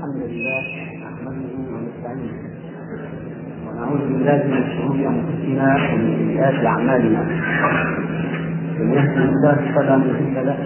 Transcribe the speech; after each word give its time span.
الحمد 0.00 0.22
لله 0.32 0.64
نحمده 1.04 1.52
ونستعينه 1.72 2.36
ونعوذ 3.66 4.02
بالله 4.08 4.40
من 4.52 4.62
شرور 4.72 4.98
أنفسنا 5.12 5.68
ومن 5.92 6.12
سيئات 6.18 6.58
أعمالنا. 6.66 7.22
من 8.78 8.88
يهده 8.96 9.24
الله 9.24 9.56
فلا 9.74 9.96
مضل 9.96 10.36
له 10.48 10.58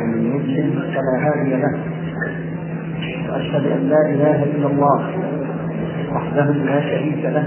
ومن 0.00 0.20
يضلل 0.32 0.68
فلا 0.94 1.14
هادي 1.24 1.52
له. 1.62 1.74
وأشهد 3.28 3.64
أن 3.76 3.82
لا 3.92 4.02
إله 4.12 4.38
إلا 4.44 4.66
الله 4.66 5.00
وحده 6.14 6.46
لا 6.50 6.80
شريك 6.80 7.24
له. 7.24 7.46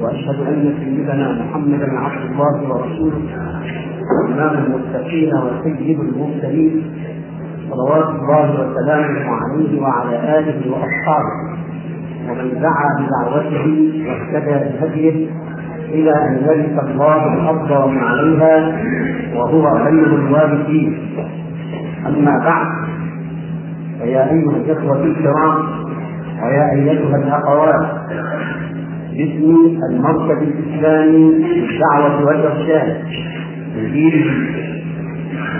وأشهد 0.00 0.38
أن 0.50 0.74
سيدنا 0.80 1.26
محمدا 1.40 1.88
عبد 2.04 2.22
الله 2.30 2.54
ورسوله 2.68 3.22
إمام 4.28 4.54
المتقين 4.64 5.32
وسيد 5.44 5.98
المرسلين. 6.00 6.74
صلوات 7.70 8.08
الله 8.08 8.50
وسلامه 8.52 9.26
عليه 9.30 9.80
وعلى 9.82 10.38
آله 10.38 10.72
وأصحابه. 10.72 11.34
ومن 12.28 12.60
دعا 12.60 12.88
بدعوته 12.98 13.66
واهتدى 14.06 14.78
بهديه 14.78 15.26
إلى 15.88 16.12
أن 16.12 16.42
يرث 16.44 16.84
الله 16.84 17.34
الأرض 17.34 17.70
ومن 17.70 17.98
عليها 17.98 18.78
وهو 19.36 19.84
خير 19.84 20.06
الوارثين. 20.06 20.98
أما 22.06 22.38
بعد 22.44 22.66
فيا 24.02 24.30
أيها 24.30 24.56
الإخوة 24.56 25.04
الكرام 25.04 25.54
ويا 26.42 26.72
أيتها 26.72 27.16
الاخوات 27.16 27.86
باسم 29.12 29.78
المركز 29.90 30.42
الإسلامي 30.42 31.32
للدعوة 31.32 32.26
والإرشاد 32.26 32.96
مديره 33.76 34.30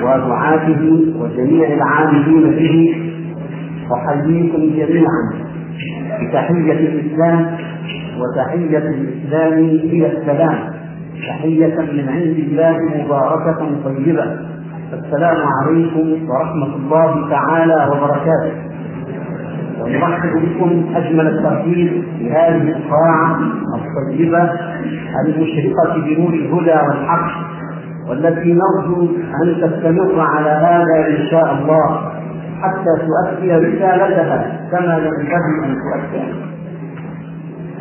ودعاته 0.02 0.82
وجميع 1.20 1.68
العاملين 1.72 2.50
به 2.50 2.96
أحييكم 3.94 4.58
جميعا 4.76 5.22
بتحية 6.20 6.72
الإسلام 6.72 7.56
وتحية 8.18 8.78
الإسلام 8.78 9.52
هي 9.68 10.06
السلام. 10.18 10.58
تحية 11.28 11.76
من 11.76 12.08
عند 12.08 12.36
الله 12.38 12.78
مباركة 13.04 13.66
طيبة. 13.84 14.24
السلام 14.92 15.36
عليكم 15.62 16.28
ورحمة 16.28 16.76
الله 16.76 17.30
تعالى 17.30 17.90
وبركاته. 17.92 18.52
ونرحب 19.80 20.32
بكم 20.42 20.84
أجمل 20.94 21.26
الترحيب 21.26 22.02
بهذه 22.20 22.76
القاعة 22.76 23.38
الطيبة 23.74 24.50
المشرقة 25.26 25.94
بنور 26.04 26.34
الهدى 26.34 26.78
والحق. 26.88 27.57
والتي 28.08 28.52
نرجو 28.52 29.06
أن 29.42 29.54
تستمر 29.62 30.20
على 30.20 30.50
هذا 30.50 31.08
إن 31.08 31.26
شاء 31.30 31.52
الله 31.54 32.12
حتى 32.62 33.06
تؤدي 33.06 33.52
رسالتها 33.52 34.68
كما 34.70 34.96
ينبغي 34.98 35.64
أن 35.64 35.76
تؤديها. 35.76 36.34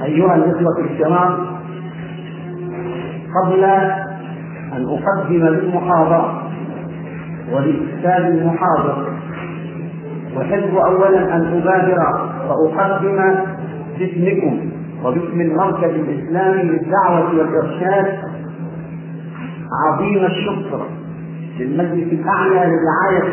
أيها 0.03 0.35
الإخوة 0.35 0.79
الكرام 0.79 1.37
قبل 3.43 3.63
أن 4.73 4.85
أقدم 4.85 5.45
للمحاضرة 5.47 6.41
ولكتاب 7.53 8.25
المحاضرة 8.25 9.07
أحب 10.41 10.75
اولا 10.75 11.35
أن 11.35 11.61
أبادر 11.61 11.97
فاقدم 12.47 13.35
باسمكم 13.99 14.69
وباسم 15.03 15.41
المركز 15.41 15.89
الإسلامي 15.89 16.63
للدعوة 16.63 17.37
والإرشاد 17.37 18.17
عظيم 19.73 20.25
الشكر 20.25 20.85
للمجلس 21.59 22.13
الأعلى 22.13 22.71
لرعاية 22.71 23.23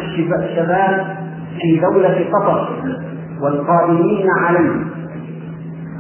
الشباب 0.45 1.17
في 1.61 1.81
دولة 1.81 2.25
قطر 2.33 2.69
والقائمين 3.41 4.27
عليه. 4.41 4.85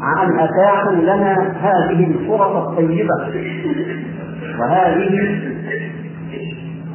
عن 0.00 0.38
اتاحوا 0.38 0.92
لنا 0.92 1.52
هذه 1.60 2.06
الفرص 2.06 2.56
الطيبة. 2.56 3.14
وهذه 4.60 5.38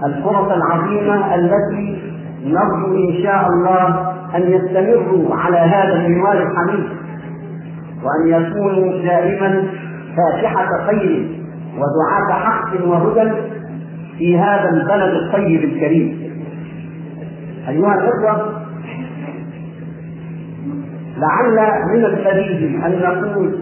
الفرص 0.05 0.51
العظيمة 0.51 1.35
التي 1.35 1.97
نرجو 2.45 3.09
إن 3.09 3.23
شاء 3.23 3.47
الله 3.47 4.13
أن 4.35 4.41
يستمروا 4.41 5.35
على 5.35 5.57
هذا 5.57 5.93
المنوال 5.95 6.37
الحميد. 6.37 6.89
وأن 8.03 8.27
يكونوا 8.43 9.01
دائما 9.01 9.63
فاتحة 10.17 10.85
خير 10.87 11.38
ودعاة 11.79 12.39
حق 12.39 12.85
وهدى 12.87 13.31
في 14.17 14.37
هذا 14.37 14.69
البلد 14.69 15.13
الطيب 15.23 15.63
الكريم. 15.63 16.29
أيها 17.69 17.93
الإخوة 17.95 18.59
لعل 21.17 21.71
من 21.93 22.05
البديهي 22.05 22.85
أن 22.85 22.99
نقول 23.01 23.59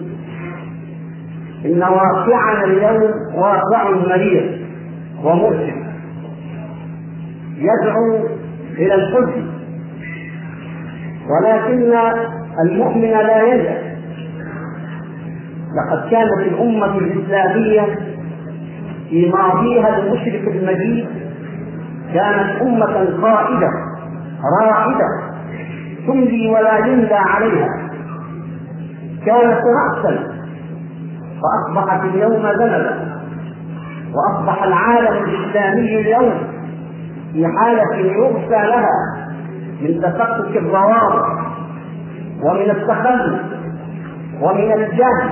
إن 1.65 1.79
واقعنا 1.83 2.63
اليوم 2.63 3.11
واقع 3.35 3.89
مرير 3.91 4.65
ومؤسف 5.23 5.73
يدعو 7.57 8.27
إلى 8.77 8.95
الحزن 8.95 9.45
ولكن 11.29 11.93
المؤمن 12.65 13.01
لا 13.11 13.53
يجأ 13.53 13.77
لقد 15.77 16.09
كانت 16.11 16.47
الأمة 16.47 16.97
الإسلامية 16.97 17.97
في 19.09 19.31
ماضيها 19.31 19.97
المشرك 19.97 20.47
المجيد 20.47 21.07
كانت 22.13 22.61
أمة 22.61 23.21
قائدة 23.21 23.69
رائدة 24.61 25.07
تملي 26.07 26.49
ولا 26.49 26.77
يملى 26.77 27.15
عليها. 27.15 27.89
كانت 29.25 29.61
رأسا 29.77 30.37
فأصبحت 31.41 32.03
اليوم 32.03 32.41
ذنبا 32.45 33.17
وأصبح 34.13 34.63
العالم 34.63 35.23
الإسلامي 35.23 35.99
اليوم 35.99 36.33
في 37.33 37.47
حالة 37.47 37.95
يرثى 37.95 38.67
لها 38.67 39.27
من 39.81 40.01
تفكك 40.01 40.57
الروابط 40.57 41.25
ومن 42.43 42.69
التخلف 42.69 43.41
ومن 44.41 44.71
الجهل. 44.73 45.29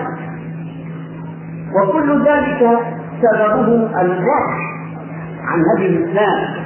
وكل 1.76 2.26
ذلك 2.26 2.80
سببه 3.22 4.02
البعد 4.02 4.50
عن 5.44 5.60
هدي 5.76 5.86
الإسلام 5.86 6.66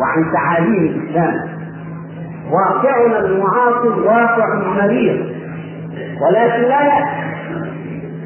وعن 0.00 0.32
تعاليم 0.32 0.84
الإسلام. 0.84 1.56
واقعنا 2.50 3.18
المعاصر 3.18 4.00
واقع 4.06 4.54
مرير 4.54 5.36
ولكن 6.22 6.62
لا 6.62 6.80
يأتي 6.82 7.26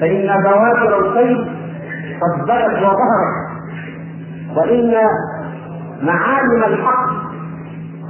فإن 0.00 0.42
بوادر 0.42 0.98
الخير 0.98 1.48
قد 2.20 2.42
بدت 2.44 2.78
وظهرت. 2.78 3.50
وإن 4.56 4.94
معالم 6.02 6.64
الحق 6.64 7.10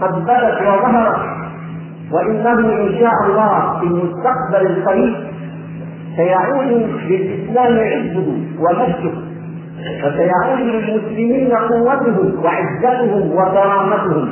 قد 0.01 0.25
بدت 0.25 0.61
وظهرت. 0.61 1.41
وإنه 2.13 2.59
إن 2.59 2.99
شاء 3.01 3.13
الله 3.27 3.81
في 3.81 3.87
المستقبل 3.87 4.67
القريب 4.67 5.15
سيعود 6.17 6.67
للإسلام 7.09 7.79
عزه 7.79 8.29
ومجده. 8.61 9.30
وسيعود 10.05 10.61
للمسلمين 10.61 11.53
قوتهم 11.53 12.45
وعزتهم 12.45 13.31
وكرامتهم. 13.33 14.29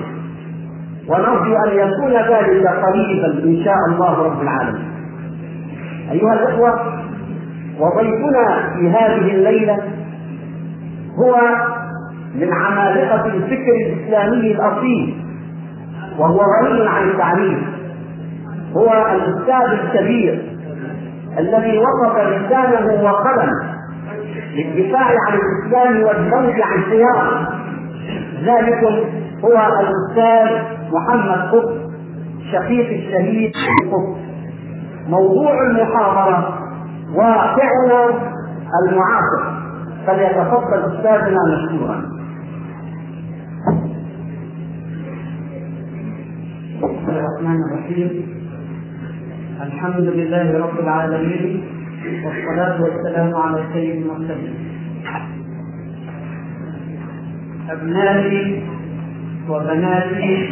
ونرجو 1.09 1.53
أن 1.67 1.71
يكون 1.79 2.13
ذلك 2.13 2.67
قريبا 2.67 3.27
إن 3.45 3.65
شاء 3.65 3.77
الله 3.89 4.23
رب 4.23 4.43
العالمين. 4.43 4.89
أيها 6.13 6.33
الإخوة 6.33 6.71
وضيفنا 7.81 8.73
في 8.75 8.91
هذه 8.91 9.35
الليلة 9.35 9.79
هو 11.19 11.37
من 12.35 12.53
عمالقة 12.53 13.27
الفكر 13.27 13.73
الإسلامي 13.87 14.53
الأصيل 14.53 15.25
وهو 16.19 16.41
غني 16.41 16.89
عن 16.89 17.09
التعريف 17.09 17.59
هو 18.77 18.93
الأستاذ 19.15 19.79
الكبير 19.79 20.43
الذي 21.39 21.79
وقف 21.79 22.17
لسانه 22.19 23.03
وقلمه 23.03 23.68
للدفاع 24.55 25.07
عن 25.27 25.39
الإسلام 25.39 26.03
والذود 26.03 26.61
عن 26.61 26.83
خياره 26.83 27.49
ذلكم 28.45 29.09
هو 29.45 29.69
الأستاذ 29.81 30.63
محمد 30.93 31.49
قطب 31.49 31.89
شقيق 32.53 32.89
الشهيد 32.89 33.53
قطب. 33.93 34.17
موضوع 35.09 35.67
المحاضرة 35.71 36.59
واقعنا 37.15 38.29
المعاصر. 38.83 39.59
فليتفضل 40.07 40.95
أستاذنا 40.95 41.39
مشكورا. 41.49 42.03
بسم 46.79 47.09
الله 47.09 47.27
الرحمن 47.27 47.61
الرحيم. 47.71 48.11
الحمد 49.63 50.01
لله 50.01 50.59
رب 50.59 50.79
العالمين. 50.81 51.78
والصلاة 52.09 52.83
والسلام 52.83 53.35
على 53.35 53.65
سيد 53.73 53.97
المرسلين 54.03 54.55
أبنائي 57.71 58.63
وبناتي 59.49 60.49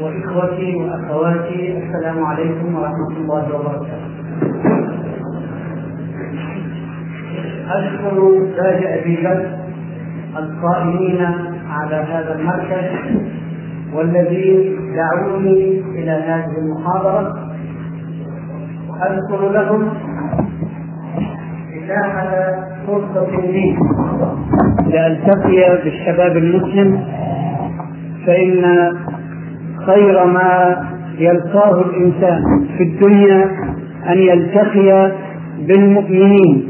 وإخوتي 0.00 0.74
وأخواتي 0.76 1.78
السلام 1.78 2.24
عليكم 2.24 2.74
ورحمة 2.74 3.16
الله 3.16 3.54
وبركاته. 3.54 4.14
أشكر 7.70 8.46
تاج 8.56 8.84
أبي 8.84 9.16
بكر 9.16 9.58
القائمين 10.36 11.20
على 11.68 11.96
هذا 11.96 12.38
المركز 12.38 13.20
والذين 13.92 14.76
دعوني 14.94 15.80
إلى 15.94 16.10
هذه 16.10 16.58
المحاضرة 16.58 17.54
أذكر 19.02 19.52
لهم 19.52 19.88
فرصة 22.86 23.40
لي 23.40 23.76
لألتقي 24.86 25.82
بالشباب 25.84 26.36
المسلم 26.36 27.04
فإن 28.26 28.92
خير 29.86 30.24
ما 30.26 30.76
يلقاه 31.18 31.80
الإنسان 31.80 32.42
في 32.78 32.84
الدنيا 32.84 33.50
أن 34.08 34.18
يلتقي 34.18 35.12
بالمؤمنين 35.68 36.68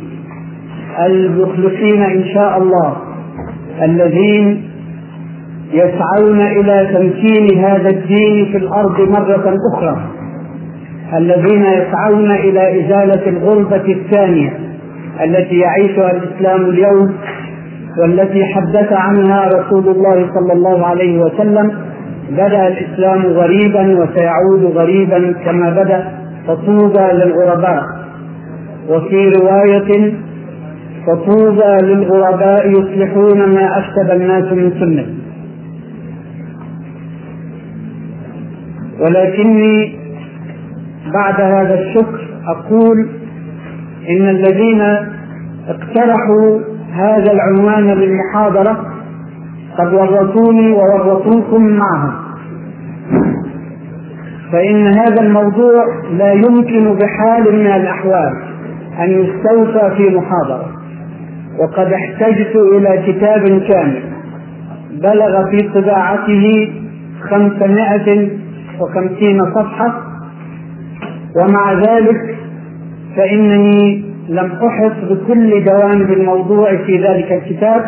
المخلصين 1.07 2.03
إن 2.03 2.25
شاء 2.35 2.59
الله 2.59 2.97
الذين 3.83 4.63
يسعون 5.73 6.41
إلى 6.41 6.89
تمكين 6.95 7.59
هذا 7.65 7.89
الدين 7.91 8.47
في 8.53 8.57
الأرض 8.57 9.01
مرة 9.01 9.55
أخرى 9.75 9.97
الذين 11.15 11.63
يسعون 11.65 12.31
إلى 12.31 12.81
إزالة 12.87 13.29
الغربة 13.29 13.93
الثانية. 13.93 14.64
التي 15.23 15.59
يعيشها 15.59 16.11
الإسلام 16.11 16.61
اليوم 16.61 17.15
والتي 18.01 18.45
حدث 18.45 18.93
عنها 18.93 19.49
رسول 19.49 19.89
الله 19.89 20.15
صلى 20.35 20.53
الله 20.53 20.87
عليه 20.87 21.19
وسلم 21.19 21.73
بدأ 22.31 22.69
الإسلام 22.69 23.23
غريبا 23.23 23.99
وسيعود 24.03 24.65
غريبا 24.77 25.35
كما 25.45 25.71
بدأ 25.71 26.13
فطوبى 26.47 27.13
للغرباء. 27.13 27.83
وفي 28.89 29.29
رواية 29.29 30.15
فطوبى 31.07 31.87
للغرباء 31.87 32.71
يصلحون 32.71 33.55
ما 33.55 33.79
افسد 33.79 34.11
الناس 34.11 34.53
من 34.53 34.71
سنة. 34.81 35.07
ولكني 39.01 39.97
بعد 41.15 41.41
هذا 41.41 41.81
الشكر 41.81 42.29
أقول 42.49 43.09
إن 44.11 44.29
الذين 44.29 44.81
اقترحوا 45.69 46.61
هذا 46.93 47.33
العنوان 47.33 47.85
للمحاضره 47.99 48.87
قد 49.79 49.95
ورطوني 49.95 50.73
وورطوكم 50.73 51.67
معهم. 51.67 52.13
فإن 54.53 54.87
هذا 54.87 55.21
الموضوع 55.21 55.85
لا 56.11 56.33
يمكن 56.33 56.95
بحال 56.95 57.53
من 57.53 57.67
الأحوال 57.67 58.33
أن 58.99 59.11
يستوفى 59.11 59.97
في 59.97 60.17
محاضرة. 60.17 60.67
وقد 61.61 61.93
احتجت 61.93 62.57
إلى 62.57 63.03
كتاب 63.07 63.61
كامل 63.69 64.03
بلغ 65.03 65.51
في 65.51 65.69
طباعته 65.75 66.73
خمسمائة 67.31 68.29
وخمسين 68.81 69.41
صفحة 69.55 69.95
ومع 71.37 71.73
ذلك 71.73 72.37
فإنني 73.17 74.05
لم 74.29 74.53
أحط 74.53 75.11
بكل 75.11 75.65
جوانب 75.65 76.11
الموضوع 76.11 76.77
في 76.77 76.99
ذلك 76.99 77.33
الكتاب 77.33 77.85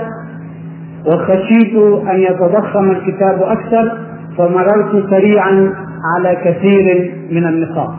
وخشيت 1.07 1.77
أن 2.11 2.21
يتضخم 2.21 2.91
الكتاب 2.91 3.43
أكثر 3.43 3.99
فمررت 4.39 5.11
سريعا 5.11 5.73
على 6.17 6.37
كثير 6.45 7.13
من 7.31 7.47
النقاط. 7.47 7.95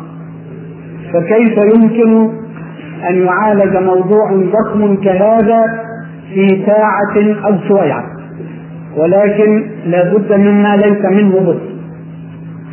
فكيف 1.14 1.58
يمكن 1.76 2.30
أن 3.10 3.16
يعالج 3.26 3.78
موضوع 3.78 4.32
ضخم 4.32 4.96
كهذا 4.96 5.60
في 6.34 6.66
ساعة 6.66 7.46
أو 7.46 7.58
سويعة 7.68 8.04
ولكن 8.98 9.64
لا 9.86 10.14
بد 10.14 10.34
مما 10.34 10.76
ليس 10.76 11.06
منه 11.06 11.40
بد. 11.40 11.60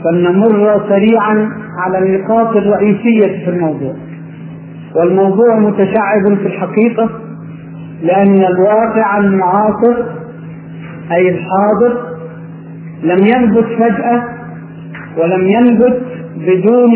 فلنمر 0.05 0.83
سريعا 0.89 1.49
على 1.79 1.99
النقاط 1.99 2.57
الرئيسية 2.57 3.45
في 3.45 3.51
الموضوع. 3.51 3.95
والموضوع 4.97 5.59
متشعب 5.59 6.35
في 6.37 6.47
الحقيقة 6.47 7.11
لأن 8.03 8.45
الواقع 8.45 9.19
المعاصر 9.19 9.95
أي 11.13 11.29
الحاضر 11.29 12.01
لم 13.03 13.27
ينبت 13.27 13.65
فجأة 13.79 14.23
ولم 15.19 15.47
ينبت 15.47 16.03
بدون 16.37 16.93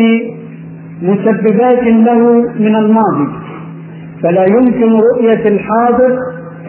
مسببات 1.01 1.83
له 1.83 2.41
من 2.59 2.75
الماضي. 2.75 3.27
فلا 4.23 4.45
يمكن 4.45 4.91
رؤية 4.93 5.47
الحاضر 5.47 6.17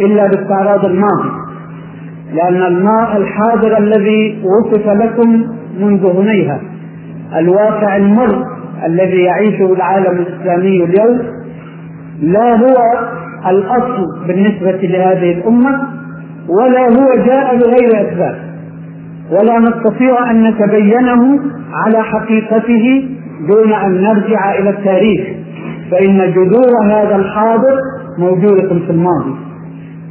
إلا 0.01 0.27
باستعراض 0.27 0.85
الماضي 0.85 1.31
لأن 2.35 2.63
الماء 2.63 3.17
الحاضر 3.17 3.79
الذي 3.79 4.43
وصف 4.45 4.87
لكم 4.89 5.45
منذ 5.81 6.07
هنيها 6.07 6.61
الواقع 7.39 7.97
المر 7.97 8.45
الذي 8.87 9.23
يعيشه 9.23 9.73
العالم 9.73 10.19
الإسلامي 10.19 10.85
اليوم 10.85 11.21
لا 12.23 12.57
هو 12.57 13.09
الأصل 13.51 14.27
بالنسبة 14.27 14.79
لهذه 14.83 15.33
الأمة 15.33 15.81
ولا 16.49 16.83
هو 16.83 17.25
جاء 17.27 17.57
بغير 17.57 18.09
أسباب. 18.09 18.39
ولا 19.31 19.59
نستطيع 19.59 20.31
أن 20.31 20.51
نتبينه 20.51 21.41
على 21.73 22.03
حقيقته 22.03 23.09
دون 23.49 23.73
أن 23.73 24.03
نرجع 24.03 24.59
إلى 24.59 24.71
التاريخ. 24.71 25.21
فإن 25.91 26.33
جذور 26.33 26.85
هذا 26.85 27.17
الحاضر 27.17 27.81
موجودة 28.19 28.69
في 28.69 28.91
الماضي. 28.91 29.35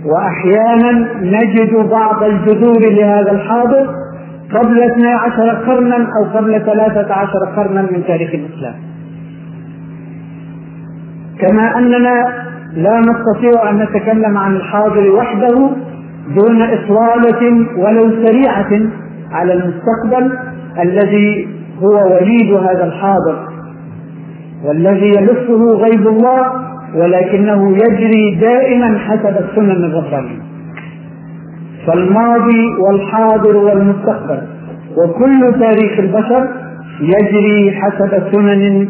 وأحيانا 0.05 1.07
نجد 1.21 1.89
بعض 1.89 2.23
الجذور 2.23 2.79
لهذا 2.89 3.31
الحاضر 3.31 3.87
قبل 4.55 4.83
12 4.83 5.49
قرنا 5.67 5.95
أو 5.95 6.37
قبل 6.37 6.61
13 6.65 7.45
قرنا 7.55 7.81
من 7.81 8.03
تاريخ 8.07 8.29
الإسلام. 8.33 8.75
كما 11.39 11.77
أننا 11.77 12.45
لا 12.75 12.99
نستطيع 12.99 13.69
أن 13.69 13.77
نتكلم 13.77 14.37
عن 14.37 14.55
الحاضر 14.55 15.11
وحده 15.11 15.69
دون 16.35 16.61
إطلالة 16.61 17.67
ولو 17.77 18.25
سريعة 18.25 18.89
على 19.31 19.53
المستقبل 19.53 20.39
الذي 20.79 21.47
هو 21.83 22.15
وليد 22.15 22.53
هذا 22.53 22.85
الحاضر 22.85 23.47
والذي 24.65 25.07
يلفه 25.07 25.65
غيب 25.75 26.07
الله 26.07 26.51
ولكنه 26.95 27.71
يجري 27.71 28.35
دائما 28.41 28.97
حسب 28.97 29.37
السنن 29.37 29.83
الربانية. 29.83 30.48
فالماضي 31.87 32.75
والحاضر 32.79 33.57
والمستقبل 33.57 34.41
وكل 34.97 35.59
تاريخ 35.59 35.99
البشر 35.99 36.47
يجري 37.01 37.71
حسب 37.81 38.23
سنن 38.31 38.89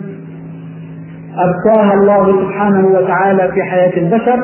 أبقاها 1.38 1.93
الله 1.93 2.41
سبحانه 2.46 2.88
وتعالى 2.88 3.51
في 3.53 3.63
حياة 3.63 3.98
البشر 3.98 4.39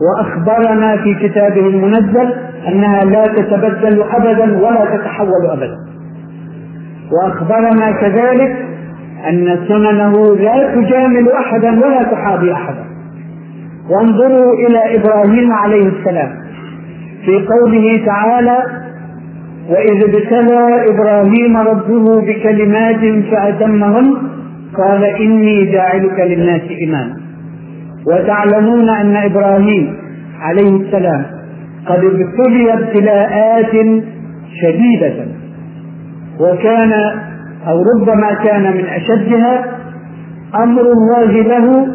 وأخبرنا 0.00 0.96
في 0.96 1.14
كتابه 1.14 1.66
المنزل 1.68 2.32
أنها 2.68 3.04
لا 3.04 3.26
تتبدل 3.26 4.02
ابدا 4.02 4.58
ولا 4.58 4.96
تتحول 4.96 5.46
ابدا. 5.50 5.76
وأخبرنا 7.12 7.92
كذلك 7.92 8.56
أن 9.28 9.58
سننه 9.68 10.36
لا 10.36 10.74
تجامل 10.74 11.32
احدا 11.32 11.70
ولا 11.70 12.02
تحابي 12.02 12.52
احدا. 12.52 12.84
وانظروا 13.90 14.52
إلى 14.52 14.96
إبراهيم 14.96 15.52
عليه 15.52 15.88
السلام. 15.88 16.30
في 17.24 17.46
قوله 17.46 18.06
تعالى 18.06 18.58
واذ 19.68 20.04
ابتلى 20.04 20.84
إبراهيم 20.90 21.56
ربه 21.56 22.20
بكلمات 22.20 23.24
فاتمهن 23.30 24.14
قال 24.78 25.04
اني 25.04 25.64
جاعلك 25.64 26.20
للناس 26.20 26.62
اماما 26.88 27.16
وتعلمون 28.06 28.88
أن 28.88 29.16
إبراهيم 29.16 29.96
عليه 30.40 30.76
السلام 30.80 31.24
قد 31.86 32.04
ابتلي 32.04 32.72
ابتلاءات 32.74 33.72
شديدة 34.62 35.14
وكان 36.40 36.92
أو 37.68 37.82
ربما 37.94 38.34
كان 38.44 38.62
من 38.76 38.84
أشدها 38.84 39.64
أمر 40.62 40.82
الله 40.82 41.32
له 41.42 41.86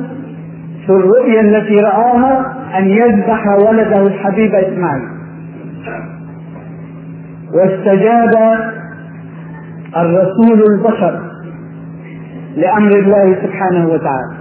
في 0.86 0.90
الرؤيا 0.92 1.42
التي 1.42 1.76
رآها 1.76 2.54
أن 2.78 2.88
يذبح 2.90 3.48
ولده 3.70 4.08
الحبيب 4.08 4.56
إسماعيل. 4.56 5.15
واستجاب 7.54 8.60
الرسول 9.98 10.64
البشر 10.72 11.20
لأمر 12.58 12.92
الله 12.92 13.36
سبحانه 13.44 13.88
وتعالى. 13.88 14.36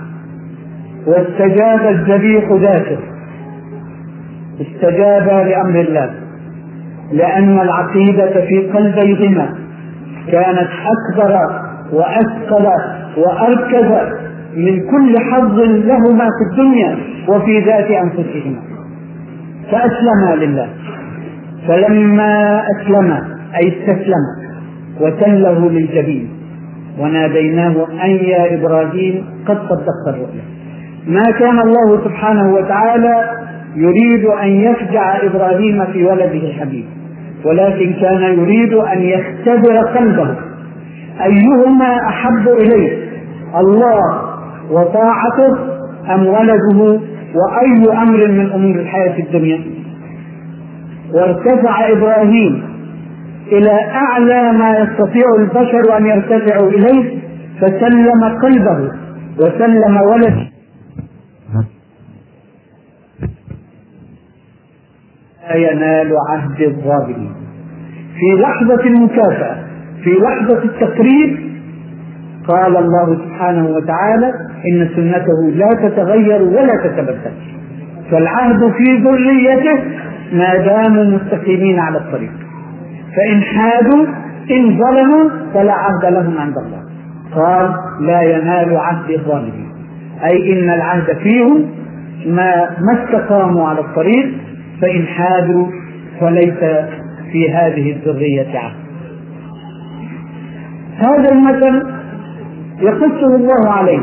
واستجاب 1.06 1.80
الذبيح 1.80 2.44
ذاته. 2.52 2.98
استجاب 4.60 5.46
لأمر 5.48 5.80
الله. 5.80 6.10
لأن 7.12 7.60
العقيدة 7.60 8.46
في 8.46 8.70
قلبيهما 8.74 9.54
كانت 10.32 10.68
أكبر 10.94 11.38
وأثقل 11.92 12.66
وأركز 13.16 14.14
من 14.56 14.80
كل 14.90 15.18
حظ 15.18 15.58
لهما 15.60 16.24
في 16.24 16.50
الدنيا 16.50 16.96
وفي 17.28 17.60
ذات 17.60 17.90
أنفسهما. 17.90 18.60
فأسلما 19.70 20.44
لله. 20.44 20.68
فلما 21.68 22.62
أسلم 22.76 23.12
أي 23.56 23.68
استسلم 23.68 24.24
وتله 25.00 25.70
للجبين. 25.70 26.28
وناديناه 26.98 27.86
أن 28.04 28.10
يا 28.10 28.54
إبراهيم 28.54 29.24
قد 29.46 29.58
صدقت 29.58 30.04
الرؤيا. 30.08 30.44
ما 31.06 31.22
كان 31.38 31.60
الله 31.60 32.04
سبحانه 32.04 32.54
وتعالى 32.54 33.30
يريد 33.76 34.24
أن 34.24 34.48
يفجع 34.48 35.16
إبراهيم 35.22 35.84
في 35.92 36.04
ولده 36.04 36.48
الحبيب 36.48 36.84
ولكن 37.44 37.92
كان 38.00 38.22
يريد 38.38 38.72
أن 38.72 39.02
يختبر 39.02 39.76
قلبه. 39.76 40.34
أيهما 41.24 42.08
أحب 42.08 42.48
إليه 42.48 42.98
الله 43.60 44.00
وطاعته 44.70 45.58
أم 46.14 46.26
ولده 46.26 47.00
وأي 47.34 48.02
أمر 48.02 48.28
من 48.28 48.52
أمور 48.52 48.74
الحياة 48.74 49.18
الدنيا؟ 49.18 49.60
وارتفع 51.14 51.92
إبراهيم 51.92 52.62
إلى 53.52 53.70
أعلى 53.90 54.52
ما 54.52 54.78
يستطيع 54.78 55.24
البشر 55.38 55.96
أن 55.96 56.06
يرتفعوا 56.06 56.68
إليه 56.70 57.18
فسلم 57.60 58.24
قلبه 58.42 58.90
وسلم 59.38 59.96
ولده. 59.96 60.46
لا 65.48 65.54
ينال 65.54 66.12
عهد 66.30 66.60
الظالمين. 66.60 67.34
في 68.18 68.42
لحظة 68.42 68.84
المكافأة 68.86 69.56
في 70.04 70.10
لحظة 70.10 70.62
التقريب 70.64 71.54
قال 72.48 72.76
الله 72.76 73.18
سبحانه 73.24 73.66
وتعالى 73.68 74.32
إن 74.70 74.88
سنته 74.96 75.50
لا 75.54 75.88
تتغير 75.88 76.42
ولا 76.42 76.76
تتبدل. 76.84 77.32
فالعهد 78.10 78.72
في 78.72 78.96
ذريته 78.96 79.82
ما 80.32 80.56
داموا 80.56 81.04
مستقيمين 81.04 81.78
على 81.78 81.98
الطريق. 81.98 82.32
فإن 83.16 83.42
حادوا 83.42 84.06
إن 84.50 84.78
ظلموا 84.78 85.30
فلا 85.54 85.72
عهد 85.72 86.12
لهم 86.12 86.38
عند 86.38 86.54
الله. 86.58 86.84
قال 87.34 87.74
لا 88.00 88.22
ينال 88.22 88.76
عهد 88.76 89.10
الظالمين. 89.10 89.72
أي 90.24 90.52
إن 90.52 90.70
العهد 90.70 91.16
فيهم 91.16 91.66
ما 92.26 92.70
ما 92.80 93.04
استقاموا 93.04 93.68
على 93.68 93.80
الطريق 93.80 94.34
فإن 94.82 95.06
حادوا 95.06 95.66
فليس 96.20 96.58
في 97.32 97.52
هذه 97.52 97.92
الذرية 97.92 98.58
عهد. 98.58 98.84
هذا 100.96 101.32
المثل 101.32 101.86
يقصه 102.80 103.36
الله 103.36 103.70
عليه. 103.70 104.00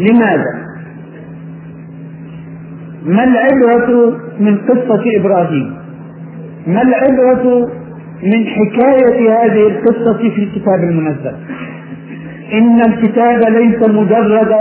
لماذا؟ 0.00 0.69
ما 3.06 3.24
العبرة 3.24 4.16
من 4.40 4.58
قصة 4.58 5.02
إبراهيم؟ 5.16 5.74
ما 6.66 6.82
العبرة 6.82 7.68
من 8.22 8.46
حكاية 8.46 9.30
هذه 9.32 9.66
القصة 9.66 10.18
في 10.18 10.42
الكتاب 10.42 10.80
المنزل؟ 10.84 11.34
إن 12.52 12.80
الكتاب 12.80 13.40
ليس 13.52 13.88
مجرد 13.88 14.54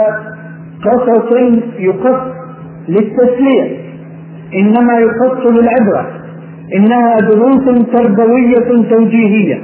قصص 0.85 1.31
يقص 1.79 2.21
للتسلية 2.89 3.77
إنما 4.55 4.93
يقص 4.99 5.45
للعبرة 5.45 6.07
إنها 6.75 7.17
دروس 7.19 7.85
تربوية 7.93 8.89
توجيهية 8.89 9.59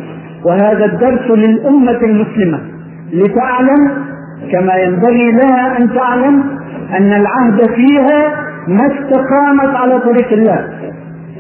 وهذا 0.45 0.85
الدرس 0.85 1.31
للأمة 1.31 1.99
المسلمة 2.03 2.59
لتعلم 3.13 3.91
كما 4.51 4.75
ينبغي 4.75 5.31
لها 5.31 5.77
أن 5.77 5.89
تعلم 5.95 6.43
أن 6.97 7.13
العهد 7.13 7.69
فيها 7.75 8.44
ما 8.67 8.85
استقامت 8.85 9.75
على 9.75 9.99
طريق 9.99 10.33
الله. 10.33 10.69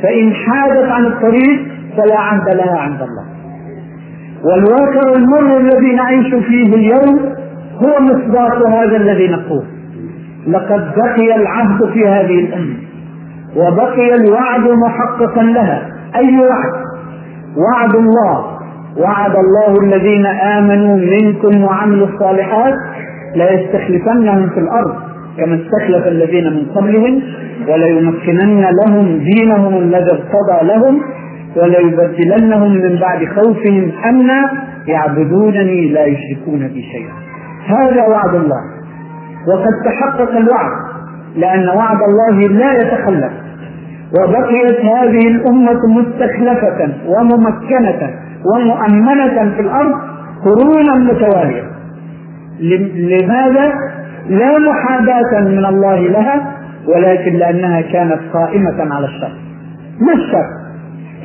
فإن 0.03 0.33
حادت 0.33 0.91
عن 0.91 1.05
الطريق 1.05 1.67
فلا 1.97 2.19
عهد 2.19 2.49
لها 2.49 2.79
عند 2.79 3.01
الله. 3.01 3.25
والواقع 4.43 5.13
المر 5.15 5.57
الذي 5.57 5.95
نعيش 5.95 6.35
فيه 6.35 6.75
اليوم 6.75 7.19
هو 7.75 8.01
مصداق 8.01 8.67
هذا 8.67 8.97
الذي 8.97 9.27
نقول. 9.27 9.63
لقد 10.47 10.91
بقي 10.97 11.35
العهد 11.35 11.85
في 11.93 12.07
هذه 12.07 12.39
الأمة 12.39 12.75
وبقي 13.55 14.13
الوعد 14.15 14.69
محققا 14.69 15.43
لها. 15.43 15.89
أي 16.15 16.39
وعد؟ 16.39 16.73
وعد 17.57 17.95
الله. 17.95 18.55
وعد 18.97 19.35
الله 19.35 19.79
الذين 19.83 20.25
آمنوا 20.25 20.97
منكم 20.97 21.63
وعملوا 21.63 22.07
الصالحات 22.07 22.73
لا 23.35 23.51
يستخلفنهم 23.51 24.49
في 24.49 24.59
الأرض. 24.59 25.14
كما 25.37 25.55
استخلف 25.55 26.07
الذين 26.07 26.53
من 26.53 26.65
قبلهم 26.75 27.21
وليمكنن 27.67 28.65
لهم 28.85 29.17
دينهم 29.17 29.77
الذي 29.77 30.11
ارتضى 30.11 30.67
لهم 30.67 31.01
وليبدلنهم 31.55 32.71
من 32.71 32.99
بعد 32.99 33.25
خوفهم 33.25 33.91
أمنا 34.09 34.49
يعبدونني 34.87 35.89
لا 35.89 36.05
يشركون 36.05 36.67
بي 36.67 36.81
شيئا. 36.81 37.13
هذا 37.67 38.07
وعد 38.07 38.35
الله. 38.35 38.61
وقد 39.47 39.73
تحقق 39.85 40.37
الوعد 40.37 40.71
لأن 41.35 41.69
وعد 41.69 41.97
الله 42.09 42.47
لا 42.47 42.81
يتخلف. 42.81 43.31
وبقيت 44.19 44.79
هذه 44.79 45.27
الأمة 45.27 45.79
مستخلفة 45.87 46.93
وممكنة 47.07 48.09
ومؤمنة 48.55 49.55
في 49.55 49.61
الأرض 49.61 49.95
قرونا 50.45 50.95
متوالية. 50.95 51.63
لماذا؟ 52.95 53.73
لا 54.29 54.59
محاباة 54.59 55.39
من 55.41 55.65
الله 55.65 55.99
لها 55.99 56.51
ولكن 56.87 57.33
لأنها 57.33 57.81
كانت 57.81 58.19
قائمة 58.33 58.95
على 58.95 59.05
الشر. 59.05 59.31
ما 59.99 60.13
الشر؟ 60.13 60.45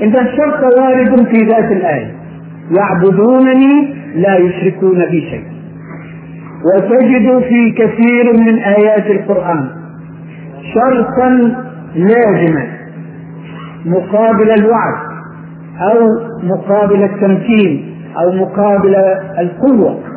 إذا 0.01 0.21
الشرط 0.21 0.79
وارد 0.79 1.27
في 1.29 1.47
ذات 1.47 1.73
الآية. 1.73 2.15
يعبدونني 2.77 3.95
لا 4.15 4.37
يشركون 4.37 5.07
بي 5.11 5.21
شيئا. 5.21 5.51
وتجد 6.65 7.43
في 7.49 7.71
كثير 7.71 8.33
من 8.41 8.59
آيات 8.59 9.07
القرآن 9.07 9.69
شرطا 10.75 11.55
لازما 11.95 12.67
مقابل 13.87 14.51
الوعد 14.51 15.11
أو 15.81 15.99
مقابل 16.43 17.03
التمكين 17.03 17.95
أو 18.23 18.33
مقابل 18.33 18.95
القوة. 19.39 20.10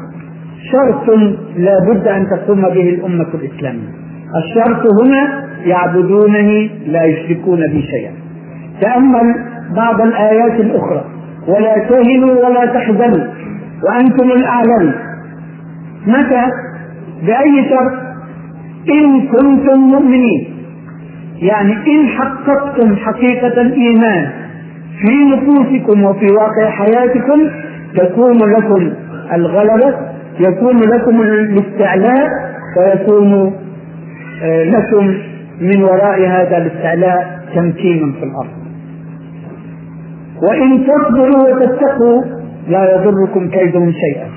شرط 0.71 1.09
لا 1.57 1.75
بد 1.87 2.07
أن 2.07 2.27
تقوم 2.29 2.61
به 2.61 2.89
الأمة 2.89 3.27
الإسلامية. 3.33 3.89
الشرط 4.43 4.83
هنا 5.01 5.43
يعبدونني 5.65 6.69
لا 6.87 7.03
يشركون 7.03 7.59
بي 7.67 7.81
شيئا. 7.81 8.11
تأمل 8.81 9.35
بعض 9.75 10.01
الآيات 10.01 10.59
الأخرى. 10.59 11.03
ولا 11.47 11.77
تهنوا 11.89 12.45
ولا 12.45 12.65
تحزنوا. 12.65 13.27
وأنتم 13.83 14.31
الأعلون 14.31 14.93
متى؟ 16.07 16.45
بأي 17.27 17.69
شرط؟ 17.69 17.93
إن 18.89 19.21
كنتم 19.27 19.79
مؤمنين. 19.79 20.53
يعني 21.41 21.73
إن 21.73 22.07
حققتم 22.07 22.95
حقيقة 22.95 23.61
الإيمان 23.61 24.29
في 25.01 25.25
نفوسكم 25.25 26.03
وفي 26.03 26.25
واقع 26.25 26.69
حياتكم 26.69 27.49
تكون 27.97 28.37
لكم 28.37 28.93
الغلبة 29.33 30.12
يكون 30.39 30.79
لكم 30.79 31.21
الاستعلاء 31.21 32.27
ويكون 32.77 33.53
آه، 34.43 34.63
لكم 34.63 35.17
من 35.61 35.83
وراء 35.83 36.27
هذا 36.27 36.57
الاستعلاء 36.57 37.39
تمكين 37.55 38.13
في 38.19 38.23
الأرض. 38.23 38.63
وإن 40.43 40.85
تصبروا 40.87 41.49
وتتقوا 41.49 42.23
لا 42.69 42.95
يضركم 42.95 43.49
كيدهم 43.49 43.91
شيئا. 43.91 44.27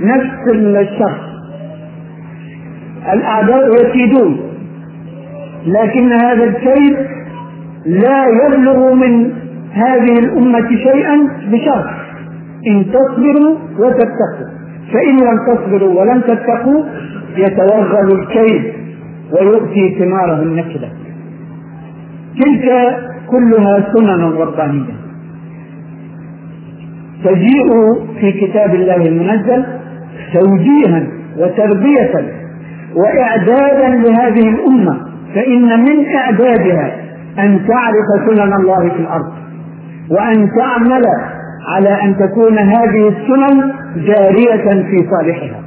نفس 0.00 0.52
الشخص 0.54 1.30
الأعداء 3.12 3.68
يكيدون 3.84 4.40
لكن 5.66 6.12
هذا 6.12 6.44
الكيد 6.44 6.96
لا 7.86 8.26
يبلغ 8.26 8.94
من 8.94 9.32
هذه 9.72 10.18
الأمة 10.18 10.68
شيئا 10.68 11.28
بشرط. 11.52 11.86
إن 12.66 12.86
تصبروا 12.92 13.56
وتتقوا. 13.78 14.59
فإن 14.92 15.16
لم 15.16 15.54
تصبروا 15.54 16.00
ولم 16.00 16.20
تتقوا 16.20 16.84
يتوغل 17.36 18.12
الكيد 18.20 18.72
ويؤتي 19.32 19.96
ثماره 19.98 20.42
النكدة. 20.42 20.88
تلك 22.40 22.96
كلها 23.30 23.92
سنن 23.94 24.22
ربانية. 24.24 24.94
تجيء 27.24 27.68
في 28.20 28.32
كتاب 28.32 28.74
الله 28.74 28.96
المنزل 28.96 29.64
توجيها 30.32 31.06
وتربية 31.38 32.32
وإعدادا 32.96 33.88
لهذه 33.88 34.48
الأمة 34.48 35.00
فإن 35.34 35.80
من 35.80 36.06
إعدادها 36.14 36.92
أن 37.38 37.66
تعرف 37.68 38.28
سنن 38.30 38.52
الله 38.52 38.88
في 38.88 39.00
الأرض 39.00 39.32
وأن 40.10 40.48
تعمل 40.58 41.02
على 41.68 42.02
أن 42.02 42.16
تكون 42.16 42.58
هذه 42.58 43.08
السنن 43.08 43.72
جارية 43.96 44.82
في 44.82 45.08
صالحها. 45.10 45.60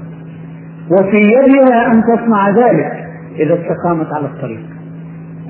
وفي 0.91 1.17
يدها 1.17 1.87
أن 1.87 2.03
تصنع 2.03 2.49
ذلك 2.49 2.91
إذا 3.39 3.53
استقامت 3.53 4.13
على 4.13 4.25
الطريق. 4.25 4.59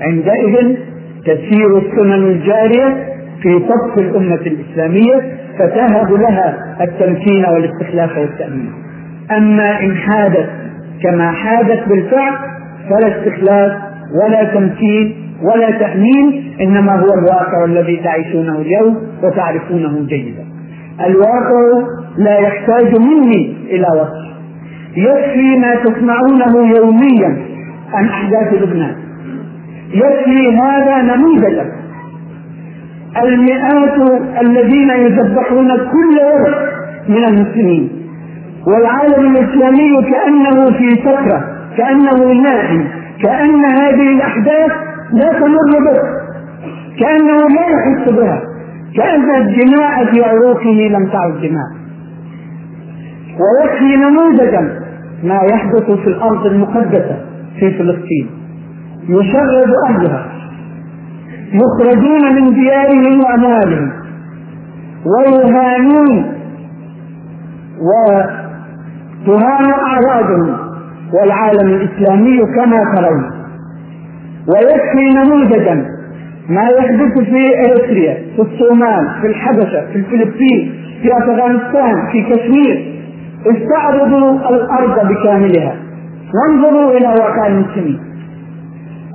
عندئذ 0.00 0.76
تسير 1.24 1.78
السنن 1.78 2.12
الجارية 2.12 3.14
في 3.42 3.58
صف 3.68 3.98
الأمة 3.98 4.34
الإسلامية 4.34 5.38
فتهب 5.58 6.12
لها 6.12 6.76
التمكين 6.80 7.44
والاستخلاف 7.44 8.18
والتأمين. 8.18 8.72
أما 9.36 9.80
إن 9.80 9.96
حادت 9.96 10.48
كما 11.02 11.32
حادت 11.32 11.88
بالفعل 11.88 12.32
فلا 12.90 13.08
استخلاف 13.08 13.72
ولا 14.22 14.44
تمكين 14.44 15.23
ولا 15.42 15.70
تأمين 15.70 16.54
إنما 16.60 16.92
هو 16.92 17.14
الواقع 17.14 17.64
الذي 17.64 17.96
تعيشونه 17.96 18.58
اليوم 18.58 18.96
وتعرفونه 19.22 20.06
جيدا. 20.06 20.44
الواقع 21.06 21.88
لا 22.18 22.38
يحتاج 22.38 22.98
مني 22.98 23.56
إلى 23.70 23.86
وصف. 24.00 24.24
يكفي 24.96 25.58
ما 25.58 25.74
تسمعونه 25.74 26.76
يوميا 26.76 27.46
عن 27.92 28.08
أحداث 28.08 28.62
لبنان. 28.62 28.96
يكفي 29.94 30.56
هذا 30.56 31.02
نموذجا 31.02 31.72
المئات 33.22 34.22
الذين 34.42 34.90
يذبحون 34.90 35.68
كل 35.68 36.18
يوم 36.20 36.54
من 37.08 37.24
المسلمين 37.24 37.90
والعالم 38.66 39.36
الإسلامي 39.36 40.02
كأنه 40.02 40.70
في 40.70 40.90
سكرة 40.90 41.44
كأنه 41.76 42.32
نائم 42.32 42.88
كأن 43.22 43.64
هذه 43.64 44.08
الأحداث 44.16 44.72
لا 45.14 45.32
تمر 45.32 45.78
به. 45.84 45.98
كأنه 47.00 47.48
لا 47.48 47.66
يحس 47.74 48.12
بها. 48.12 48.42
كأن 48.96 49.30
الدماء 49.34 50.04
في 50.12 50.24
عروقه 50.24 50.88
لم 50.90 51.06
تعد 51.06 51.32
دماء 51.32 51.70
ويكفي 53.40 53.96
نموذجا 53.96 54.80
ما 55.24 55.40
يحدث 55.50 55.90
في 55.90 56.06
الأرض 56.06 56.46
المقدسة 56.46 57.16
في 57.60 57.70
فلسطين. 57.78 58.30
يشرد 59.08 59.74
أهلها. 59.88 60.26
يخرجون 61.52 62.34
من 62.34 62.54
ديارهم 62.54 63.20
وأموالهم. 63.24 63.92
ويهانون. 65.06 66.34
وتهان 69.26 69.70
أعراضهم. 69.72 70.56
والعالم 71.12 71.68
الإسلامي 71.68 72.38
كما 72.38 72.94
ترون. 72.94 73.33
ويكفي 74.48 75.14
نموذجا. 75.14 75.86
ما 76.48 76.68
يحدث 76.78 77.18
في 77.18 77.42
إريتريا 77.64 78.14
في 78.36 78.42
الصومال 78.42 79.08
في 79.20 79.26
الحبشة 79.26 79.86
في 79.92 79.96
الفلبين 79.96 80.74
في 81.02 81.18
أفغانستان 81.18 81.94
في 82.12 82.22
كشمير. 82.22 82.94
استعرضوا 83.46 84.30
الأرض 84.50 85.08
بكاملها. 85.08 85.74
وانظروا 86.34 86.90
إلى 86.90 87.08
واقع 87.08 87.46
المسلمين. 87.46 88.00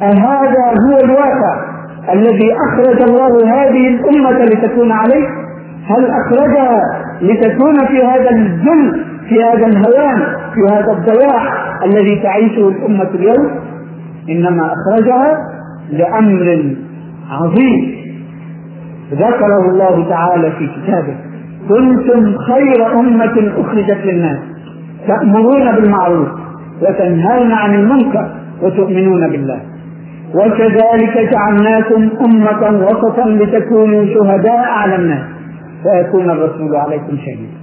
أهذا 0.01 0.65
هو 0.88 1.00
الواقع 1.03 1.69
الذي 2.13 2.53
أخرج 2.67 3.01
الله 3.01 3.53
هذه 3.53 3.88
الأمة 3.88 4.45
لتكون 4.45 4.91
عليه؟ 4.91 5.27
هل 5.88 6.12
أخرجها 6.12 6.81
لتكون 7.21 7.86
في 7.86 8.05
هذا 8.05 8.29
الذل 8.29 9.05
في 9.29 9.43
هذا 9.43 9.65
الهوان 9.65 10.19
في 10.53 10.74
هذا 10.74 10.91
الضياع 10.91 11.41
الذي 11.86 12.21
تعيشه 12.24 12.69
الأمة 12.69 13.09
اليوم؟ 13.15 13.50
إنما 14.29 14.71
أخرجها 14.74 15.38
لأمر 15.91 16.75
عظيم. 17.31 17.95
ذكره 19.13 19.69
الله 19.69 20.09
تعالى 20.09 20.51
في 20.51 20.67
كتابه. 20.67 21.15
كنتم 21.69 22.38
خير 22.38 23.00
أمة 23.00 23.51
أخرجت 23.57 23.98
للناس. 24.05 24.39
تأمرون 25.07 25.71
بالمعروف 25.75 26.27
وتنهون 26.81 27.51
عن 27.51 27.75
المنكر 27.75 28.29
وتؤمنون 28.62 29.29
بالله. 29.31 29.59
وكذلك 30.35 31.29
جعلناكم 31.33 32.09
أمة 32.25 32.85
وسطا 32.85 33.29
لتكونوا 33.29 34.05
شهداء 34.05 34.65
على 34.68 34.96
الناس. 34.96 35.24
فيكون 35.83 36.29
الرسول 36.29 36.75
عليكم 36.75 37.18
شهيدا. 37.25 37.59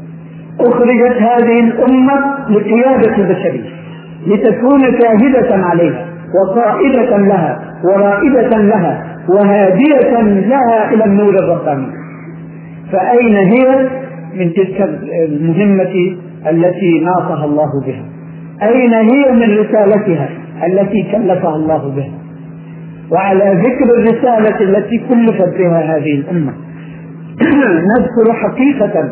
أخرجت 0.60 1.16
هذه 1.22 1.60
الأمة 1.60 2.34
لقيادة 2.48 3.16
البشرية. 3.16 3.70
لتكون 4.26 4.80
شاهدة 4.80 5.56
عليها. 5.56 6.05
وقائدة 6.34 7.16
لها 7.16 7.60
ورائدة 7.84 8.58
لها 8.58 9.16
وهادية 9.28 10.20
لها 10.22 10.92
إلى 10.92 11.04
النور 11.04 11.34
الرباني 11.34 11.86
فأين 12.92 13.36
هي؟ 13.36 13.88
من 14.34 14.52
تلك 14.52 15.00
المهمة 15.28 16.16
التي 16.50 17.00
ناصها 17.00 17.44
الله 17.44 17.70
بها. 17.86 18.04
أين 18.62 18.94
هي 18.94 19.32
من 19.32 19.58
رسالتها 19.58 20.28
التي 20.66 21.02
كلفها 21.12 21.56
الله 21.56 21.88
بها؟ 21.96 22.12
وعلى 23.10 23.62
ذكر 23.64 23.98
الرسالة 23.98 24.60
التي 24.60 24.98
كلفت 24.98 25.58
بها 25.58 25.96
هذه 25.96 26.14
الأمة. 26.14 26.52
نذكر 27.96 28.32
حقيقة 28.32 29.10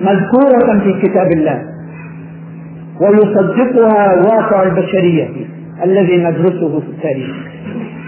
مذكورة 0.00 0.78
في 0.78 1.08
كتاب 1.08 1.32
الله. 1.32 1.62
ويصدقها 3.00 4.14
واقع 4.14 4.62
البشرية. 4.62 5.28
الذي 5.84 6.16
ندرسه 6.16 6.80
في 6.80 6.86
التاريخ. 6.86 7.36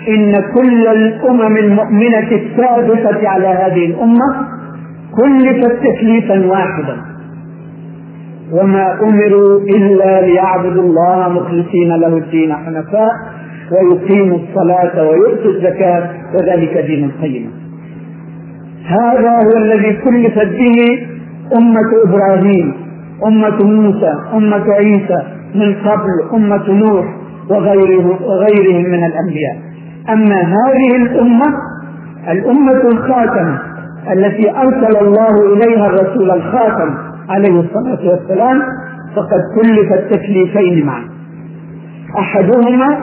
إن 0.09 0.33
كل 0.55 0.87
الأمم 0.87 1.57
المؤمنة 1.57 2.29
السابقة 2.33 3.29
على 3.29 3.47
هذه 3.47 3.87
الأمة 3.87 4.29
كلفت 5.23 5.73
تكليفا 5.83 6.47
واحدا. 6.47 6.97
وما 8.53 9.03
أمروا 9.03 9.61
إلا 9.61 10.27
ليعبدوا 10.27 10.83
الله 10.83 11.29
مخلصين 11.29 11.89
له 11.89 12.17
الدين 12.17 12.55
حنفاء 12.55 13.11
ويقيموا 13.73 14.39
الصلاة 14.39 15.09
ويؤتوا 15.09 15.51
الزكاة 15.51 16.11
وذلك 16.35 16.85
دين 16.87 17.05
القيم. 17.05 17.51
هذا 18.87 19.31
هو 19.31 19.57
الذي 19.57 19.93
كلفت 19.93 20.47
به 20.47 21.07
أمة 21.59 21.91
إبراهيم 22.05 22.75
أمة 23.27 23.63
موسى 23.63 24.13
أمة 24.35 24.73
عيسى 24.73 25.23
من 25.55 25.75
قبل 25.75 26.35
أمة 26.35 26.71
نوح. 26.71 27.07
وغيره 27.51 28.07
وغيرهم 28.23 28.85
من 28.85 29.05
الأنبياء. 29.07 29.57
أما 30.11 30.41
هذه 30.43 30.97
الأمة 31.03 31.47
الأمة 32.31 32.83
الخاتمة 32.93 33.59
التي 34.13 34.51
أرسل 34.51 34.97
الله 35.07 35.53
إليها 35.53 35.87
الرسول 35.87 36.31
الخاتم 36.31 36.95
عليه 37.29 37.61
الصلاة 37.61 38.11
والسلام 38.11 38.63
فقد 39.17 39.41
كلفت 39.57 40.15
تكليفين 40.15 40.87
معا. 40.87 41.05
أحدهما 42.19 42.99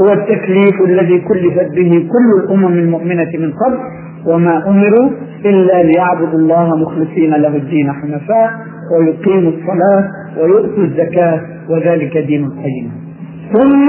هو 0.00 0.12
التكليف 0.12 0.80
الذي 0.84 1.20
كلفت 1.20 1.70
به 1.74 1.90
كل 2.12 2.44
الأمم 2.44 2.78
المؤمنة 2.78 3.30
من 3.38 3.52
قبل 3.52 3.78
وما 4.26 4.68
أمروا 4.68 5.10
إلا 5.44 5.82
ليعبدوا 5.82 6.38
الله 6.38 6.76
مخلصين 6.76 7.30
له 7.30 7.56
الدين 7.56 7.92
حنفاء 7.92 8.50
ويقيموا 8.98 9.50
الصلاة 9.50 10.10
ويؤتوا 10.40 10.84
الزكاة 10.84 11.40
وذلك 11.70 12.18
دين 12.18 12.44
القيم. 12.44 13.05
ثم 13.52 13.86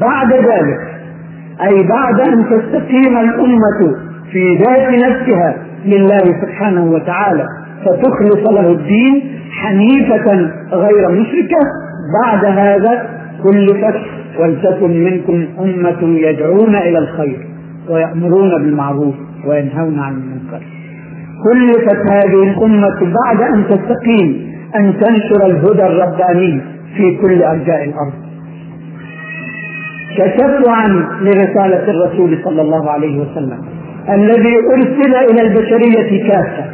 بعد 0.00 0.32
ذلك 0.32 0.80
أي 1.62 1.82
بعد 1.88 2.20
أن 2.20 2.44
تستقيم 2.50 3.18
الأمة 3.18 3.96
في 4.32 4.58
ذات 4.58 4.88
نفسها 4.88 5.56
لله 5.84 6.24
سبحانه 6.42 6.84
وتعالى 6.84 7.46
فتخلص 7.86 8.50
له 8.50 8.72
الدين 8.72 9.22
حنيفة 9.50 10.50
غير 10.72 11.10
مشركة. 11.10 11.60
بعد 12.24 12.44
هذا 12.44 13.08
كلفت 13.42 13.94
ولتكن 14.38 15.04
منكم 15.04 15.44
أمة 15.60 16.02
يدعون 16.18 16.74
إلى 16.74 16.98
الخير 16.98 17.46
ويأمرون 17.88 18.50
بالمعروف 18.50 19.14
وينهون 19.46 19.98
عن 19.98 20.12
المنكر. 20.12 20.62
كلفت 21.44 22.10
هذه 22.10 22.42
الأمة 22.42 23.12
بعد 23.24 23.40
أن 23.54 23.64
تستقيم 23.64 24.50
أن 24.76 24.94
تنشر 25.00 25.46
الهدى 25.46 25.82
الرباني 25.86 26.60
في 26.96 27.16
كل 27.22 27.42
أرجاء 27.42 27.84
الأرض. 27.84 28.29
كشفعا 30.18 30.88
لرسالة 31.20 31.90
الرسول 31.90 32.38
صلى 32.44 32.62
الله 32.62 32.90
عليه 32.90 33.20
وسلم 33.20 33.58
الذي 34.08 34.54
أرسل 34.74 35.14
إلى 35.30 35.42
البشرية 35.48 36.28
كافة 36.28 36.64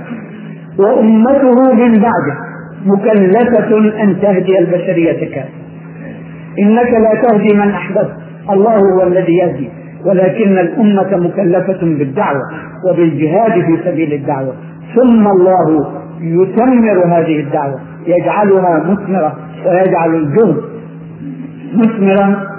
وأمته 0.79 1.75
من 1.75 1.93
بعده 1.93 2.37
مكلفة 2.87 4.03
أن 4.03 4.21
تهدي 4.21 4.59
البشرية 4.59 5.35
كافة. 5.35 5.49
إنك 6.59 6.91
لا 6.91 7.23
تهدي 7.23 7.55
من 7.55 7.71
أحببت 7.71 8.17
الله 8.51 8.77
هو 8.77 9.07
الذي 9.07 9.37
يهدي 9.37 9.71
ولكن 10.05 10.59
الأمة 10.59 11.17
مكلفة 11.17 11.79
بالدعوة 11.83 12.43
وبالجهاد 12.91 13.53
في 13.53 13.79
سبيل 13.85 14.13
الدعوة. 14.13 14.55
ثم 14.95 15.27
الله 15.27 15.87
يثمر 16.21 17.07
هذه 17.07 17.41
الدعوة 17.41 17.81
يجعلها 18.07 18.85
مثمرة 18.91 19.37
ويجعل 19.67 20.15
الجهد 20.15 20.63
مثمرا. 21.75 22.57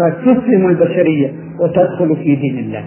فتسلم 0.00 0.68
البشرية 0.68 1.32
وتدخل 1.60 2.16
في 2.16 2.34
دين 2.36 2.58
الله. 2.58 2.84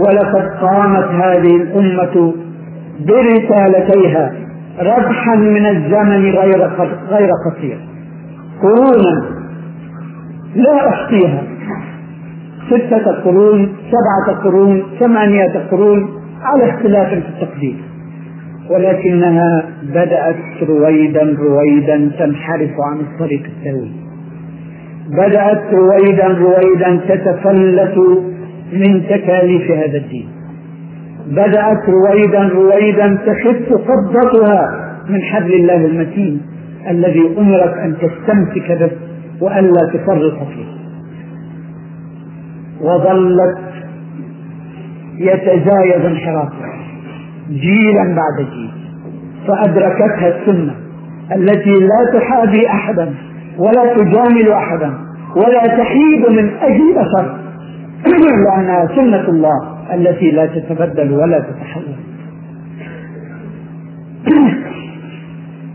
ولقد 0.00 0.48
قامت 0.60 1.04
هذه 1.04 1.56
الأمة 1.56 2.34
برسالتيها 3.06 4.32
ربحا 4.80 5.34
من 5.36 5.66
الزمن 5.66 6.30
غير 6.30 6.70
غير 7.10 7.30
قصير. 7.46 7.78
قرونا 8.62 9.24
لا 10.54 10.88
أحصيها. 10.88 11.42
ستة 12.70 13.12
قرون 13.24 13.72
سبعة 13.90 14.38
قرون 14.38 14.82
ثمانية 15.00 15.68
قرون 15.70 16.08
على 16.42 16.70
اختلاف 16.70 17.08
في 17.08 17.14
التقدير. 17.14 17.76
ولكنها 18.70 19.64
بدأت 19.82 20.36
رويدا 20.68 21.36
رويدا 21.38 22.10
تنحرف 22.18 22.70
عن 22.90 23.00
الطريق 23.00 23.42
السوي 23.42 24.01
بدأت 25.08 25.62
رويدا 25.72 26.26
رويدا 26.26 27.00
تتفلت 27.08 27.98
من 28.72 29.02
تكاليف 29.08 29.70
هذا 29.70 29.96
الدين. 29.98 30.28
بدأت 31.30 31.88
رويدا 31.88 32.48
رويدا 32.48 33.18
تخف 33.26 33.72
قبضتها 33.72 34.88
من 35.08 35.22
حبل 35.22 35.54
الله 35.54 35.86
المتين 35.86 36.40
الذي 36.90 37.34
أمرت 37.38 37.76
أن 37.76 37.94
تستمسك 37.96 38.72
به 38.72 38.90
وألا 39.40 39.90
تفرط 39.92 40.38
فيه. 40.48 40.72
وظلت 42.80 43.58
يتزايد 45.18 46.04
انحرافها 46.04 46.72
جيلا 47.50 48.04
بعد 48.04 48.46
جيل 48.52 48.70
فأدركتها 49.48 50.28
السنة 50.28 50.74
التي 51.36 51.70
لا 51.70 52.18
تحابي 52.18 52.68
أحدا 52.68 53.14
ولا 53.58 53.94
تجامل 53.94 54.52
أحدا 54.52 54.92
ولا 55.36 55.66
تحيد 55.66 56.30
من 56.30 56.50
أجل 56.60 56.98
أثر. 56.98 57.38
لأنها 58.06 58.86
سنة 58.86 59.28
الله 59.28 59.78
التي 59.94 60.30
لا 60.30 60.46
تتبدل 60.46 61.12
ولا 61.12 61.38
تتحول. 61.38 61.94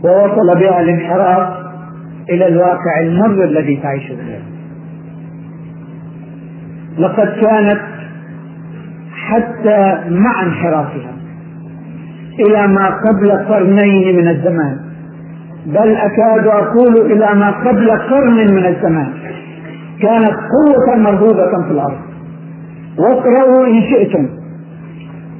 ووصل 0.04 0.60
بها 0.60 0.80
الانحراف 0.80 1.48
إلى 2.30 2.48
الواقع 2.48 3.00
المر 3.00 3.44
الذي 3.44 3.76
تعيشه 3.76 4.12
اليوم 4.12 4.58
لقد 6.98 7.28
كانت 7.28 7.80
حتى 9.12 10.10
مع 10.10 10.42
انحرافها 10.42 11.12
إلى 12.38 12.66
ما 12.66 12.88
قبل 12.88 13.30
قرنين 13.30 14.16
من 14.16 14.28
الزمان. 14.28 14.87
بل 15.66 15.96
أكاد 15.96 16.46
أقول 16.46 17.12
إلى 17.12 17.34
ما 17.34 17.50
قبل 17.50 17.90
قرن 17.90 18.54
من 18.54 18.66
الزمان 18.66 19.08
كانت 20.02 20.30
قوة 20.54 20.96
مرغوبة 20.96 21.64
في 21.66 21.70
الأرض. 21.70 21.98
واقرأوا 22.98 23.66
إن 23.66 23.82
شئتم 23.82 24.28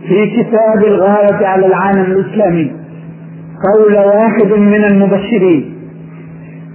في 0.08 0.26
كتاب 0.42 0.84
الغاية 0.84 1.46
على 1.46 1.66
العالم 1.66 2.12
الإسلامي 2.12 2.72
قول 3.74 3.94
واحد 3.96 4.52
من 4.52 4.84
المبشرين 4.84 5.74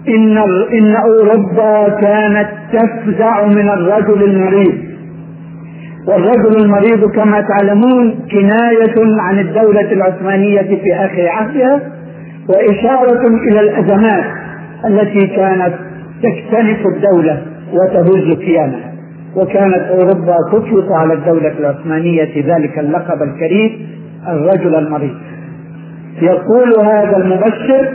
إن 0.08 0.38
إن 0.74 0.96
أوروبا 0.96 1.90
كانت 2.02 2.50
تفزع 2.74 3.46
من 3.48 3.70
الرجل 3.70 4.24
المريض. 4.24 4.74
والرجل 6.08 6.66
المريض 6.66 7.12
كما 7.12 7.42
تعلمون 7.42 8.20
كناية 8.32 8.96
عن 9.22 9.40
الدولة 9.40 9.92
العثمانية 9.92 10.62
في 10.62 10.94
آخر 10.96 11.28
عهدها 11.28 11.82
وإشارة 12.50 13.28
إلى 13.28 13.60
الأزمات 13.60 14.26
التي 14.86 15.28
كانت 15.28 15.74
تكتنف 16.24 16.80
الدولة 16.96 17.42
وتهز 17.74 18.38
كيانها. 18.38 18.94
وكانت 19.36 19.82
أوروبا 19.90 20.36
تطلق 20.52 20.92
على 20.92 21.14
الدولة 21.14 21.54
العثمانية 21.60 22.56
ذلك 22.56 22.80
اللقب 22.80 23.22
الكريم 23.22 23.88
الرجل 24.28 24.76
المريض. 24.76 25.16
يقول 26.22 26.86
هذا 26.86 27.18
المبشر 27.18 27.94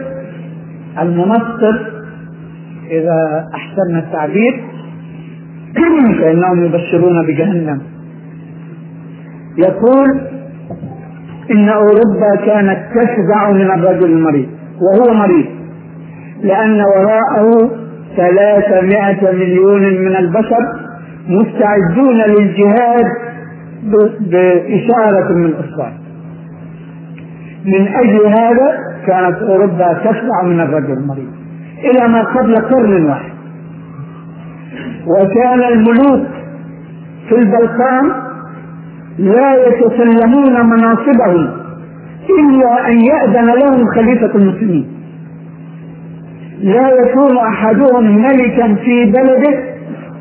المنصر 1.01 1.87
إذا 2.91 3.45
أحسن 3.55 3.99
التعبير 3.99 4.61
فإنهم 6.21 6.65
يبشرون 6.65 7.27
بجهنم. 7.27 7.83
يقول 9.59 10.21
إن 11.51 11.69
أوروبا 11.69 12.47
كانت 12.47 12.79
تفزع 12.95 13.51
من 13.53 13.71
الرجل 13.71 14.05
المريض 14.13 14.47
وهو 14.83 15.15
مريض. 15.15 15.47
لأن 16.43 16.81
وراءه 16.81 17.71
ثلاثمائة 18.17 19.33
مليون 19.33 19.83
من 19.83 20.17
البشر 20.17 20.63
مستعدون 21.29 22.17
للجهاد 22.17 23.07
بإشارة 24.21 25.33
من 25.35 25.55
إصبع 25.55 25.93
من 27.65 27.89
أجل 27.89 28.27
هذا 28.27 28.79
كانت 29.07 29.37
أوروبا 29.43 29.93
تفزع 29.93 30.43
من 30.45 30.61
الرجل 30.61 30.93
المريض. 30.93 31.33
إلى 31.85 32.09
ما 32.09 32.23
قبل 32.23 32.55
قرن 32.57 33.05
واحد. 33.05 33.33
وكان 35.07 35.63
الملوك 35.73 36.27
في 37.29 37.35
البلقان 37.35 38.13
لا 39.19 39.67
يتسلمون 39.67 40.67
مناصبهم 40.67 41.51
إلا 42.31 42.89
أن 42.89 42.99
يأذن 42.99 43.47
لهم 43.47 43.87
خليفة 43.95 44.35
المسلمين. 44.35 44.87
لا 46.63 46.91
يكون 46.91 47.37
أحدهم 47.39 48.23
ملكا 48.23 48.75
في 48.75 49.05
بلده 49.05 49.59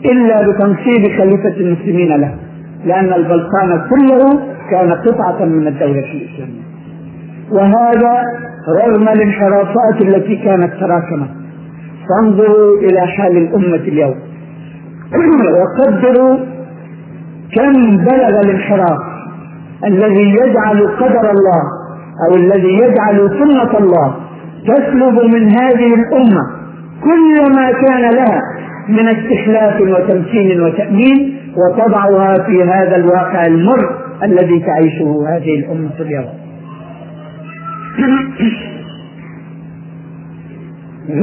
إلا 0.05 0.47
بتنصيب 0.47 1.17
خليفة 1.17 1.57
المسلمين 1.57 2.07
له 2.07 2.36
لأن 2.86 3.13
البلقان 3.13 3.81
كله 3.89 4.39
كان 4.71 4.91
قطعة 4.91 5.45
من 5.45 5.67
الدولة 5.67 6.13
الإسلامية. 6.13 6.67
وهذا 7.51 8.23
رغم 8.83 9.10
الانحرافات 9.10 10.01
التي 10.01 10.36
كانت 10.36 10.73
تراكمت. 10.73 11.29
فانظروا 12.10 12.77
إلى 12.77 13.07
حال 13.07 13.38
الأمة 13.38 13.75
اليوم. 13.75 14.15
وقدروا 15.57 16.38
كم 17.55 17.97
بلغ 17.97 18.39
الانحراف 18.39 18.99
الذي 19.86 20.29
يجعل 20.29 20.88
قدر 20.99 21.31
الله 21.31 21.63
أو 22.29 22.36
الذي 22.36 22.73
يجعل 22.73 23.29
سنة 23.39 23.77
الله 23.79 24.15
تسلب 24.67 25.19
من 25.33 25.51
هذه 25.51 25.93
الأمة 25.93 26.41
كل 27.03 27.53
ما 27.55 27.71
كان 27.71 28.01
لها 28.15 28.41
من 28.89 29.07
استخلاف 29.07 29.81
وتمكين 29.81 30.62
وتأمين 30.62 31.38
وتضعها 31.57 32.43
في 32.43 32.63
هذا 32.63 32.95
الواقع 32.95 33.45
المر 33.45 33.89
الذي 34.23 34.60
تعيشه 34.60 35.25
هذه 35.29 35.60
الأمة 35.60 35.91
اليوم. 35.99 36.29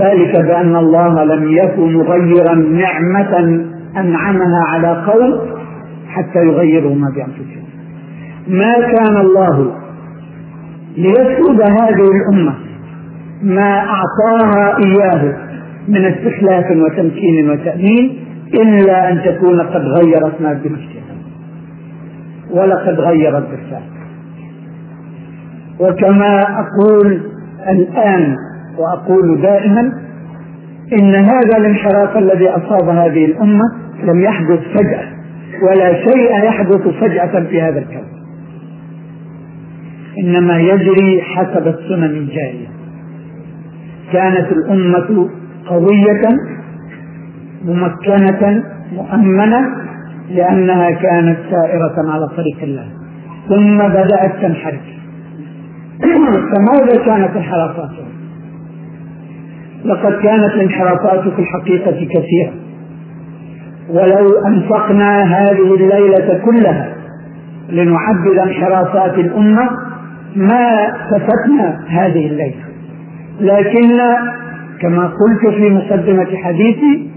ذلك 0.02 0.36
بأن 0.36 0.76
الله 0.76 1.24
لم 1.24 1.52
يكن 1.52 1.94
مغيرا 1.94 2.54
نعمة 2.54 3.64
أنعمها 3.96 4.64
على 4.68 5.04
قوم 5.06 5.53
حتى 6.14 6.38
يغيروا 6.38 6.94
ما 6.94 7.10
بأنفسهم. 7.16 7.64
ما 8.48 8.72
كان 8.72 9.16
الله 9.16 9.72
ليسلب 10.96 11.60
هذه 11.60 12.10
الأمة 12.10 12.54
ما 13.42 13.78
أعطاها 13.78 14.76
إياه 14.84 15.36
من 15.88 16.04
استخلاف 16.04 16.64
وتمكين 16.70 17.50
وتأمين 17.50 18.24
إلا 18.54 19.12
أن 19.12 19.22
تكون 19.24 19.60
قد 19.60 19.82
غيرت 19.82 20.40
ما 20.40 20.52
بنفسها. 20.52 21.14
ولقد 22.50 23.00
غيرت 23.00 23.50
بالفعل. 23.50 23.82
وكما 25.80 26.42
أقول 26.42 27.20
الآن 27.68 28.36
وأقول 28.78 29.40
دائما 29.42 29.92
إن 30.92 31.14
هذا 31.14 31.56
الانحراف 31.58 32.16
الذي 32.16 32.48
أصاب 32.48 32.88
هذه 32.88 33.24
الأمة 33.24 33.64
لم 34.04 34.20
يحدث 34.20 34.60
فجأة. 34.74 35.13
ولا 35.62 35.92
شيء 35.92 36.44
يحدث 36.44 36.88
فجأة 36.88 37.44
في 37.44 37.62
هذا 37.62 37.78
الكون. 37.78 38.04
إنما 40.18 40.58
يجري 40.58 41.22
حسب 41.22 41.68
السنن 41.68 42.04
الجارية. 42.04 42.68
كانت 44.12 44.52
الأمة 44.52 45.28
قوية 45.66 46.22
ممكنة 47.64 48.64
مؤمنة 48.92 49.60
لأنها 50.30 50.90
كانت 50.90 51.38
سائرة 51.50 51.94
على 52.12 52.28
طريق 52.28 52.56
الله. 52.62 52.88
ثم 53.48 53.78
بدأت 53.78 54.32
تنحرف. 54.42 54.80
فماذا 56.00 57.04
كانت 57.06 57.36
انحرافاتها؟ 57.36 58.08
لقد 59.84 60.12
كانت 60.12 60.54
الانحرافات 60.54 61.28
في 61.28 61.38
الحقيقة 61.38 62.06
كثيرة. 62.06 62.52
ولو 63.88 64.38
أنفقنا 64.46 65.22
هذه 65.22 65.74
الليلة 65.74 66.40
كلها 66.44 66.94
لنعبد 67.68 68.38
انحرافات 68.38 69.18
الأمة 69.18 69.70
ما 70.36 70.92
كفتنا 71.10 71.80
هذه 71.88 72.26
الليلة. 72.26 72.64
لكن 73.40 74.00
كما 74.80 75.06
قلت 75.06 75.54
في 75.54 75.70
مقدمة 75.70 76.36
حديثي 76.36 77.10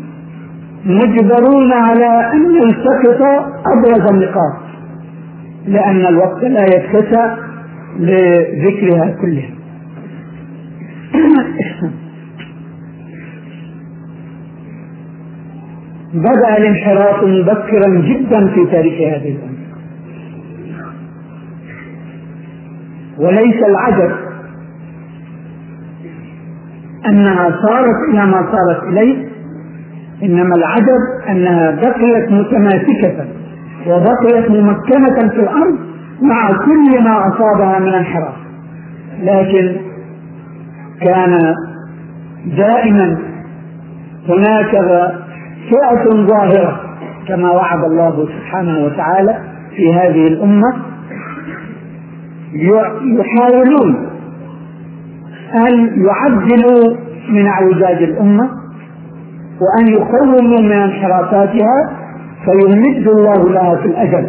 مجبرون 0.86 1.74
على 1.74 2.32
أن 2.34 2.54
نلتقط 2.54 3.22
أبرز 3.68 4.12
النقاط 4.12 4.54
لأن 5.68 6.06
الوقت 6.06 6.44
لا 6.44 6.64
يتسع 6.64 7.36
لذكرها 8.00 9.16
كلها. 9.22 9.50
بدأ 16.14 16.58
الانحراف 16.58 17.24
مبكرا 17.24 17.90
جدا 17.90 18.48
في 18.48 18.66
تاريخ 18.72 18.94
هذه 18.94 19.36
الأمة. 19.36 19.58
وليس 23.20 23.64
العجب 23.70 24.12
أنها 27.10 27.50
صارت 27.68 28.10
إلى 28.14 28.26
ما 28.26 28.52
صارت 28.52 28.84
إليه 28.84 29.28
إنما 30.24 30.56
العجب 30.56 31.30
أنها 31.30 31.72
بقيت 31.72 32.32
متماسكة 32.32 33.26
وبقيت 33.88 34.52
ممكنة 34.52 35.30
في 35.30 35.40
الأرض 35.40 35.78
مع 36.22 36.52
كل 36.52 37.04
ما 37.04 37.28
أصابها 37.28 37.80
من 37.80 37.94
انحراف. 37.94 38.36
لكن 39.24 39.76
كان 41.02 41.56
دائما 42.58 43.18
هناك 44.30 44.76
فئة 45.70 46.26
ظاهرة 46.26 46.80
كما 47.28 47.52
وعد 47.52 47.84
الله 47.84 48.26
سبحانه 48.26 48.86
وتعالى 48.86 49.38
في 49.76 49.94
هذه 49.94 50.28
الأمة. 50.28 50.74
يحاولون 53.20 54.08
أن 55.68 56.04
يعدلوا 56.06 56.96
من 57.30 57.48
أعوجاج 57.48 58.04
الأمة 58.04 58.50
وأن 59.62 59.88
يقوموا 59.88 60.42
من 60.42 60.72
انحرافاتها 60.72 61.92
فيمد 62.46 63.08
الله 63.08 63.50
لها 63.50 63.76
في 63.76 63.86
الأجل 63.86 64.28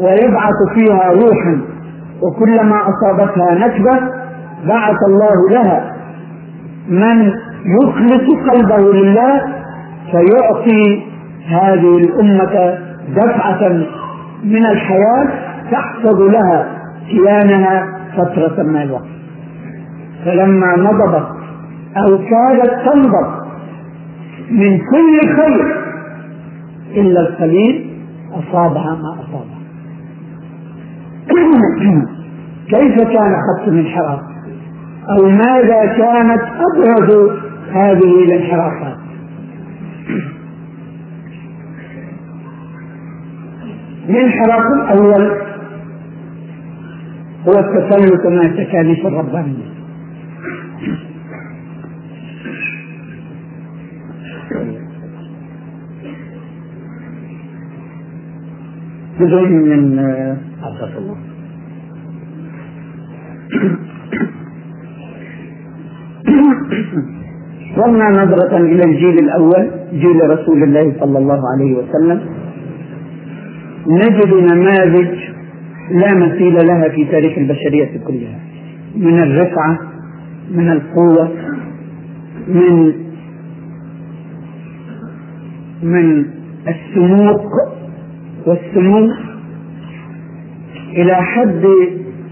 ويبعث 0.00 0.54
فيها 0.74 1.12
روحا 1.12 1.60
وكلما 2.22 2.76
أصابتها 2.88 3.54
نكبة 3.54 3.98
بعث 4.68 4.96
الله 5.08 5.50
لها. 5.50 5.94
من 6.88 7.32
يخلص 7.64 8.50
قلبه 8.50 8.92
لله 8.92 9.57
فيعطي 10.10 11.02
هذه 11.48 11.96
الأمة 11.98 12.78
دفعة 13.16 13.68
من 14.44 14.66
الحياة 14.66 15.28
تحفظ 15.70 16.20
لها 16.20 16.66
كيانها 17.10 17.86
فترة 18.16 18.62
من 18.62 18.82
الوقت. 18.82 19.08
فلما 20.24 20.76
نضبت 20.76 21.28
أو 21.96 22.18
كادت 22.18 22.72
تنضب 22.84 23.48
من 24.50 24.78
كل 24.78 25.36
خير 25.36 25.76
إلا 26.96 27.20
القليل 27.20 27.90
أصابها 28.32 28.98
ما 29.02 29.16
أصابها. 29.20 29.58
كيف 32.70 32.96
كان 32.96 33.34
خط 33.34 33.68
الانحراف؟ 33.68 34.20
أو 35.10 35.28
ماذا 35.28 35.86
كانت 35.86 36.42
أبرز 36.42 37.30
هذه 37.72 38.24
الانحرافات؟ 38.24 39.07
الانحراف 44.08 44.62
الأول 44.72 45.24
هو 47.46 47.52
التسلط 47.58 48.26
من 48.26 48.40
التكاليف 48.40 49.06
الربانية. 49.06 49.68
بدون 59.20 59.52
من 59.52 59.98
عبد 60.62 60.82
الله. 60.96 61.16
صرنا 67.76 68.08
نظرة 68.10 68.56
إلى 68.56 68.84
الجيل 68.84 69.18
الأول 69.18 69.70
جيل 69.92 70.30
رسول 70.30 70.62
الله 70.62 70.92
صلى 71.00 71.18
الله 71.18 71.40
عليه 71.52 71.74
وسلم. 71.74 72.20
نجد 73.86 74.34
نماذج 74.52 75.14
لا 75.90 76.14
مثيل 76.14 76.54
لها 76.66 76.88
في 76.88 77.04
تاريخ 77.04 77.38
البشرية 77.38 78.00
كلها. 78.06 78.38
من 78.96 79.22
الرفعة 79.22 79.78
من 80.50 80.72
القوة 80.72 81.28
من 82.48 82.92
من 85.82 86.26
السموق 86.68 87.46
والسمو 88.46 89.10
إلى 90.92 91.14
حد 91.14 91.64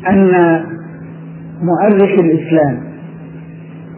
أن 0.08 0.30
مؤرخ 1.62 2.10
الإسلام 2.18 2.85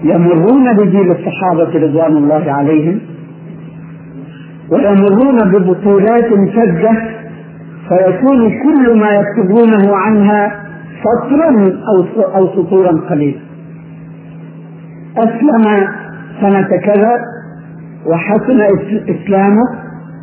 يمرون 0.03 0.77
بجيل 0.77 1.11
الصحابة 1.11 1.87
رضوان 1.87 2.17
الله 2.17 2.53
عليهم 2.53 3.01
ويمرون 4.73 5.39
ببطولات 5.53 6.29
فجة 6.55 7.19
فيكون 7.89 8.51
كل 8.63 8.99
ما 9.01 9.11
يكتبونه 9.11 9.97
عنها 9.97 10.65
سطرا 11.05 11.73
أو 11.89 12.23
أو 12.37 12.47
سطورا 12.47 12.93
قليلا. 13.11 13.41
أسلم 15.17 15.89
سنة 16.41 16.69
كذا 16.69 17.21
وحسن 18.07 18.61
إسلامه 19.09 19.65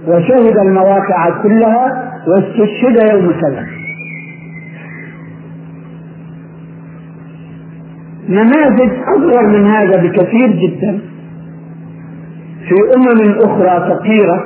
وشهد 0.08 0.58
المواقع 0.58 1.30
كلها 1.44 2.12
واستشهد 2.28 3.12
يوم 3.14 3.32
كذا. 3.42 3.66
نماذج 8.30 8.92
أصغر 9.08 9.48
من 9.48 9.68
هذا 9.68 10.04
بكثير 10.04 10.48
جدا. 10.48 11.00
في 12.68 12.76
أمم 12.96 13.32
أخرى 13.32 13.90
فقيرة 13.90 14.46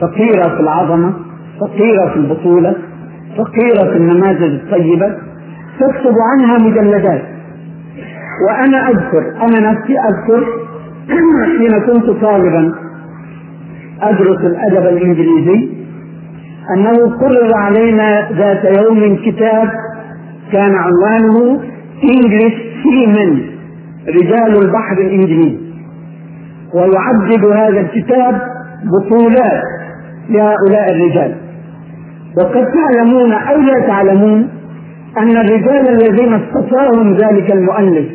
فقيرة 0.00 0.56
في 0.56 0.60
العظمة 0.60 1.12
فقيرة 1.60 2.08
في 2.08 2.16
البطولة 2.16 2.74
فقيرة 3.36 3.90
في 3.90 3.96
النماذج 3.96 4.54
الطيبة 4.54 5.16
تكتب 5.80 6.14
عنها 6.32 6.58
مجلدات. 6.58 7.22
وأنا 8.48 8.88
أذكر 8.88 9.32
أنا 9.42 9.70
نفسي 9.70 9.96
أذكر 9.98 10.46
حين 11.58 11.80
كنت 11.86 12.22
طالبا 12.22 12.74
أدرس 14.02 14.40
الأدب 14.40 14.86
الإنجليزي 14.86 15.68
أنه 16.76 17.18
قرر 17.20 17.54
علينا 17.54 18.28
ذات 18.32 18.64
يوم 18.64 19.16
كتاب 19.16 19.70
كان 20.52 20.74
عنوانه 20.74 21.60
English 22.02 22.67
Seamen 22.82 23.58
رجال 24.08 24.62
البحر 24.62 24.98
الإنجليزي 24.98 25.58
ويعدد 26.74 27.46
هذا 27.46 27.80
الكتاب 27.80 28.40
بطولات 28.84 29.62
لهؤلاء 30.30 30.90
الرجال. 30.90 31.34
وقد 32.38 32.66
تعلمون 32.74 33.32
أو 33.32 33.60
لا 33.60 33.86
تعلمون 33.86 34.48
أن 35.18 35.36
الرجال 35.36 35.88
الذين 35.88 36.34
اصطفاهم 36.34 37.12
ذلك 37.14 37.52
المؤلف 37.52 38.06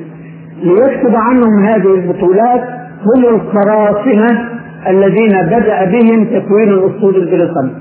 ليكتب 0.64 1.16
عنهم 1.16 1.66
هذه 1.66 1.96
البطولات 1.96 2.64
هم 3.06 3.26
القراصنة 3.36 4.50
الذين 4.88 5.42
بدأ 5.48 5.86
بهم 5.86 6.26
تكوين 6.26 6.70
الأسطول 6.70 7.16
البريطاني. 7.16 7.72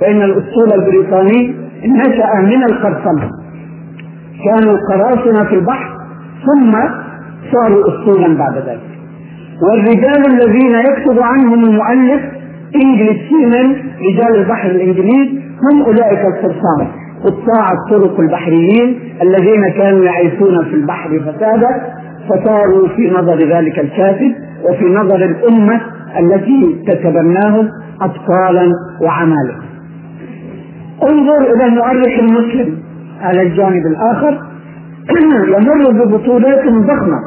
فإن 0.00 0.22
الأسطول 0.22 0.72
البريطاني 0.74 1.54
نشأ 1.86 2.40
من 2.40 2.64
القرصنة. 2.64 3.30
كانوا 4.44 4.76
قراصنة 4.90 5.44
في 5.44 5.54
البحر 5.54 6.01
ثم 6.46 6.72
صاروا 7.52 7.84
أسطولا 7.88 8.36
بعد 8.38 8.56
ذلك. 8.68 8.92
والرجال 9.62 10.26
الذين 10.26 10.74
يكتب 10.74 11.18
عنهم 11.22 11.64
المؤلف 11.64 12.22
إنجليز 12.84 13.16
سيمن 13.28 13.76
رجال 14.10 14.36
البحر 14.36 14.70
الإنجليز 14.70 15.28
هم 15.62 15.82
أولئك 15.82 16.18
القرصان 16.18 16.86
قطاع 17.24 17.72
الطرق 17.72 18.20
البحريين 18.20 18.98
الذين 19.22 19.68
كانوا 19.68 20.04
يعيشون 20.04 20.64
في 20.64 20.74
البحر 20.74 21.20
فسادا 21.20 21.68
فصاروا 22.28 22.88
في 22.88 23.10
نظر 23.10 23.36
ذلك 23.36 23.78
الكاتب 23.78 24.32
وفي 24.64 24.84
نظر 24.84 25.24
الأمة 25.24 25.80
التي 26.18 26.76
تتبناهم 26.86 27.68
اطفالا 28.00 28.72
وعمالقه 29.02 29.62
انظر 31.02 31.54
إلى 31.54 31.64
المؤرخ 31.64 32.18
المسلم 32.18 32.78
على 33.20 33.42
الجانب 33.42 33.86
الآخر. 33.86 34.51
يمر 35.10 36.04
ببطولات 36.04 36.64
ضخمة. 36.68 37.18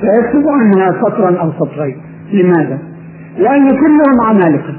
فيكتب 0.00 0.48
عنها 0.48 0.92
سطرا 1.02 1.36
أو 1.40 1.52
سطرين. 1.52 1.96
لماذا؟ 2.32 2.78
لأن 3.38 3.68
كلهم 3.68 4.20
عمالقة. 4.20 4.74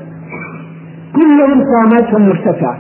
كلهم 1.16 1.64
قاماتهم 1.64 2.30
مرتفعة. 2.30 2.78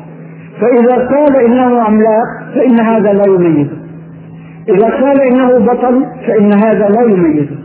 فإذا 0.61 1.07
قال 1.07 1.35
إنه 1.45 1.81
عملاق 1.81 2.27
فإن 2.55 2.79
هذا 2.79 3.13
لا 3.13 3.25
يميزه. 3.25 3.77
إذا 4.69 4.89
قال 4.89 5.21
إنه 5.21 5.65
بطل 5.65 6.05
فإن 6.27 6.53
هذا 6.53 6.89
لا 6.89 7.01
يميزه. 7.01 7.57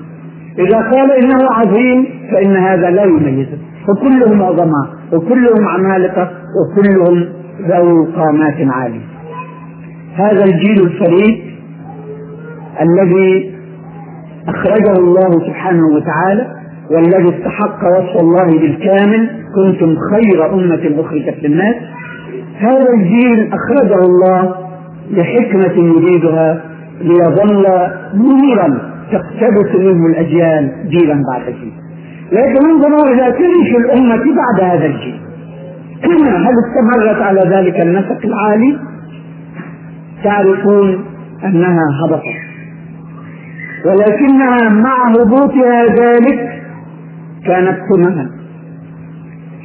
إذا 0.58 0.78
قال 0.78 1.10
إنه 1.10 1.50
عظيم 1.50 2.06
فإن 2.32 2.56
هذا 2.56 2.90
لا 2.90 3.04
يميزه. 3.04 3.58
فكلهم 3.88 4.42
عظماء 4.42 4.86
وكلهم 5.12 5.68
عمالقة 5.68 6.30
وكلهم 6.60 7.28
ذو 7.68 8.04
قامات 8.16 8.56
عالية. 8.74 9.00
هذا 10.14 10.44
الجيل 10.44 10.82
الفريد 10.82 11.49
الذي 12.80 13.54
أخرجه 14.48 14.92
الله 14.98 15.46
سبحانه 15.46 15.86
وتعالى 15.86 16.46
والذي 16.90 17.38
استحق 17.38 17.78
وصف 17.84 18.20
الله 18.20 18.46
بالكامل 18.46 19.30
كنتم 19.54 19.96
خير 20.12 20.54
أمة 20.54 21.00
أخرجت 21.00 21.36
للناس. 21.42 21.74
هذا 22.58 22.92
الجيل 22.94 23.52
أخرجه 23.52 23.98
الله 24.04 24.54
لحكمة 25.10 25.74
يريدها 25.76 26.62
ليظل 27.00 27.66
نورا 28.14 28.90
تقتبس 29.12 29.74
منه 29.74 30.06
الأجيال 30.06 30.88
جيلا 30.88 31.22
بعد 31.32 31.44
جيل 31.46 31.72
لكن 32.32 32.70
انظروا 32.70 33.12
إلى 33.12 33.32
تاريخ 33.32 33.76
الأمة 33.76 34.24
بعد 34.36 34.70
هذا 34.70 34.86
الجيل. 34.86 35.20
هل 36.04 36.54
استمرت 36.66 37.22
على 37.22 37.40
ذلك 37.40 37.80
النسق 37.80 38.18
العالي؟ 38.24 38.78
تعرفون 40.24 41.04
أنها 41.44 41.84
هبطت. 42.04 42.49
ولكنها 43.84 44.68
مع 44.68 45.08
هبوطها 45.10 45.84
ذلك 45.84 46.62
كانت 47.46 47.78
قمما 47.92 48.30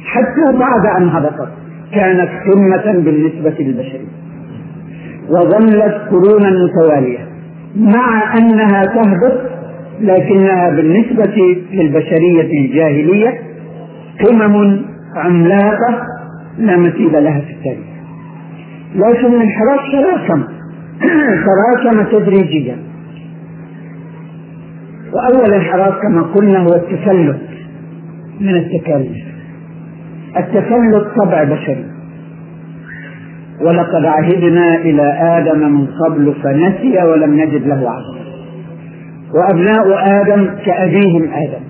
حتى 0.04 0.58
بعد 0.58 0.86
أن 0.98 1.08
هبطت 1.08 1.48
كانت 1.94 2.30
قمة 2.46 2.92
بالنسبة 2.92 3.54
للبشرية 3.58 4.26
وظلت 5.30 5.94
قرونا 6.10 6.50
متوالية. 6.50 7.18
مع 7.76 8.34
أنها 8.38 8.82
تهبط 8.82 9.40
لكنها 10.00 10.70
بالنسبة 10.70 11.56
للبشرية 11.72 12.64
الجاهلية 12.64 13.40
قمم 14.26 14.84
عملاقة 15.16 16.02
لا 16.58 16.76
مثيل 16.76 17.24
لها 17.24 17.40
في 17.40 17.52
التاريخ. 17.52 17.86
لكن 18.94 19.26
الانحراف 19.26 19.80
تراكم 19.92 20.44
تراكم 21.46 22.18
تدريجيا. 22.18 22.76
وأول 25.16 25.54
انحراف 25.54 25.94
كما 26.02 26.22
قلنا 26.22 26.58
هو 26.58 26.74
التفلت 26.74 27.40
من 28.40 28.56
التكاليف 28.56 29.24
التفلت 30.36 31.06
طبع 31.16 31.44
بشري 31.44 31.84
ولقد 33.60 34.04
عهدنا 34.04 34.74
إلى 34.74 35.02
آدم 35.20 35.58
من 35.58 35.86
قبل 35.86 36.34
فنسي 36.42 37.02
ولم 37.02 37.34
نجد 37.34 37.66
له 37.66 37.90
عزما 37.90 38.26
وأبناء 39.34 39.86
آدم 40.20 40.48
كأبيهم 40.66 41.22
آدم. 41.22 41.64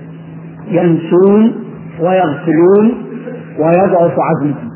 ينسون 0.71 1.53
ويغفلون 2.01 2.95
ويضعف 3.59 4.13
عزمهم 4.19 4.71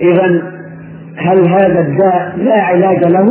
إذا 0.00 0.42
هل 1.16 1.48
هذا 1.48 1.80
الداء 1.80 2.36
لا 2.36 2.62
علاج 2.62 3.04
له؟ 3.04 3.26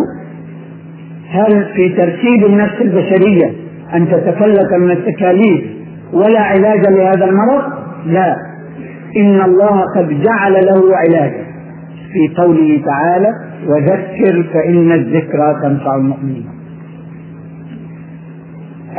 هل 1.29 1.65
في 1.75 1.89
ترتيب 1.89 2.45
النفس 2.45 2.81
البشرية 2.81 3.66
أن 3.93 4.07
تتفلت 4.07 4.73
من 4.73 4.91
التكاليف 4.91 5.65
ولا 6.13 6.39
علاج 6.39 6.87
لهذا 6.87 7.25
المرض؟ 7.25 7.63
لا. 8.05 8.35
إن 9.17 9.41
الله 9.41 9.83
قد 9.95 10.07
جعل 10.09 10.53
له 10.53 10.97
علاجا. 10.97 11.47
في 12.13 12.41
قوله 12.41 12.81
تعالى 12.85 13.29
وذكر 13.67 14.43
فإن 14.53 14.91
الذكرى 14.91 15.59
تنفع 15.63 15.95
المؤمنين. 15.95 16.49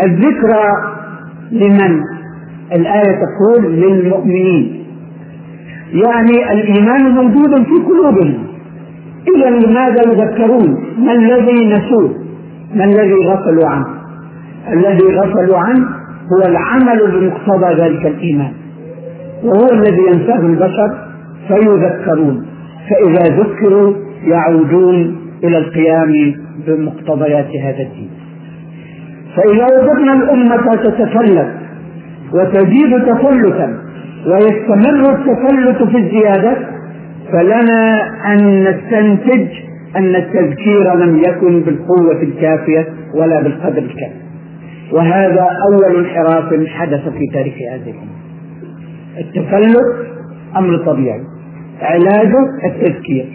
الذكرى 0.04 0.64
لمن؟ 1.52 2.00
الآية 2.72 3.18
تقول 3.24 3.72
للمؤمنين. 3.72 4.84
يعني 5.92 6.52
الإيمان 6.52 7.10
موجود 7.10 7.64
في 7.64 7.74
قلوبهم. 7.86 8.46
إذا 9.36 9.50
لماذا 9.50 10.02
يذكرون؟ 10.12 10.84
ما 10.98 11.12
الذي 11.12 11.72
نسوه؟ 11.72 12.14
ما 12.74 12.84
الذي 12.84 13.14
غفلوا 13.26 13.68
عنه؟ 13.68 13.97
الذي 14.72 15.16
غفلوا 15.18 15.58
عنه 15.58 15.86
هو 16.32 16.42
العمل 16.46 17.10
بمقتضى 17.12 17.82
ذلك 17.82 18.06
الإيمان. 18.06 18.52
وهو 19.44 19.72
الذي 19.72 20.02
ينساه 20.12 20.40
البشر 20.40 20.98
فيذكرون 21.48 22.46
فإذا 22.90 23.36
ذكروا 23.36 23.92
يعودون 24.24 25.16
إلى 25.44 25.58
القيام 25.58 26.34
بمقتضيات 26.66 27.56
هذا 27.56 27.82
الدين. 27.82 28.10
فإذا 29.36 29.66
وجدنا 29.66 30.12
الأمة 30.12 30.74
تتفلت 30.74 31.48
وتزيد 32.32 33.02
تفلتا 33.06 33.78
ويستمر 34.26 35.12
التفلت 35.12 35.82
في 35.82 35.96
الزيادة 35.98 36.56
فلنا 37.32 38.02
أن 38.32 38.64
نستنتج 38.64 39.48
أن 39.96 40.16
التذكير 40.16 40.94
لم 40.94 41.18
يكن 41.18 41.60
بالقوة 41.60 42.22
الكافية 42.22 42.88
ولا 43.14 43.42
بالقدر 43.42 43.78
الكافي. 43.78 44.27
وهذا 44.92 45.48
أول 45.68 45.96
انحراف 45.96 46.66
حدث 46.66 47.08
في 47.08 47.26
تاريخ 47.32 47.54
هذه 47.54 47.90
الأمة. 47.90 48.18
التفلت 49.18 50.06
أمر 50.56 50.76
طبيعي. 50.76 51.20
علاجه 51.82 52.38
التذكير. 52.64 53.26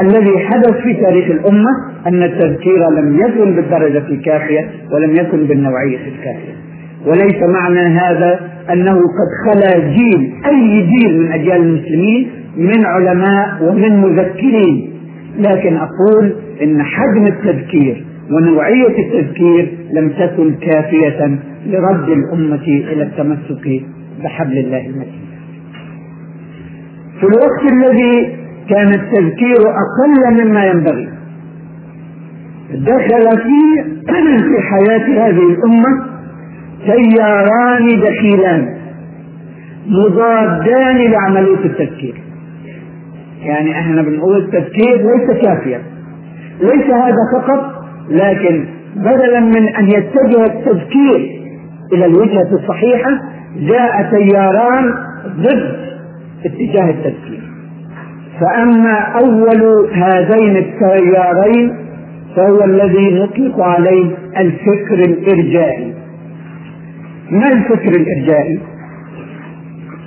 الذي 0.00 0.38
حدث 0.38 0.72
في 0.82 0.94
تاريخ 0.94 1.30
الأمة 1.30 1.70
أن 2.06 2.22
التذكير 2.22 2.90
لم 2.90 3.16
يكن 3.16 3.56
بالدرجة 3.56 4.08
الكافية 4.08 4.70
ولم 4.92 5.10
يكن 5.16 5.46
بالنوعية 5.46 5.98
الكافية. 5.98 6.54
وليس 7.06 7.42
معنى 7.54 7.80
هذا 7.80 8.40
أنه 8.72 8.94
قد 8.94 9.30
خلا 9.46 9.78
جيل 9.78 10.32
أي 10.46 10.86
جيل 10.86 11.22
من 11.22 11.32
أجيال 11.32 11.60
المسلمين 11.60 12.30
من 12.56 12.86
علماء 12.86 13.62
ومن 13.62 14.00
مذكرين. 14.00 14.92
لكن 15.38 15.76
أقول 15.76 16.36
إن 16.62 16.82
حجم 16.82 17.26
التذكير 17.26 18.04
ونوعية 18.30 18.98
التذكير 18.98 19.78
لم 19.92 20.08
تكن 20.08 20.54
كافية 20.54 21.38
لرد 21.66 22.08
الأمة 22.08 22.64
إلى 22.66 23.02
التمسك 23.02 23.82
بحبل 24.24 24.58
الله 24.58 24.86
المتين. 24.86 25.26
في 27.20 27.26
الوقت 27.26 27.72
الذي 27.72 28.36
كان 28.70 28.88
التذكير 28.88 29.60
أقل 29.60 30.44
مما 30.44 30.66
ينبغي 30.66 31.08
دخل 32.74 33.38
في 33.42 33.84
في 34.48 34.62
حياة 34.62 35.28
هذه 35.28 35.42
الأمة 35.50 36.06
تياران 36.86 38.00
دخيلان 38.00 38.76
مضادان 39.86 40.96
لعملية 40.96 41.64
التفكير 41.64 42.14
يعني 43.42 43.72
إحنا 43.72 44.02
بنقول 44.02 44.36
التفكير 44.36 44.96
ليس 44.96 45.42
كافيا 45.42 45.82
ليس 46.60 46.90
هذا 46.90 47.16
فقط 47.32 47.75
لكن 48.10 48.64
بدلا 48.96 49.40
من 49.40 49.74
أن 49.76 49.88
يتجه 49.88 50.44
التفكير 50.44 51.40
إلى 51.92 52.06
الوجهة 52.06 52.48
الصحيحة 52.52 53.10
جاء 53.56 54.10
تياران 54.10 54.94
ضد 55.36 55.76
اتجاه 56.44 56.90
التفكير 56.90 57.42
فأما 58.40 58.98
أول 58.98 59.88
هذين 59.92 60.56
التيارين 60.56 61.76
فهو 62.36 62.64
الذي 62.64 63.14
نطلق 63.14 63.60
عليه 63.60 64.10
الفكر 64.36 64.94
الإرجائي 64.94 65.94
ما 67.30 67.48
الفكر 67.52 68.00
الإرجائي؟ 68.00 68.60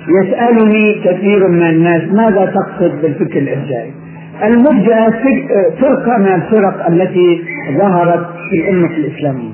يسألني 0.08 0.94
كثير 1.04 1.48
من 1.48 1.62
الناس 1.62 2.02
ماذا 2.02 2.52
تقصد 2.54 3.02
بالفكر 3.02 3.38
الإرجائي؟ 3.38 3.92
المرجئة 4.44 5.10
فرقة 5.80 6.18
من 6.18 6.26
الفرق 6.34 6.86
التي 6.86 7.44
ظهرت 7.78 8.26
في 8.50 8.56
الأمة 8.60 8.96
الإسلامية. 8.96 9.52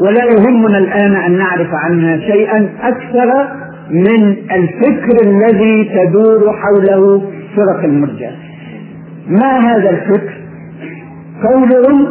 ولا 0.00 0.24
يهمنا 0.24 0.78
الآن 0.78 1.16
أن 1.16 1.38
نعرف 1.38 1.68
عنها 1.84 2.18
شيئا 2.18 2.68
أكثر 2.82 3.48
من 3.90 4.36
الفكر 4.52 5.26
الذي 5.26 5.84
تدور 5.84 6.52
حوله 6.52 7.22
فرق 7.56 7.84
المرجئة 7.84 8.32
ما 9.28 9.58
هذا 9.58 9.90
الفكر؟ 9.90 10.34
قولهم 11.44 12.06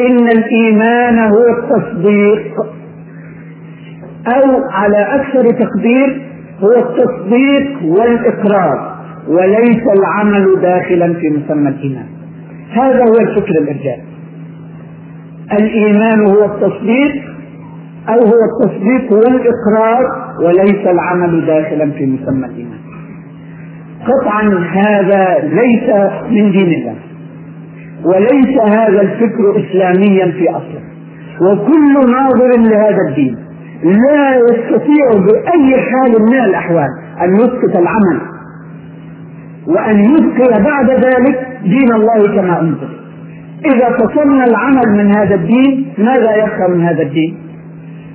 إن 0.00 0.28
الإيمان 0.28 1.18
هو 1.18 1.44
التصديق 1.58 2.54
أو 4.36 4.62
على 4.70 4.98
أكثر 5.14 5.50
تقدير 5.50 6.22
هو 6.60 6.70
التصديق 6.72 7.82
والإقرار. 7.82 8.93
وليس 9.28 9.82
العمل 9.98 10.60
داخلا 10.62 11.14
في 11.14 11.30
مسمى 11.30 11.68
الإيمان. 11.68 12.06
هذا 12.72 13.04
هو 13.04 13.14
الفكر 13.20 13.52
الإرجائي 13.62 14.02
الإيمان 15.52 16.26
هو 16.26 16.44
التصديق 16.44 17.22
أو 18.08 18.20
هو 18.20 18.40
التصديق 18.50 19.12
والإقرار 19.12 20.04
وليس 20.44 20.86
العمل 20.86 21.46
داخلا 21.46 21.90
في 21.90 22.06
مسمى 22.06 22.46
الإيمان. 22.46 22.78
قطعا 24.06 24.64
هذا 24.72 25.38
ليس 25.42 25.90
من 26.30 26.50
دين 26.50 26.72
الله 26.80 26.94
وليس 28.04 28.60
هذا 28.60 29.00
الفكر 29.00 29.64
إسلاميا 29.64 30.32
في 30.32 30.50
أصله. 30.50 30.84
وكل 31.40 32.10
ناظر 32.10 32.48
لهذا 32.58 32.98
الدين 33.08 33.36
لا 33.84 34.36
يستطيع 34.36 35.06
بأي 35.26 35.76
حال 35.80 36.22
من 36.22 36.44
الأحوال 36.44 36.88
أن 37.22 37.34
يسقط 37.34 37.76
العمل 37.76 38.20
وأن 39.66 40.04
يبقي 40.04 40.62
بعد 40.62 40.90
ذلك 40.90 41.48
دين 41.62 41.92
الله 41.92 42.36
كما 42.36 42.60
أنزل. 42.60 42.88
إذا 43.64 43.96
فصلنا 43.96 44.44
العمل 44.44 45.04
من 45.04 45.16
هذا 45.16 45.34
الدين 45.34 45.92
ماذا 45.98 46.36
يبقى 46.36 46.70
من 46.70 46.80
هذا 46.82 47.02
الدين؟ 47.02 47.36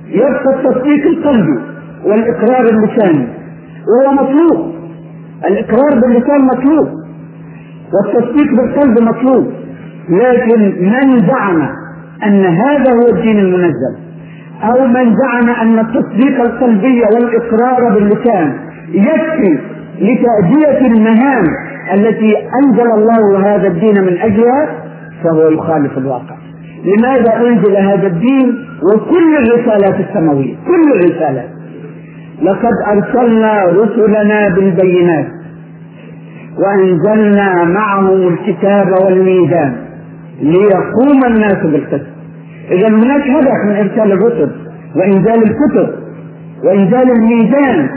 يبقى 0.08 0.54
التصديق 0.56 1.06
القلبي 1.06 1.58
والإقرار 2.04 2.64
اللساني 2.70 3.26
وهو 3.88 4.12
مطلوب. 4.14 4.74
الإقرار 5.46 6.00
باللسان 6.00 6.44
مطلوب. 6.44 6.88
والتصديق 7.92 8.50
بالقلب 8.56 8.98
مطلوب. 9.02 9.52
لكن 10.08 10.60
من 10.80 11.26
زعم 11.26 11.68
أن 12.26 12.44
هذا 12.44 12.92
هو 12.92 13.16
الدين 13.16 13.38
المنزل؟ 13.38 13.96
أو 14.62 14.86
من 14.86 15.14
زعم 15.16 15.48
أن 15.48 15.78
التصديق 15.78 16.40
القلبي 16.40 17.02
والإقرار 17.14 17.94
باللسان 17.94 18.52
يكفي 18.88 19.58
لتأدية 20.00 20.86
المهام 20.86 21.44
التي 21.94 22.36
أنزل 22.64 22.92
الله 22.94 23.54
هذا 23.54 23.68
الدين 23.68 24.00
من 24.00 24.18
أجلها 24.18 24.68
فهو 25.24 25.48
يخالف 25.48 25.98
الواقع. 25.98 26.36
لماذا 26.84 27.36
أنزل 27.36 27.76
هذا 27.76 28.06
الدين 28.06 28.54
وكل 28.92 29.36
الرسالات 29.36 30.00
السماوية؟ 30.08 30.54
كل 30.66 30.92
الرسالات. 30.94 31.48
لقد 32.42 32.72
أرسلنا 32.88 33.64
رسلنا 33.64 34.48
بالبينات 34.48 35.26
وأنزلنا 36.58 37.64
معهم 37.64 38.28
الكتاب 38.28 38.86
والميزان 39.04 39.76
ليقوم 40.42 41.24
الناس 41.26 41.56
بالقسط. 41.62 42.06
إذا 42.70 42.88
هناك 42.88 43.22
هدف 43.22 43.64
من 43.66 43.76
إرسال 43.76 44.12
الرسل 44.12 44.50
وإنزال 44.96 45.42
الكتب 45.42 45.94
وإنزال 46.64 47.10
الميزان 47.10 47.88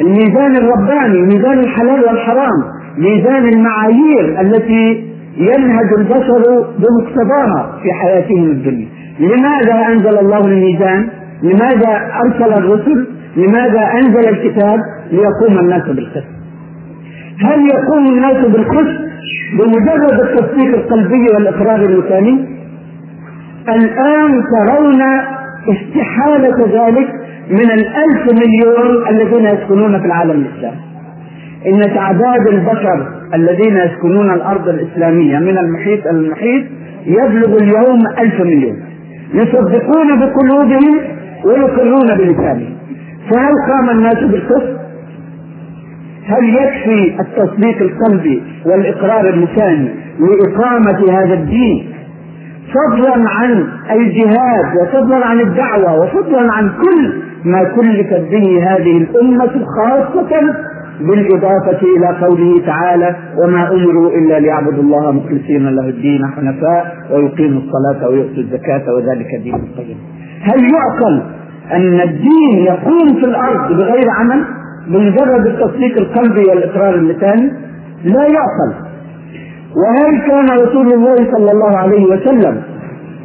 الميزان 0.00 0.56
الرباني 0.56 1.20
ميزان 1.22 1.58
الحلال 1.58 2.04
والحرام 2.04 2.64
ميزان 2.98 3.48
المعايير 3.48 4.40
التي 4.40 5.04
ينهج 5.36 5.92
البشر 5.98 6.66
بمقتضاها 6.78 7.78
في 7.82 7.92
حياتهم 7.92 8.44
الدنيا. 8.50 8.88
لماذا 9.20 9.86
أنزل 9.92 10.18
الله 10.18 10.46
الميزان؟ 10.46 11.08
لماذا 11.42 12.10
أرسل 12.24 12.52
الرسل؟ 12.52 13.06
لماذا 13.36 13.80
أنزل 13.94 14.28
الكتاب 14.28 14.80
ليقوم 15.12 15.58
الناس 15.58 15.82
بالقسط؟ 15.82 16.36
هل 17.40 17.68
يقوم 17.68 18.06
الناس 18.06 18.46
بالقسط 18.46 19.06
بمجرد 19.52 20.20
التصديق 20.20 20.74
القلبي 20.76 21.26
والإقرار 21.34 21.80
اللساني 21.80 22.48
الآن 23.68 24.42
ترون 24.52 25.02
استحالة 25.68 26.86
ذلك 26.86 27.08
من 27.50 27.70
الألف 27.70 28.32
مليون 28.32 29.08
الذين 29.08 29.44
يسكنون 29.44 30.00
في 30.00 30.06
العالم 30.06 30.30
الإسلامي. 30.30 30.80
إن 31.66 31.80
تعداد 31.94 32.46
البشر 32.48 33.08
الذين 33.34 33.76
يسكنون 33.76 34.30
الأرض 34.34 34.68
الإسلامية 34.68 35.38
من 35.38 35.58
المحيط 35.58 36.06
إلى 36.06 36.18
المحيط 36.18 36.64
يبلغ 37.06 37.56
اليوم 37.56 38.00
ألف 38.18 38.40
مليون. 38.40 38.76
يصدقون 39.34 40.20
بقلوبهم 40.20 41.00
ويقرون 41.44 42.06
بلسانهم. 42.18 42.76
فهل 43.30 43.52
قام 43.68 43.90
الناس 43.90 44.18
بالكفر؟ 44.18 44.76
هل 46.26 46.44
يكفي 46.54 47.20
التصديق 47.20 47.82
القلبي 47.82 48.42
والإقرار 48.66 49.28
اللساني 49.28 49.88
لإقامة 50.20 51.12
هذا 51.18 51.34
الدين 51.34 51.92
فضلا 52.74 53.28
عن 53.28 53.66
الجهاد 53.90 54.76
وفضلا 54.80 55.26
عن 55.26 55.40
الدعوة 55.40 56.00
وفضلا 56.00 56.52
عن 56.52 56.68
كل 56.68 57.12
ما 57.44 57.64
كلفت 57.64 58.20
به 58.30 58.62
هذه 58.62 58.96
الأمة 58.98 59.64
خاصة 59.76 60.30
بالإضافة 61.00 61.78
إلى 61.96 62.26
قوله 62.26 62.66
تعالى 62.66 63.16
وما 63.42 63.72
أمروا 63.72 64.10
إلا 64.10 64.38
ليعبدوا 64.38 64.82
الله 64.82 65.12
مخلصين 65.12 65.66
له 65.68 65.88
الدين 65.88 66.26
حنفاء 66.26 66.96
ويقيموا 67.10 67.60
الصلاة 67.60 68.08
ويؤتوا 68.08 68.42
الزكاة 68.42 68.94
وذلك 68.94 69.28
دين 69.42 69.54
القيم. 69.54 69.96
هل 70.42 70.60
يعقل 70.74 71.22
أن 71.72 72.00
الدين 72.00 72.58
يقوم 72.66 73.14
في 73.20 73.24
الأرض 73.26 73.72
بغير 73.76 74.10
عمل؟ 74.18 74.44
بمجرد 74.88 75.46
التصديق 75.46 75.98
القلبي 75.98 76.44
والإقرار 76.50 76.94
اللساني 76.94 77.52
لا 78.04 78.22
يعقل. 78.22 78.85
وهل 79.82 80.18
كان 80.26 80.58
رسول 80.58 80.92
الله 80.92 81.16
صلى 81.16 81.50
الله 81.52 81.76
عليه 81.78 82.04
وسلم 82.06 82.62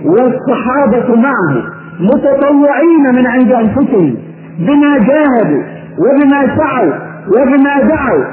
والصحابة 0.06 1.16
معه 1.16 1.64
متطوعين 2.00 3.16
من 3.16 3.28
عند 3.28 3.52
أنفسهم 3.52 4.16
بما 4.60 4.98
جاهدوا 4.98 5.64
وبما 6.00 6.58
سعوا 6.58 6.94
وبما 7.28 7.82
دعوا؟ 7.82 8.24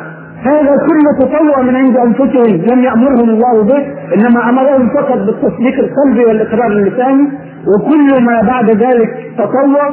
هذا 0.43 0.77
كله 0.87 1.27
تطوع 1.27 1.63
من 1.63 1.77
عند 1.77 1.97
أنفسهم 1.97 2.57
لم 2.71 2.79
يأمرهم 2.85 3.31
الله 3.31 3.63
به 3.65 3.87
إنما 4.15 4.49
أمرهم 4.51 4.89
فقط 4.89 5.19
بالتصديق 5.19 5.75
القلبي 5.79 6.25
والإقرار 6.25 6.67
اللساني 6.73 7.29
وكل 7.69 8.25
ما 8.25 8.43
بعد 8.43 8.71
ذلك 8.71 9.09
تطوع 9.39 9.89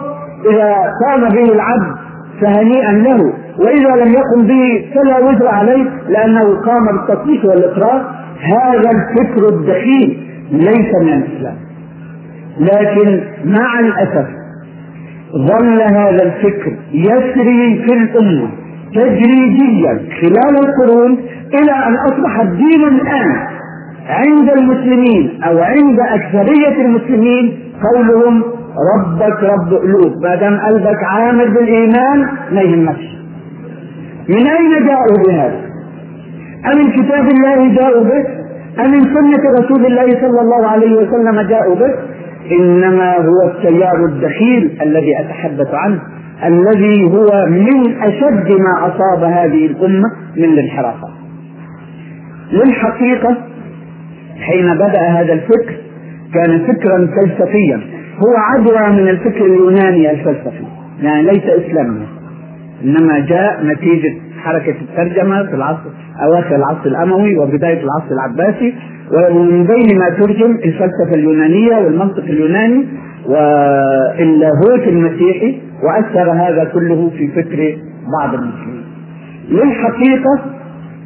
إذا 0.52 0.74
قام 1.08 1.22
به 1.30 1.54
العبد 1.54 1.96
فهنيئا 2.42 2.92
له. 2.92 3.34
وإذا 3.60 4.04
لم 4.04 4.14
يقم 4.14 4.48
به 4.48 4.86
فلا 4.96 5.20
وزر 5.20 5.48
عليه 5.48 5.84
لأنه 6.10 6.42
قام 6.62 6.86
بالتصديق 6.86 7.46
والاقرار 7.46 8.12
هذا 8.42 8.92
الفكر 8.92 9.50
الدخيل 9.50 10.28
ليس 10.52 10.96
من 11.02 11.14
الإسلام. 11.14 11.56
لكن 12.60 13.22
مع 13.46 13.80
الأسف 13.80 14.28
ظل 15.48 15.82
هذا 15.82 16.24
الفكر 16.24 16.74
يسري 16.94 17.84
في 17.88 17.94
الأمة 17.94 18.48
تدريجيا 18.96 20.00
خلال 20.22 20.56
القرون 20.66 21.12
إلى 21.54 21.72
أن 21.72 21.96
أصبح 21.96 22.40
الدين 22.40 22.84
الآن 22.84 23.36
عند 24.10 24.50
المسلمين 24.50 25.44
أو 25.44 25.60
عند 25.60 26.00
أكثرية 26.00 26.86
المسلمين 26.86 27.60
قولهم 27.84 28.44
ربك 28.96 29.44
رب 29.44 29.74
قلوب 29.74 30.14
ما 30.24 30.36
دام 30.36 30.58
قلبك 30.60 31.04
عامر 31.04 31.46
بالإيمان 31.50 32.28
ما 32.52 32.62
يهمكش. 32.62 33.16
من 34.30 34.48
أين 34.48 34.86
جاءوا 34.86 35.18
بهذا؟ 35.28 35.62
أمن 36.74 36.92
كتاب 36.92 37.30
الله 37.30 37.76
جاءوا 37.76 38.04
به؟ 38.04 38.26
أمن 38.86 39.02
سنة 39.02 39.60
رسول 39.60 39.86
الله 39.86 40.06
صلى 40.06 40.42
الله 40.42 40.68
عليه 40.68 40.96
وسلم 40.96 41.42
جاءوا 41.42 41.76
به؟ 41.76 41.94
إنما 42.52 43.18
هو 43.18 43.48
التيار 43.48 44.06
الدخيل 44.06 44.78
الذي 44.82 45.20
أتحدث 45.20 45.74
عنه 45.74 46.00
الذي 46.44 47.04
هو 47.04 47.46
من 47.50 48.02
أشد 48.02 48.52
ما 48.52 48.88
أصاب 48.88 49.24
هذه 49.24 49.66
الأمة 49.66 50.12
من 50.38 50.44
الانحرافات 50.44 51.12
للحقيقة 52.52 53.38
حين 54.40 54.76
بدأ 54.76 55.02
هذا 55.02 55.34
الفكر 55.34 55.76
كان 56.34 56.60
فكرا 56.68 57.08
فلسفيا 57.08 57.82
هو 58.18 58.36
عدوى 58.38 59.02
من 59.02 59.10
الفكر 59.10 59.46
اليوناني 59.46 60.12
الفلسفي 60.12 60.66
يعني 61.02 61.24
ليس 61.24 61.44
إسلاميا 61.44 62.08
إنما 62.86 63.20
جاء 63.20 63.64
نتيجة 63.66 64.14
حركة 64.44 64.76
الترجمة 64.82 65.44
في 65.44 65.54
العصر 65.56 65.90
أواخر 66.24 66.56
العصر 66.56 66.86
الأموي 66.86 67.38
وبداية 67.38 67.82
العصر 67.84 68.12
العباسي 68.12 68.74
ومن 69.12 69.64
بين 69.64 69.98
ما 69.98 70.10
ترجم 70.10 70.52
الفلسفة 70.52 71.14
اليونانية 71.14 71.76
والمنطق 71.78 72.24
اليوناني 72.24 72.86
واللاهوت 73.26 74.88
المسيحي 74.88 75.60
وأثر 75.84 76.32
هذا 76.32 76.64
كله 76.74 77.12
في 77.18 77.28
فكر 77.28 77.78
بعض 78.20 78.34
المسلمين. 78.34 78.84
للحقيقة 79.50 80.40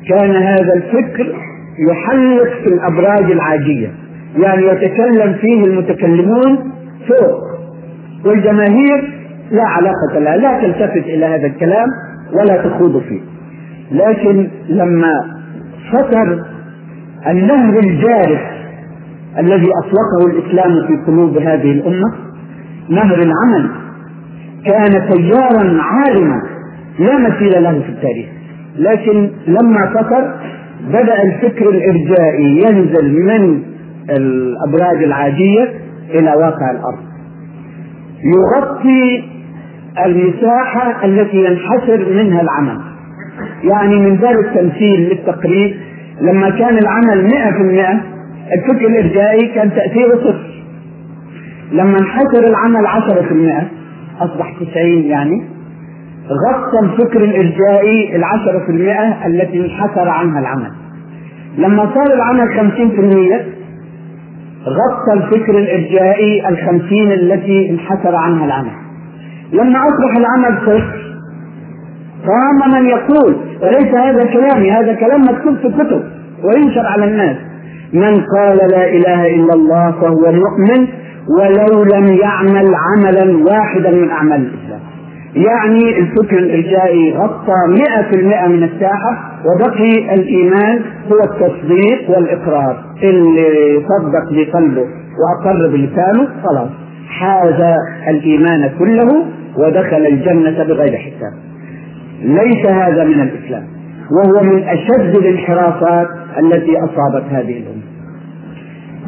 كان 0.09 0.31
هذا 0.35 0.73
الفكر 0.73 1.35
يحلق 1.89 2.49
في 2.63 2.67
الأبراج 2.67 3.31
العاجية 3.31 3.91
يعني 4.37 4.65
يتكلم 4.67 5.33
فيه 5.33 5.65
المتكلمون 5.65 6.57
فوق 7.07 7.41
والجماهير 8.25 9.18
لا 9.51 9.63
علاقة 9.63 10.19
لها 10.19 10.37
لا 10.37 10.61
تلتفت 10.61 11.05
إلى 11.05 11.25
هذا 11.25 11.47
الكلام 11.47 11.87
ولا 12.33 12.63
تخوض 12.63 13.01
فيه. 13.01 13.21
لكن 13.91 14.47
لما 14.69 15.13
فتر 15.91 16.43
النهر 17.27 17.79
الجارف 17.79 18.39
الذي 19.39 19.67
أطلقه 19.83 20.27
الإسلام 20.27 20.87
في 20.87 21.05
قلوب 21.07 21.37
هذه 21.37 21.71
الأمة 21.71 22.13
نهر 22.89 23.15
العمل 23.15 23.69
كان 24.65 25.09
تيارا 25.11 25.81
عالما 25.81 26.41
لا 26.99 27.17
مثيل 27.17 27.63
له 27.63 27.81
في 27.81 27.89
التاريخ. 27.89 28.29
لكن 28.77 29.29
لما 29.47 29.93
فتر 29.95 30.33
بدأ 30.87 31.23
الفكر 31.23 31.69
الإرجائي 31.69 32.57
ينزل 32.57 33.25
من 33.25 33.61
الأبراج 34.09 35.03
العادية 35.03 35.73
إلى 36.09 36.33
واقع 36.35 36.71
الأرض. 36.71 36.99
يغطي 38.23 39.23
المساحة 40.05 41.05
التي 41.05 41.37
ينحسر 41.37 42.13
منها 42.13 42.41
العمل. 42.41 42.81
يعني 43.63 43.95
من 43.95 44.15
باب 44.15 44.39
التمثيل 44.39 44.99
للتقريب 44.99 45.75
لما 46.21 46.49
كان 46.49 46.77
العمل 46.77 47.23
مئة 47.23 47.51
في 47.51 47.61
المئة 47.61 48.01
الفكر 48.53 48.87
الإرجائي 48.87 49.47
كان 49.47 49.71
تأثيره 49.75 50.15
صفر. 50.15 50.63
لما 51.71 51.99
انحسر 51.99 52.47
العمل 52.47 52.85
عشرة 52.85 53.21
في 53.21 53.31
المئة 53.31 53.67
أصبح 54.19 54.53
تسعين 54.59 55.05
يعني 55.05 55.43
غطى 56.29 56.85
الفكر 56.85 57.23
الإرجائي 57.23 58.15
في 58.65 58.69
المئة 58.71 59.27
التي 59.27 59.65
انحسر 59.65 60.09
عنها 60.09 60.39
العمل. 60.39 60.71
لما 61.57 61.93
صار 61.93 62.13
العمل 62.13 62.53
خمسين 62.59 62.89
في 62.89 63.01
المية 63.01 63.45
غطى 64.65 65.13
الفكر 65.13 65.57
الإرجائي 65.57 66.49
الخمسين 66.49 67.11
التي 67.11 67.69
انحسر 67.69 68.15
عنها 68.15 68.45
العمل. 68.45 68.88
لما 69.53 69.79
أصبح 69.79 70.17
العمل 70.17 70.57
صفر 70.65 70.99
قام 72.27 72.71
من 72.71 72.89
يقول 72.89 73.35
وليس 73.61 73.95
هذا 73.95 74.25
كلامي 74.25 74.71
هذا 74.71 74.93
كلام 74.93 75.21
مكتوب 75.21 75.57
في 75.57 75.67
الكتب 75.67 76.03
وينشر 76.43 76.85
على 76.85 77.05
الناس. 77.05 77.37
من 77.93 78.23
قال 78.35 78.57
لا 78.57 78.89
إله 78.89 79.35
إلا 79.35 79.53
الله 79.53 79.91
فهو 79.91 80.31
مؤمن 80.31 80.87
ولو 81.39 81.83
لم 81.83 82.05
يعمل 82.13 82.75
عملا 82.75 83.43
واحدا 83.51 83.91
من 83.91 84.09
أعمال 84.09 84.41
الإسلام. 84.41 84.79
يعني 85.35 85.99
الفكر 85.99 86.37
الإرجائي 86.37 87.13
غطى 87.17 87.53
مئة 87.67 88.01
في 88.09 88.15
المئة 88.15 88.47
من 88.47 88.63
الساحة 88.63 89.31
وبقي 89.45 90.13
الإيمان 90.15 90.81
هو 91.11 91.19
التصديق 91.23 92.09
والإقرار. 92.09 92.77
اللي 93.03 93.81
صدق 93.89 94.31
بقلبه 94.31 94.85
وأقر 95.19 95.67
بلسانه 95.67 96.27
خلاص. 96.43 96.69
حاز 97.09 97.75
الإيمان 98.07 98.69
كله 98.79 99.25
ودخل 99.59 100.05
الجنة 100.05 100.63
بغير 100.63 100.97
حساب. 100.97 101.33
ليس 102.21 102.71
هذا 102.71 103.03
من 103.03 103.21
الإسلام 103.21 103.67
وهو 104.11 104.43
من 104.43 104.63
أشد 104.63 105.15
الانحرافات 105.15 106.07
التي 106.39 106.77
أصابت 106.77 107.23
هذه 107.31 107.57
الأمة. 107.57 107.89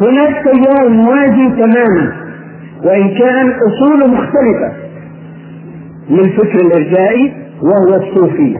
هناك 0.02 0.44
تيار 0.44 0.90
موازي 0.90 1.50
تماما 1.50 2.14
وإن 2.84 3.18
كان 3.18 3.54
أصوله 3.68 4.08
مختلفة 4.08 4.74
للفكر 6.10 6.66
الإرجائي 6.66 7.34
وهو 7.62 7.96
الصوفية 7.96 8.58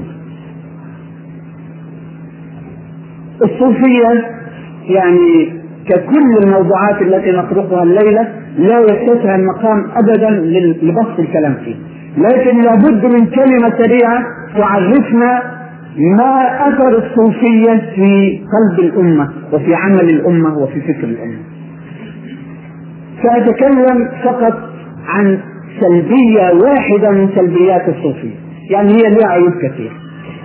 الصوفية 3.44 4.24
يعني 4.86 5.62
ككل 5.90 6.38
الموضوعات 6.44 7.02
التي 7.02 7.32
نطرقها 7.32 7.84
الليلة 7.84 8.28
لا 8.58 8.80
يتسع 8.80 9.36
المقام 9.36 9.92
أبدا 9.96 10.30
لبسط 10.82 11.20
الكلام 11.20 11.56
فيه. 11.66 11.76
لكن 12.18 12.62
لابد 12.62 13.06
من 13.06 13.26
كلمة 13.26 13.70
سريعة 13.78 14.24
تعرفنا 14.58 15.42
ما 16.18 16.68
أثر 16.68 16.98
الصوفية 16.98 17.94
في 17.96 18.40
قلب 18.54 18.80
الأمة 18.80 19.30
وفي 19.54 19.76
عمل 19.76 20.10
الأمة 20.10 20.58
وفي 20.58 20.82
فكر 20.82 21.04
الأمة. 21.04 21.38
سأتكلم 23.24 24.10
فقط 24.24 24.60
عن 25.08 25.40
سلبية 25.80 26.52
واحدة 26.64 27.12
من 27.12 27.30
سلبيات 27.36 27.90
الصوفية. 27.90 28.36
يعني 28.70 28.94
هي 28.94 29.02
لها 29.10 29.30
عيوب 29.32 29.54
كثير 29.54 29.92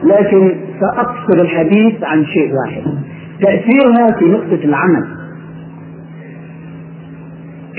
لكن 0.04 0.52
سأقصر 0.80 1.40
الحديث 1.40 2.04
عن 2.04 2.24
شيء 2.24 2.52
واحد. 2.54 2.82
تأثيرها 3.42 4.18
في 4.18 4.24
نقطة 4.24 4.64
العمل. 4.64 5.15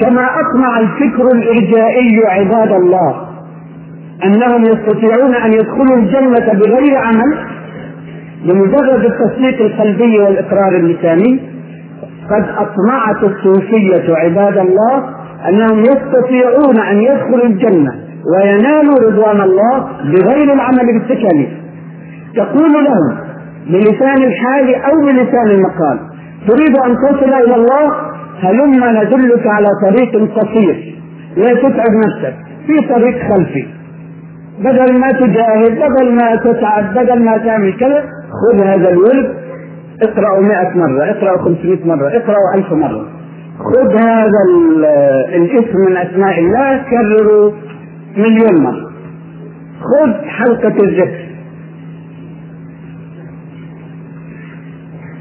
كما 0.01 0.25
أقنع 0.25 0.79
الفكر 0.79 1.31
الإرجائي 1.31 2.25
عباد 2.25 2.71
الله 2.71 3.27
أنهم 4.23 4.61
يستطيعون 4.61 5.35
أن 5.35 5.53
يدخلوا 5.53 5.97
الجنة 5.97 6.53
بغير 6.53 6.97
عمل 6.97 7.37
بمجرد 8.45 9.05
التصديق 9.05 9.61
القلبي 9.61 10.19
والإقرار 10.19 10.75
اللساني. 10.75 11.39
قد 12.29 12.45
أطمعت 12.57 13.23
الصوفية 13.23 14.15
عباد 14.15 14.57
الله 14.57 15.03
أنهم 15.49 15.79
يستطيعون 15.79 16.79
أن 16.91 16.97
يدخلوا 17.01 17.45
الجنة 17.45 17.91
وينالوا 18.33 18.95
رضوان 19.09 19.41
الله 19.41 19.87
بغير 20.03 20.53
العمل 20.53 20.85
بالتكاليف 20.93 21.49
تقول 22.35 22.73
لهم 22.73 23.17
بلسان 23.67 24.23
الحال 24.23 24.75
أو 24.75 25.05
بلسان 25.05 25.47
المقال 25.51 25.99
تريد 26.47 26.77
أن 26.85 26.95
تصل 26.95 27.33
إلى 27.33 27.55
الله؟ 27.55 27.91
هلما 28.41 28.91
ندلك 28.91 29.47
على 29.47 29.67
طريق 29.81 30.33
قصير 30.33 30.95
لا 31.37 31.53
تتعب 31.53 31.93
نفسك 32.05 32.35
في 32.67 32.87
طريق 32.87 33.33
خلفي. 33.33 33.67
بدل 34.59 34.99
ما 34.99 35.11
تجاهد 35.11 35.71
بدل 35.71 36.15
ما 36.15 36.35
تتعب 36.35 36.93
بدل 36.93 37.23
ما 37.23 37.37
تعمل 37.37 37.73
كذا 37.73 38.03
خذ 38.29 38.63
هذا 38.63 38.89
الورد 38.89 39.35
اقرأه 40.03 40.39
مئة 40.39 40.77
مرة 40.77 41.03
اقرأه 41.03 41.37
خمسمائة 41.37 41.85
مرة 41.85 42.07
اقرأه 42.07 42.55
ألف 42.55 42.73
مرة. 42.73 43.05
خذ 43.59 43.97
هذا 43.97 44.41
الاسم 45.35 45.77
من 45.89 45.97
أسماء 45.97 46.39
الله 46.39 46.83
كرره 46.89 47.53
مليون 48.17 48.63
مرة. 48.63 48.91
خذ 49.81 50.13
حلقة 50.27 50.83
الذكر. 50.83 51.27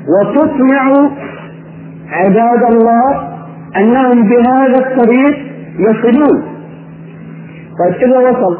وتسمع 0.09 1.11
عباد 2.11 2.73
الله 2.73 3.29
أنهم 3.77 4.29
بهذا 4.29 4.79
الطريق 4.79 5.37
يصلون. 5.79 6.43
طيب 7.79 7.95
إذا 7.95 8.19
وصل 8.19 8.59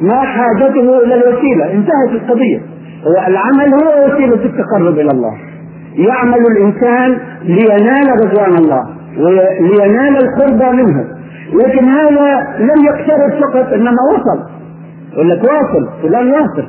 ما 0.00 0.20
حاجته 0.22 0.98
إلى 1.04 1.14
الوسيلة؟ 1.14 1.72
انتهت 1.72 2.10
القضية. 2.22 2.60
العمل 3.26 3.74
هو 3.74 4.06
وسيلة 4.06 4.44
التقرب 4.44 4.98
إلى 4.98 5.10
الله. 5.10 5.34
يعمل 5.94 6.46
الإنسان 6.50 7.18
لينال 7.42 8.06
رضوان 8.24 8.58
الله 8.58 8.82
ولينال 9.18 10.16
القرب 10.16 10.74
منه. 10.74 11.04
لكن 11.52 11.84
هذا 11.84 12.56
لم 12.58 12.84
يقترب 12.84 13.40
فقط 13.40 13.72
إنما 13.72 13.98
وصل. 14.12 14.54
يقول 15.12 15.30
لك 15.30 15.42
واصل 15.42 15.88
فلان 16.02 16.30
واصل. 16.30 16.68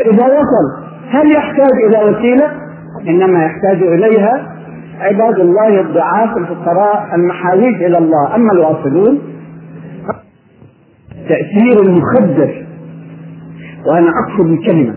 إذا 0.00 0.24
وصل 0.24 0.86
هل 1.10 1.30
يحتاج 1.36 1.72
إلى 1.88 2.10
وسيلة؟ 2.10 2.50
إنما 3.08 3.44
يحتاج 3.44 3.82
إليها 3.82 4.55
عباد 5.00 5.40
الله 5.40 5.80
الضعاف 5.80 6.36
الفقراء 6.36 7.14
المحاويج 7.14 7.82
إلى 7.82 7.98
الله. 7.98 8.34
أما 8.34 8.52
الواصلون 8.52 9.18
تأثير 11.28 11.82
المخدر 11.82 12.66
وأنا 13.86 14.10
أقصد 14.10 14.50
الكلمة. 14.50 14.94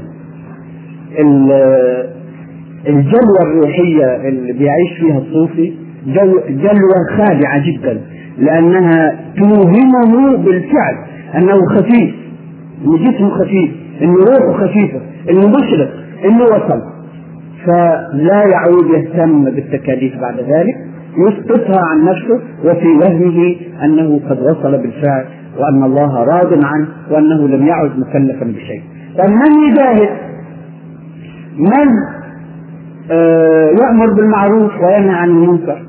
الجلوة 2.87 3.41
الروحية 3.43 4.15
اللي 4.27 4.53
بيعيش 4.53 4.99
فيها 4.99 5.17
الصوفي 5.17 5.73
جلوة 6.49 7.17
خادعة 7.17 7.65
جدا 7.65 8.01
لأنها 8.37 9.19
توهمه 9.37 10.37
بالفعل 10.37 10.95
أنه 11.35 11.65
خفيف. 11.75 12.15
إن 12.85 12.95
جسمه 13.11 13.29
خفيف 13.29 13.71
إن 14.01 14.13
روحه 14.15 14.67
خفيفة 14.67 15.01
إنه 15.29 15.47
مشرق 15.47 15.91
إنه 16.25 16.43
وصل 16.43 16.81
فلا 17.65 18.43
يعود 18.51 18.85
يهتم 18.89 19.43
بالتكاليف 19.45 20.13
بعد 20.21 20.35
ذلك 20.39 20.75
يسقطها 21.17 21.81
عن 21.91 22.05
نفسه 22.05 22.39
وفي 22.65 22.87
وهمه 22.87 23.55
أنه 23.83 24.19
قد 24.29 24.39
وصل 24.41 24.71
بالفعل 24.71 25.25
وأن 25.59 25.83
الله 25.83 26.23
راض 26.23 26.53
عنه 26.65 26.87
وأنه 27.11 27.47
لم 27.47 27.67
يعد 27.67 27.91
مكلفا 27.99 28.45
بشيء. 28.45 28.81
فمن 29.17 29.69
يجاهد؟ 29.71 30.09
من 31.57 31.87
آه 33.11 33.69
يأمر 33.69 34.13
بالمعروف 34.13 34.71
وينهى 34.83 35.15
عن 35.15 35.29
المنكر؟ 35.29 35.81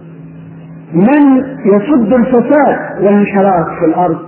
من 0.94 1.44
يصد 1.66 2.12
الفساد 2.12 2.78
والانحراف 3.02 3.66
في 3.78 3.84
الأرض؟ 3.84 4.18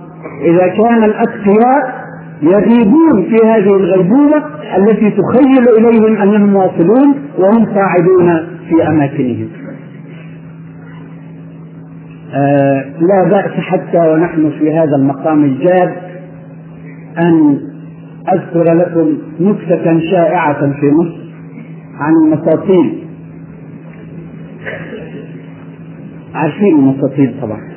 إذا 0.41 0.67
كان 0.67 1.03
الأتقياء 1.03 2.02
يغيبون 2.43 3.23
في 3.23 3.35
هذه 3.45 3.75
الغيبوبة 3.75 4.43
التي 4.77 5.09
تخيل 5.11 5.69
إليهم 5.77 6.15
أنهم 6.21 6.55
واصلون 6.55 7.15
وهم 7.37 7.65
قاعدون 7.65 8.47
في 8.69 8.87
أماكنهم. 8.87 9.47
آه 12.33 12.85
لا 12.99 13.29
بأس 13.29 13.51
حتى 13.51 14.09
ونحن 14.09 14.51
في 14.59 14.73
هذا 14.73 14.95
المقام 14.95 15.43
الجاد 15.43 15.93
أن 17.21 17.59
أذكر 18.33 18.73
لكم 18.73 19.17
نكتة 19.39 19.99
شائعة 19.99 20.71
في 20.79 20.91
مصر 20.91 21.23
عن 21.99 22.13
المساطيل 22.25 23.03
عارفين 26.35 26.75
المساطيل 26.75 27.35
طبعا. 27.41 27.72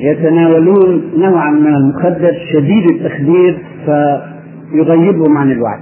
يتناولون 0.00 1.02
نوعا 1.16 1.50
من 1.50 1.74
المخدر 1.74 2.32
شديد 2.52 2.90
التخدير 2.90 3.58
فيغيبهم 3.84 5.38
عن 5.38 5.50
الوعي 5.50 5.78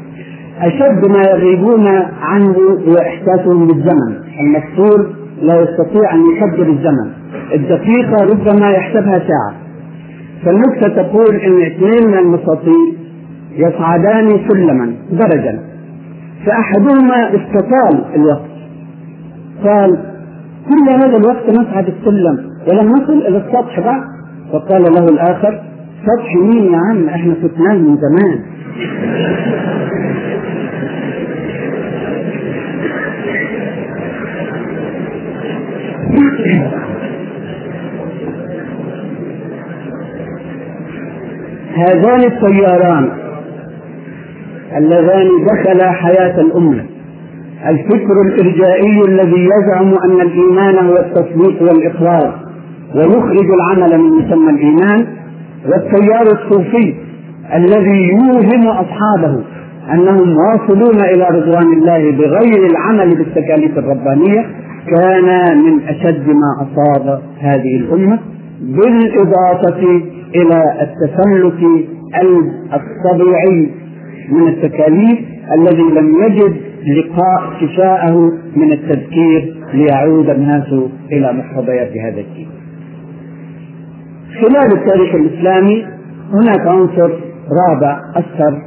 أشد 0.61 1.09
ما 1.09 1.23
يغيبون 1.31 1.87
عنه 2.21 2.57
هو 2.89 2.97
إحساسهم 2.97 3.67
بالزمن. 3.67 4.15
المسطول 4.41 5.07
لا 5.43 5.55
يستطيع 5.61 6.15
أن 6.15 6.21
يقدر 6.37 6.73
الزمن. 6.73 7.11
الدقيقة 7.55 8.17
ربما 8.33 8.71
يحسبها 8.71 9.19
ساعة. 9.19 9.55
فالنكتة 10.45 11.03
تقول 11.03 11.35
أن 11.37 11.63
اثنين 11.63 12.07
من 12.09 12.19
المساطيل 12.19 12.97
يصعدان 13.57 14.29
سلما 14.49 14.95
درجا. 15.11 15.59
فأحدهما 16.47 17.29
استطال 17.29 18.05
الوقت. 18.15 18.51
قال 19.65 19.99
كل 20.69 20.91
هذا 20.91 21.17
الوقت 21.17 21.51
نصعد 21.51 21.87
السلم. 21.89 22.54
ولم 22.69 22.93
نصل 22.93 23.13
إلى 23.13 23.37
السطح 23.39 23.81
بقى 23.81 24.05
فقال 24.53 24.83
له 24.83 25.05
الآخر 25.05 25.63
سطح 26.03 26.35
مين 26.37 26.73
يا 26.73 26.79
عم؟ 26.79 27.09
إحنا 27.09 27.35
فتناه 27.35 27.75
من 27.75 27.97
زمان. 27.97 28.41
هذان 41.77 42.21
التياران 42.25 43.09
اللذان 44.77 45.29
دخلا 45.47 45.93
حياة 45.93 46.41
الأمة. 46.41 46.85
الفكر 47.69 48.21
الإرجائي 48.27 49.01
الذي 49.09 49.49
يزعم 49.59 49.95
أن 50.05 50.21
الإيمان 50.21 50.87
هو 50.87 50.97
التصديق 50.97 51.63
والإخلاص 51.63 52.35
ويخرج 52.95 53.51
العمل 53.51 53.99
من 53.99 54.11
مسمى 54.11 54.51
الإيمان 54.51 55.07
والتيار 55.67 56.23
الصوفي 56.23 56.95
الذي 57.55 58.09
يوهم 58.09 58.69
أصحابه 58.69 59.45
أنهم 59.93 60.37
واصلون 60.37 61.01
إلى 61.15 61.29
رضوان 61.39 61.73
الله 61.73 62.11
بغير 62.11 62.71
العمل 62.71 63.17
بالتكاليف 63.17 63.79
الربانية 63.79 64.47
كان 64.87 65.59
من 65.59 65.81
أشد 65.89 66.29
ما 66.29 66.67
أصاب 66.67 67.21
هذه 67.39 67.77
الأمة 67.77 68.19
بالإضافة 68.61 70.03
إلى 70.35 70.63
التسلط 70.83 71.61
الطبيعي 72.73 73.71
من 74.31 74.49
التكاليف 74.49 75.19
الذي 75.59 75.83
لم 75.83 76.15
يجد 76.23 76.57
لقاء 76.97 77.53
شفاءه 77.61 78.33
من 78.57 78.73
التذكير 78.73 79.57
ليعود 79.75 80.31
الناس 80.31 80.75
إلى 81.13 81.33
مقتضيات 81.33 81.97
هذا 81.97 82.21
الدين. 82.21 82.49
خلال 84.41 84.79
التاريخ 84.79 85.15
الإسلامي 85.15 85.87
هناك 86.33 86.67
عنصر 86.67 87.11
رابع 87.69 88.01
أثر 88.17 88.63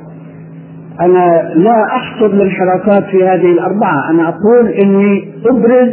أنا 1.01 1.53
لا 1.55 1.85
أحصر 1.85 2.25
الانحرافات 2.25 3.03
في 3.03 3.23
هذه 3.23 3.51
الأربعة. 3.51 4.11
أنا 4.11 4.29
أقول 4.29 4.67
إني 4.67 5.27
أبرز 5.45 5.89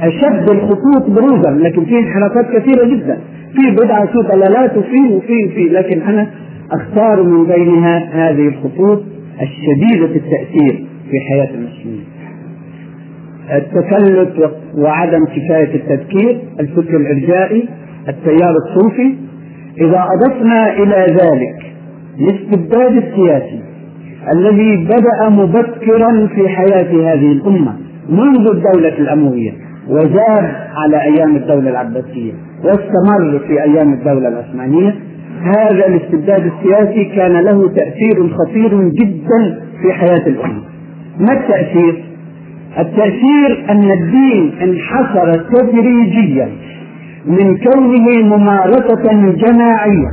أشد 0.00 0.50
الخطوط 0.50 1.10
بروزا 1.10 1.50
لكن 1.50 1.84
في 1.84 1.98
انحرافات 1.98 2.46
كثيرة 2.46 2.84
جدا. 2.84 3.18
في 3.52 3.70
بدعة 3.70 4.06
في 4.06 4.18
ضلالات 4.18 4.76
وفي 4.76 5.14
وفي 5.14 5.44
وفي. 5.44 5.68
لكن 5.68 6.02
أنا 6.02 6.26
أختار 6.72 7.22
من 7.22 7.46
بينها 7.46 7.98
هذه 8.12 8.48
الخطوط 8.48 9.02
الشديدة 9.42 10.06
التأثير 10.06 10.86
في 11.10 11.20
حياة 11.30 11.48
المسلمين. 11.54 12.04
التفلت 13.52 14.50
وعدم 14.76 15.24
كفاية 15.24 15.74
التذكير 15.74 16.40
الفكر 16.60 16.96
الإرجائي 16.96 17.68
التيار 18.08 18.54
الصوفي 18.66 19.14
إذا 19.80 20.04
أضفنا 20.14 20.72
إلى 20.72 21.06
ذلك 21.20 21.72
الاستبداد 22.20 22.96
السياسي 22.96 23.60
الذي 24.32 24.76
بدأ 24.76 25.28
مبكرا 25.28 26.26
في 26.26 26.48
حياة 26.48 27.12
هذه 27.14 27.32
الأمة 27.32 27.76
منذ 28.08 28.48
الدولة 28.50 28.98
الأموية 28.98 29.52
وزاد 29.88 30.50
على 30.76 31.02
أيام 31.02 31.36
الدولة 31.36 31.70
العباسية 31.70 32.32
واستمر 32.64 33.38
في 33.46 33.62
أيام 33.62 33.92
الدولة 33.92 34.28
العثمانية 34.28 34.94
هذا 35.42 35.86
الاستبداد 35.86 36.52
السياسي 36.52 37.04
كان 37.04 37.32
له 37.32 37.68
تأثير 37.68 38.28
خطير 38.28 38.88
جدا 38.88 39.60
في 39.82 39.92
حياة 39.92 40.26
الأمة 40.26 40.62
ما 41.20 41.32
التأثير؟ 41.32 42.04
التأثير 42.78 43.66
أن 43.70 43.90
الدين 43.90 44.52
انحصر 44.62 45.32
تدريجيا 45.34 46.48
من 47.26 47.56
كونه 47.58 48.36
ممارسة 48.36 49.32
جماعية 49.32 50.08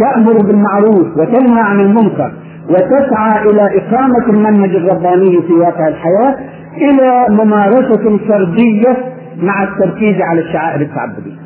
تأمر 0.00 0.32
بالمعروف 0.46 1.06
وتنهى 1.18 1.60
عن 1.60 1.80
المنكر 1.80 2.32
وتسعى 2.70 3.48
إلى 3.50 3.78
إقامة 3.78 4.26
المنهج 4.28 4.70
الرباني 4.76 5.42
في 5.42 5.52
واقع 5.52 5.88
الحياة 5.88 6.36
إلى 6.76 7.26
ممارسة 7.44 8.18
فردية 8.28 8.96
مع 9.42 9.62
التركيز 9.62 10.20
على 10.20 10.40
الشعائر 10.40 10.80
التعبدية. 10.80 11.42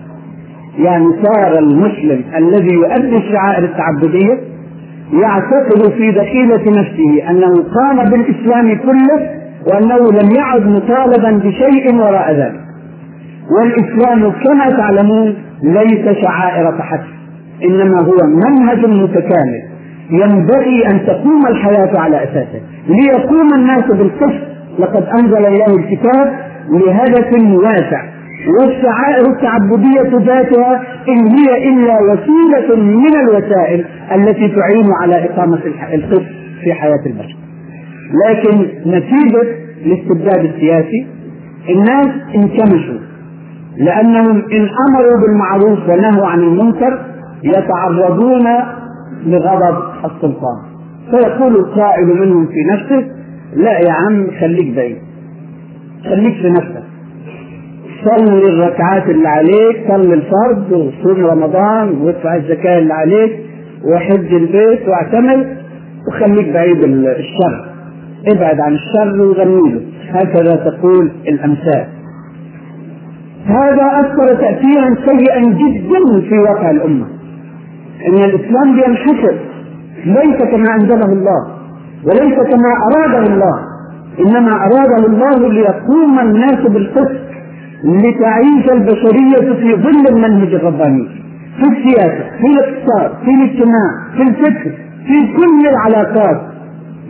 يعني 0.78 1.06
صار 1.22 1.58
المسلم 1.58 2.24
الذي 2.36 2.74
يؤدي 2.74 3.16
الشعائر 3.16 3.64
التعبدية 3.64 4.38
يعتقد 5.12 5.92
في 5.92 6.10
دخيلة 6.12 6.80
نفسه 6.80 7.30
أنه 7.30 7.54
قام 7.74 8.10
بالإسلام 8.10 8.78
كله 8.78 9.30
وأنه 9.66 9.96
لم 9.96 10.30
يعد 10.36 10.66
مطالبا 10.66 11.30
بشيء 11.48 11.94
وراء 11.94 12.32
ذلك. 12.32 12.65
والإسلام 13.50 14.30
كما 14.30 14.70
تعلمون 14.70 15.34
ليس 15.62 16.18
شعائر 16.22 16.78
فحسب 16.78 17.16
إنما 17.64 18.00
هو 18.00 18.16
منهج 18.26 18.86
متكامل 18.86 19.62
ينبغي 20.10 20.86
أن 20.86 21.06
تقوم 21.06 21.46
الحياة 21.46 21.98
على 21.98 22.24
أساسه. 22.24 22.60
ليقوم 22.88 23.54
الناس 23.54 23.84
بالقسط 23.84 24.40
لقد 24.78 25.04
أنزل 25.20 25.46
الله 25.46 25.66
الكتاب 25.66 26.32
لهدف 26.70 27.32
واسع 27.64 28.02
والشعائر 28.60 29.26
التعبدية 29.30 30.26
ذاتها 30.26 30.82
إن 31.08 31.26
هي 31.26 31.68
إلا 31.68 31.94
وسيلة 32.02 32.76
من 32.76 33.16
الوسائل 33.20 33.84
التي 34.14 34.48
تعين 34.48 34.86
على 35.02 35.24
إقامة 35.24 35.58
القسط 35.94 36.22
في 36.64 36.72
حياة 36.72 37.06
البشر. 37.06 37.36
لكن 38.26 38.66
نتيجة 38.86 39.42
الاستبداد 39.86 40.44
السياسي 40.44 41.06
الناس 41.68 42.08
انكمشوا. 42.34 42.98
لأنهم 43.78 44.36
إن 44.52 44.68
أمروا 44.88 45.20
بالمعروف 45.20 45.88
ونهوا 45.88 46.26
عن 46.26 46.40
المنكر 46.40 46.98
يتعرضون 47.42 48.46
لغضب 49.26 49.82
السلطان. 50.04 50.58
فيقول 51.10 51.56
القائل 51.56 52.06
منهم 52.06 52.46
في 52.46 52.64
نفسه 52.72 53.08
لا 53.56 53.78
يا 53.78 53.92
عم 53.92 54.26
خليك 54.40 54.76
بعيد. 54.76 54.96
خليك 56.04 56.34
في 56.34 56.50
نفسك. 56.50 56.82
صلي 58.04 58.42
الركعات 58.42 59.08
اللي 59.08 59.28
عليك 59.28 59.76
صلي 59.88 60.14
الفرض 60.14 60.72
وصوم 60.72 61.26
رمضان 61.26 61.88
وادفع 62.00 62.36
الزكاة 62.36 62.78
اللي 62.78 62.94
عليك 62.94 63.32
وحج 63.92 64.34
البيت 64.34 64.88
واعتمل 64.88 65.56
وخليك 66.08 66.48
بعيد 66.52 66.84
الشر. 66.84 67.68
ابعد 68.28 68.60
عن 68.60 68.74
الشر 68.74 69.20
وغني 69.22 69.72
له. 69.72 69.80
هكذا 70.10 70.56
تقول 70.56 71.10
الأمثال. 71.28 71.86
هذا 73.46 74.00
أثر 74.00 74.34
تأثيرا 74.34 74.96
سيئا 75.06 75.40
جدا 75.40 76.20
في 76.28 76.38
واقع 76.38 76.70
الأمة. 76.70 77.06
إن 78.08 78.14
الإسلام 78.14 78.74
بينحسر 78.76 79.34
ليس 80.06 80.36
كما 80.50 80.74
أنزله 80.80 81.12
الله 81.12 81.46
وليس 82.04 82.34
كما 82.34 82.70
أراده 82.88 83.34
الله. 83.34 83.60
إنما 84.26 84.52
أراده 84.56 85.06
الله 85.06 85.48
ليقوم 85.52 86.18
الناس 86.20 86.60
بالقسط 86.66 87.26
لتعيش 87.84 88.70
البشرية 88.72 89.54
في 89.54 89.82
ظل 89.82 90.16
المنهج 90.16 90.54
الرباني 90.54 91.08
في 91.56 91.62
السياسة 91.62 92.24
في 92.40 92.46
الاقتصاد 92.46 93.10
في 93.24 93.30
الاجتماع 93.30 93.90
في 94.16 94.22
الفكر 94.22 94.70
في 95.06 95.32
كل 95.36 95.68
العلاقات 95.68 96.40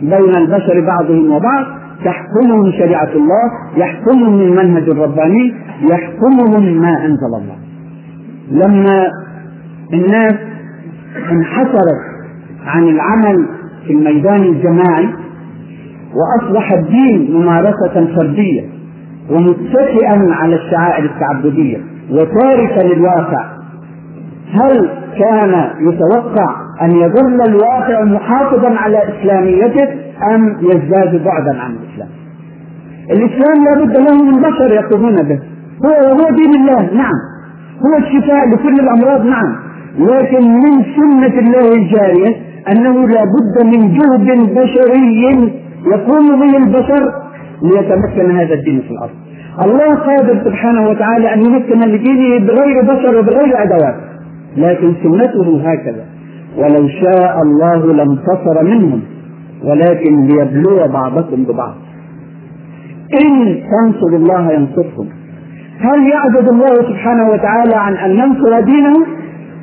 بين 0.01 0.35
البشر 0.35 0.85
بعضهم 0.87 1.31
وبعض. 1.31 1.65
تحكمهم 2.07 2.71
شريعة 2.71 3.11
الله 3.15 3.51
يحكمهم 3.77 4.41
المنهج 4.41 4.89
الرباني 4.89 5.53
يحكمهم 5.81 6.81
ما 6.81 7.05
أنزل 7.05 7.33
الله. 7.35 7.57
لما 8.51 9.07
الناس 9.93 10.35
انحصرت 11.31 12.01
عن 12.65 12.83
العمل 12.83 13.45
في 13.87 13.93
الميدان 13.93 14.43
الجماعي 14.43 15.09
وأصبح 16.15 16.71
الدين 16.71 17.31
ممارسة 17.33 18.15
فردية 18.15 18.65
ومتكئا 19.31 20.33
على 20.33 20.55
الشعائر 20.55 21.05
التعبدية 21.05 21.77
وتاركا 22.11 22.81
للواقع 22.81 23.45
هل 24.53 24.89
كان 25.19 25.69
يتوقع 25.79 26.55
أن 26.81 26.91
يظل 26.91 27.41
الواقع 27.47 28.03
محافظا 28.03 28.75
على 28.75 28.97
إسلاميته؟ 28.97 30.06
أم 30.33 30.57
يزداد 30.61 31.23
بعدا 31.23 31.61
عن 31.61 31.75
الإسلام. 31.75 32.09
الإسلام 33.11 33.65
لا 33.65 33.83
بد 33.83 33.97
له 33.97 34.23
من 34.23 34.41
بشر 34.41 34.73
يقومون 34.73 35.15
به. 35.15 35.39
هو 35.85 36.07
هو 36.09 36.29
دين 36.35 36.61
الله 36.61 36.93
نعم. 36.93 37.17
هو 37.85 37.97
الشفاء 37.97 38.49
لكل 38.49 38.79
الأمراض 38.79 39.25
نعم. 39.25 39.55
لكن 39.99 40.51
من 40.51 40.83
سنة 40.95 41.39
الله 41.39 41.73
الجارية 41.75 42.35
أنه 42.71 43.07
لا 43.07 43.23
بد 43.23 43.65
من 43.65 43.97
جهد 43.97 44.53
بشري 44.53 45.53
يقوم 45.85 46.39
به 46.39 46.57
البشر 46.57 47.11
ليتمكن 47.63 48.31
هذا 48.31 48.53
الدين 48.53 48.81
في 48.81 48.91
الأرض. 48.91 49.11
الله 49.65 49.95
قادر 49.95 50.43
سبحانه 50.45 50.89
وتعالى 50.89 51.33
أن 51.33 51.45
يمكن 51.45 51.79
لدينه 51.79 52.47
بغير 52.47 52.81
بشر 52.81 53.19
وبغير 53.19 53.63
أدوات. 53.63 53.95
لكن 54.57 54.93
سنته 55.03 55.61
هكذا. 55.71 56.05
ولو 56.57 56.87
شاء 56.87 57.41
الله 57.41 57.93
لانتصر 57.93 58.63
منهم. 58.63 59.01
ولكن 59.63 60.27
ليبلو 60.27 60.87
بعضكم 60.93 61.43
ببعض. 61.43 61.75
إن 63.23 63.63
تنصروا 63.71 64.17
الله 64.17 64.51
ينصركم. 64.51 65.07
هل 65.79 66.09
يعجز 66.09 66.49
الله 66.49 66.75
سبحانه 66.89 67.29
وتعالى 67.29 67.75
عن 67.75 67.93
أن 67.93 68.11
ينصر 68.11 68.59
دينه؟ 68.59 68.93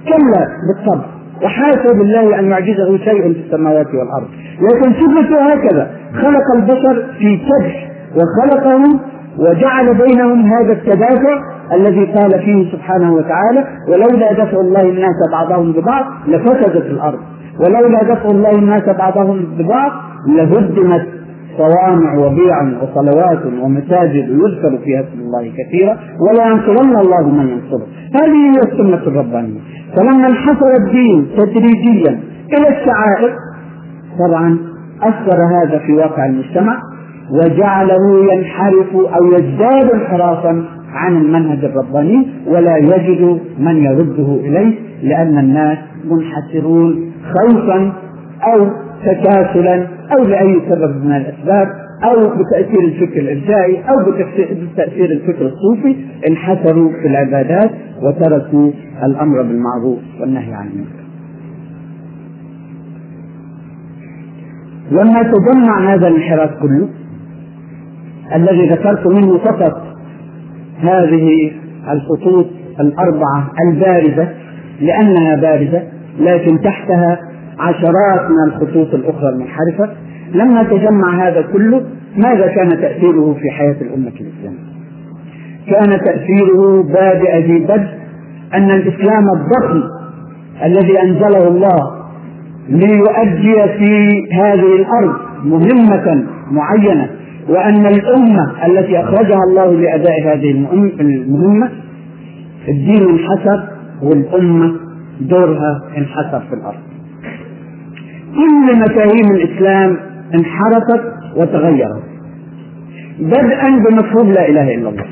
كلا 0.05 0.47
بالطبع. 0.69 1.05
وحاشا 1.45 1.93
بالله 1.93 2.39
أن 2.39 2.51
يعجزه 2.51 2.97
شيء 2.97 3.23
في 3.33 3.41
السماوات 3.47 3.87
والأرض. 3.87 4.29
لكن 4.61 4.93
سنته 4.93 5.53
هكذا. 5.53 5.91
خلق 6.15 6.55
البشر 6.57 7.07
في 7.19 7.37
كبش 7.37 7.75
وخلقهم 8.17 9.01
وجعل 9.39 9.95
بينهم 9.95 10.47
هذا 10.47 10.73
التدافع 10.73 11.41
الذي 11.73 12.05
قال 12.05 12.31
فيه 12.31 12.73
سبحانه 12.73 13.15
وتعالى 13.15 13.65
ولولا 13.89 14.33
دفع 14.33 14.61
الله 14.61 14.83
الناس 14.83 15.17
بعضهم 15.33 15.73
ببعض 15.73 16.05
لفسدت 16.29 16.87
الأرض. 16.87 17.19
ولولا 17.61 18.03
دفع 18.03 18.31
الله 18.31 18.51
الناس 18.51 18.83
بعضهم 18.99 19.45
ببعض 19.59 19.93
لهدمت 20.29 21.07
صوامع 21.59 22.15
وبيع 22.15 22.63
وصلوات 22.83 23.47
ومساجد 23.63 24.29
يذكر 24.29 24.79
فيها 24.85 25.01
اسم 25.01 25.21
الله 25.21 25.53
كثيرا 25.59 25.97
ولا 26.29 26.47
ينصرن 26.47 26.97
الله 26.97 27.29
من 27.29 27.49
ينصره. 27.49 27.87
هذه 28.15 28.55
هي 28.55 28.73
السنة 28.73 29.03
الربانية. 29.07 29.61
فلما 29.97 30.27
انحصر 30.29 30.67
الدين 30.81 31.27
تدريجيا 31.37 32.21
إلى 32.53 32.69
الشعائر 32.69 33.37
طبعا 34.19 34.59
أثر 35.03 35.39
هذا 35.55 35.79
في 35.79 35.93
واقع 35.93 36.27
المجتمع 36.27 36.77
وجعله 37.31 38.33
ينحرف 38.33 38.95
أو 38.95 39.27
يزداد 39.27 39.91
انحرافا 39.95 40.65
عن 40.95 41.17
المنهج 41.17 41.65
الرباني 41.65 42.27
ولا 42.47 42.77
يجد 42.77 43.41
من 43.59 43.85
يرده 43.85 44.41
إليه 44.45 44.75
لأن 45.03 45.39
الناس 45.39 45.79
منحسرون 46.11 47.13
خوفا 47.35 47.93
أو 48.43 48.67
تكاسلا 49.05 49.87
أو 50.19 50.25
لأي 50.25 50.61
سبب 50.69 51.05
من 51.05 51.13
الأسباب 51.13 51.69
أو 52.05 52.21
بتأثير 52.21 52.81
الفكر 52.81 53.21
الإرجائي 53.21 53.83
أو 53.89 54.13
بتأثير 54.73 55.11
الفكر 55.11 55.47
الصوفي 55.47 55.97
انحسروا 56.29 56.91
في 57.03 57.09
العبادات 57.09 57.71
وتركوا 58.03 58.71
الأمر 59.05 59.43
بالمعروف 59.43 59.99
والنهي 60.21 60.53
عن 60.55 60.67
المنكر. 60.67 61.05
لما 64.91 65.23
تجمع 65.23 65.95
هذا 65.95 66.09
الانحراف 66.09 66.51
كله 66.63 66.89
الذي 68.35 68.69
ذكرت 68.69 69.07
منه 69.07 69.39
فقط 69.39 69.83
هذه 70.81 71.53
الخطوط 71.93 72.47
الأربعة 72.81 73.51
البارزة 73.69 74.29
لأنها 74.81 75.37
بارزة 75.37 75.83
لكن 76.19 76.61
تحتها 76.61 77.19
عشرات 77.59 78.31
من 78.31 78.53
الخطوط 78.53 78.95
الأخرى 78.95 79.29
المنحرفة 79.29 79.91
لما 80.35 80.63
تجمع 80.63 81.29
هذا 81.29 81.43
كله 81.53 81.85
ماذا 82.17 82.47
كان 82.47 82.69
تأثيره 82.69 83.37
في 83.41 83.51
حياة 83.51 83.77
الأمة 83.81 84.13
الإسلامية؟ 84.21 84.75
كان 85.71 85.91
تأثيره 86.05 86.83
بادئ 86.83 87.47
ذي 87.47 87.59
بدء 87.59 87.89
أن 88.55 88.71
الإسلام 88.71 89.25
الضخم 89.37 89.83
الذي 90.65 91.03
أنزله 91.03 91.49
الله 91.49 92.05
ليؤدي 92.69 93.55
في 93.79 94.09
هذه 94.33 94.77
الأرض 94.77 95.15
مهمة 95.45 96.25
معينة 96.51 97.11
وأن 97.49 97.87
الأمة 97.87 98.67
التي 98.67 99.01
أخرجها 99.01 99.39
الله 99.49 99.73
لأداء 99.73 100.23
هذه 100.23 100.51
المهمة 101.01 101.71
الدين 102.69 103.09
انحسر 103.09 103.69
والأمة 104.03 104.75
دورها 105.21 105.83
انحسر 105.99 106.41
في 106.41 106.55
الأرض. 106.55 106.83
كل 108.35 108.79
مفاهيم 108.79 109.31
الإسلام 109.31 109.97
انحرفت 110.35 111.03
وتغيرت. 111.37 112.03
بدءا 113.21 113.71
بمفهوم 113.71 114.33
لا 114.33 114.49
إله 114.49 114.75
إلا 114.75 114.89
الله. 114.89 115.05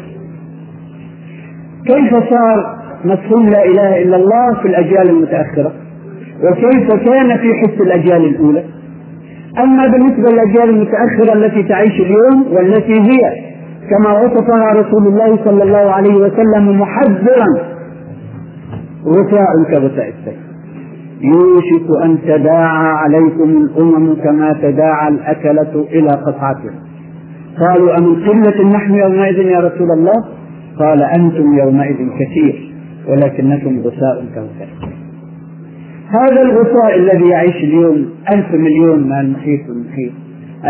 كيف 1.87 2.15
صار 2.15 2.77
مفهوم 3.05 3.49
لا 3.49 3.65
إله 3.65 4.03
إلا 4.03 4.17
الله 4.17 4.55
في 4.63 4.69
الأجيال 4.69 5.11
المتأخرة؟ 5.11 5.73
وكيف 6.45 6.89
كان 6.89 7.37
في 7.39 7.55
حس 7.55 7.81
الأجيال 7.81 8.25
الأولى؟ 8.25 8.65
أما 9.59 9.87
بالنسبة 9.87 10.31
للأجيال 10.33 10.69
المتأخرة 10.69 11.33
التي 11.33 11.63
تعيش 11.63 12.01
اليوم 12.01 12.47
والتي 12.53 13.01
هي 13.01 13.53
كما 13.91 14.13
وصفها 14.21 14.73
رسول 14.73 15.07
الله 15.07 15.39
صلى 15.45 15.63
الله 15.63 15.93
عليه 15.93 16.15
وسلم 16.15 16.81
محذرا 16.81 17.72
غثاء 19.07 19.63
كغثاء 19.71 20.09
السيف 20.09 20.39
يوشك 21.23 22.05
أن 22.05 22.19
تداعى 22.23 22.89
عليكم 22.89 23.51
الأمم 23.51 24.15
كما 24.15 24.53
تداعى 24.63 25.09
الأكلة 25.09 25.87
إلى 25.93 26.09
قطعتها. 26.09 26.75
قالوا 27.61 27.99
أمن 27.99 28.15
قلة 28.15 28.71
نحن 28.71 28.95
يومئذ 28.95 29.39
يا 29.39 29.59
رسول 29.61 29.91
الله؟ 29.91 30.25
قال 30.79 31.03
أنتم 31.03 31.59
يومئذ 31.59 31.97
كثير 32.19 32.73
ولكنكم 33.09 33.81
غثاء 33.81 34.25
كغثاء 34.35 34.69
هذا 36.09 36.43
الغثاء 36.43 36.99
الذي 36.99 37.29
يعيش 37.29 37.57
اليوم 37.57 38.07
ألف 38.35 38.55
مليون 38.55 39.03
من 39.03 39.13
المحيط 39.13 39.69
والمحيط 39.69 40.13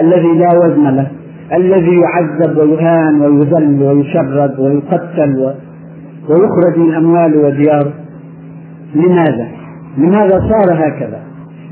الذي 0.00 0.38
لا 0.38 0.48
وزن 0.58 0.96
له 0.96 1.10
الذي 1.54 2.00
يعذب 2.00 2.58
ويهان 2.58 3.20
ويذل 3.20 3.82
ويشرد 3.82 4.60
ويقتل 4.60 5.54
ويخرج 6.28 6.78
من 6.78 6.94
أمواله 6.94 7.38
ودياره 7.38 7.92
لماذا؟ 8.94 9.48
لماذا 9.98 10.38
صار 10.50 10.74
هكذا؟ 10.74 11.20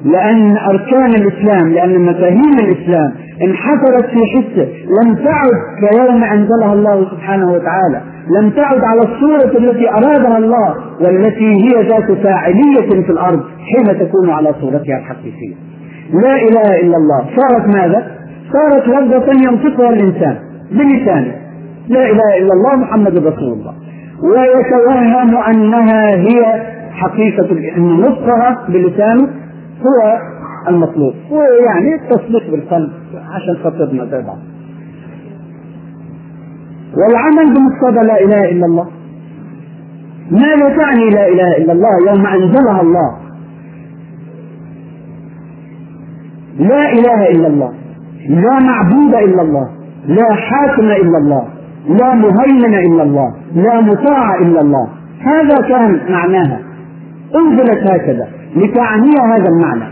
لأن 0.05 0.57
أركان 0.57 1.11
الإسلام 1.15 1.73
لأن 1.73 2.01
مفاهيم 2.01 2.55
الإسلام 2.61 3.13
انحصرت 3.43 4.05
في 4.05 4.19
حسه 4.35 4.69
لم 5.03 5.15
تعد 5.15 5.51
كيوم 5.81 6.25
أنزلها 6.25 6.73
الله 6.73 7.11
سبحانه 7.11 7.53
وتعالى 7.53 8.01
لم 8.39 8.51
تعد 8.51 8.85
على 8.85 9.01
الصورة 9.01 9.59
التي 9.59 9.91
أرادها 9.91 10.39
الله 10.39 10.75
والتي 11.01 11.53
هي 11.53 11.89
ذات 11.89 12.13
فاعلية 12.23 13.03
في 13.07 13.11
الأرض 13.13 13.41
حين 13.59 13.99
تكون 13.99 14.31
على 14.31 14.55
صورتها 14.61 14.99
الحقيقية 14.99 15.55
لا 16.13 16.35
إله 16.37 16.81
إلا 16.81 16.97
الله 16.97 17.25
صارت 17.37 17.77
ماذا؟ 17.77 18.07
صارت 18.53 18.89
لفظة 18.89 19.33
ينطقها 19.51 19.91
الإنسان 19.91 20.39
بلسانه 20.71 21.35
لا 21.89 22.11
إله 22.11 22.39
إلا 22.39 22.53
الله 22.53 22.77
محمد 22.77 23.17
رسول 23.19 23.53
الله 23.53 23.75
ويتوهم 24.23 25.37
أنها 25.37 26.11
هي 26.15 26.70
حقيقة 26.91 27.77
أن 27.77 28.01
نطقها 28.01 28.67
بلسانه 28.69 29.29
هو 29.81 30.19
المطلوب. 30.69 31.15
ويعني 31.31 31.95
التصديق 31.95 32.51
بالقلب 32.51 32.91
عشان 33.15 33.57
خاطرنا 33.65 34.05
زي 34.05 34.23
بعض 34.23 34.39
والعمل 36.97 37.55
بمقتضى 37.55 38.07
لا 38.07 38.21
إله 38.21 38.51
إلا 38.51 38.67
الله. 38.67 38.87
ماذا 40.31 40.77
تعني 40.77 41.11
لا 41.11 41.29
إله 41.29 41.57
إلا 41.57 41.73
الله 41.73 41.91
يوم 42.09 42.27
أنزلها 42.27 42.81
الله. 42.81 43.17
لا 46.59 46.93
إله 46.93 47.31
إلا 47.31 47.47
الله. 47.47 47.73
لا 48.29 48.59
معبود 48.59 49.15
إلا 49.15 49.43
الله. 49.43 49.69
لا 50.07 50.35
حاكم 50.35 50.83
إلا 50.83 51.19
الله. 51.19 51.49
لا 51.89 52.15
مهيمن 52.15 52.75
إلا 52.75 53.03
الله. 53.03 53.35
لا 53.55 53.81
مطاع 53.81 54.35
إلا 54.35 54.61
الله. 54.61 54.89
هذا 55.21 55.69
كان 55.69 56.01
معناها. 56.13 56.61
انزلت 57.37 57.91
هكذا. 57.93 58.29
لتعني 58.57 59.11
هذا 59.33 59.49
المعنى. 59.49 59.85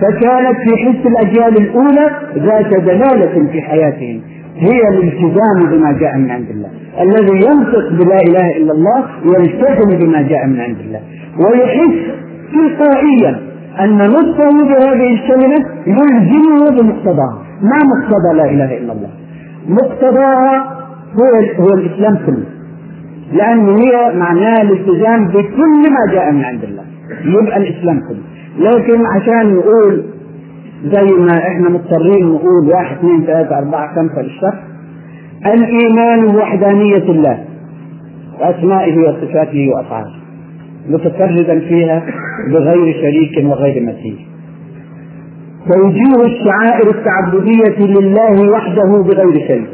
فكانت 0.00 0.56
في 0.56 0.76
حس 0.76 1.06
الأجيال 1.06 1.62
الأولى 1.62 2.10
ذات 2.36 2.80
دلالة 2.82 3.52
في 3.52 3.62
حياتهم. 3.62 4.20
هي 4.56 4.80
الالتزام 4.88 5.70
بما 5.70 5.92
جاء 5.92 6.16
من 6.16 6.30
عند 6.30 6.48
الله. 6.50 6.68
الذي 7.00 7.36
ينطق 7.36 7.92
بلا 7.92 8.18
إله 8.28 8.56
إلا 8.56 8.72
الله 8.72 9.04
يلتزم 9.24 9.98
بما 9.98 10.22
جاء 10.22 10.46
من 10.46 10.60
عند 10.60 10.76
الله. 10.80 11.00
ويحس 11.38 11.96
تلقائيا 12.52 13.40
أن 13.80 13.98
نطقه 13.98 14.64
بهذه 14.64 15.14
الكلمة 15.14 15.66
يلزمه 15.86 16.70
بمقتضاها. 16.70 17.42
ما 17.62 17.78
مقتضى 17.84 18.36
لا 18.36 18.44
إله 18.44 18.78
إلا 18.78 18.92
الله؟ 18.92 19.10
مقتضاها 19.68 20.76
هو 21.20 21.64
هو 21.64 21.74
الإسلام 21.74 22.18
كله. 22.26 22.44
لأن 23.32 23.68
هي 23.68 24.14
معناها 24.18 24.62
الالتزام 24.62 25.28
بكل 25.28 25.82
ما 25.90 26.12
جاء 26.12 26.32
من 26.32 26.44
عند 26.44 26.64
الله. 26.64 26.82
يبقى 27.24 27.56
الإسلام 27.56 28.00
كله. 28.08 28.22
لكن 28.58 29.06
عشان 29.06 29.54
نقول 29.54 30.02
زي 30.84 31.12
ما 31.12 31.38
إحنا 31.38 31.68
مضطرين 31.68 32.26
نقول 32.26 32.68
واحد 32.68 32.96
اثنين 32.96 33.24
ثلاثة 33.26 33.58
أربعة 33.58 33.94
خمسة 33.94 34.22
للشخص 34.22 34.58
الإيمان 35.46 36.26
بوحدانية 36.32 37.10
الله 37.10 37.44
وأسمائه 38.40 38.98
وصفاته 38.98 39.68
وأفعاله 39.76 40.14
متفردا 40.88 41.58
فيها 41.60 42.02
بغير 42.52 42.92
شريك 42.94 43.46
وغير 43.50 43.82
مثيل 43.82 44.18
توجيه 45.72 46.24
الشعائر 46.24 46.90
التعبدية 46.90 47.86
لله 48.00 48.50
وحده 48.50 49.02
بغير 49.02 49.48
شريك. 49.48 49.68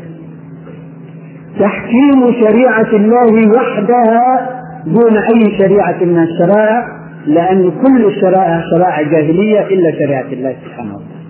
تحكيم 1.60 2.32
شريعة 2.32 2.90
الله 2.92 3.50
وحدها 3.56 4.50
دون 4.86 5.16
أي 5.16 5.58
شريعة 5.58 6.04
من 6.04 6.18
الشرائع 6.18 6.86
لأن 7.26 7.70
كل 7.70 8.06
الشرائع 8.06 8.60
شرائع 8.76 9.02
جاهلية 9.02 9.60
إلا 9.60 9.92
شريعة 9.98 10.32
الله 10.32 10.56
سبحانه 10.64 10.94
وتعالى. 10.94 11.22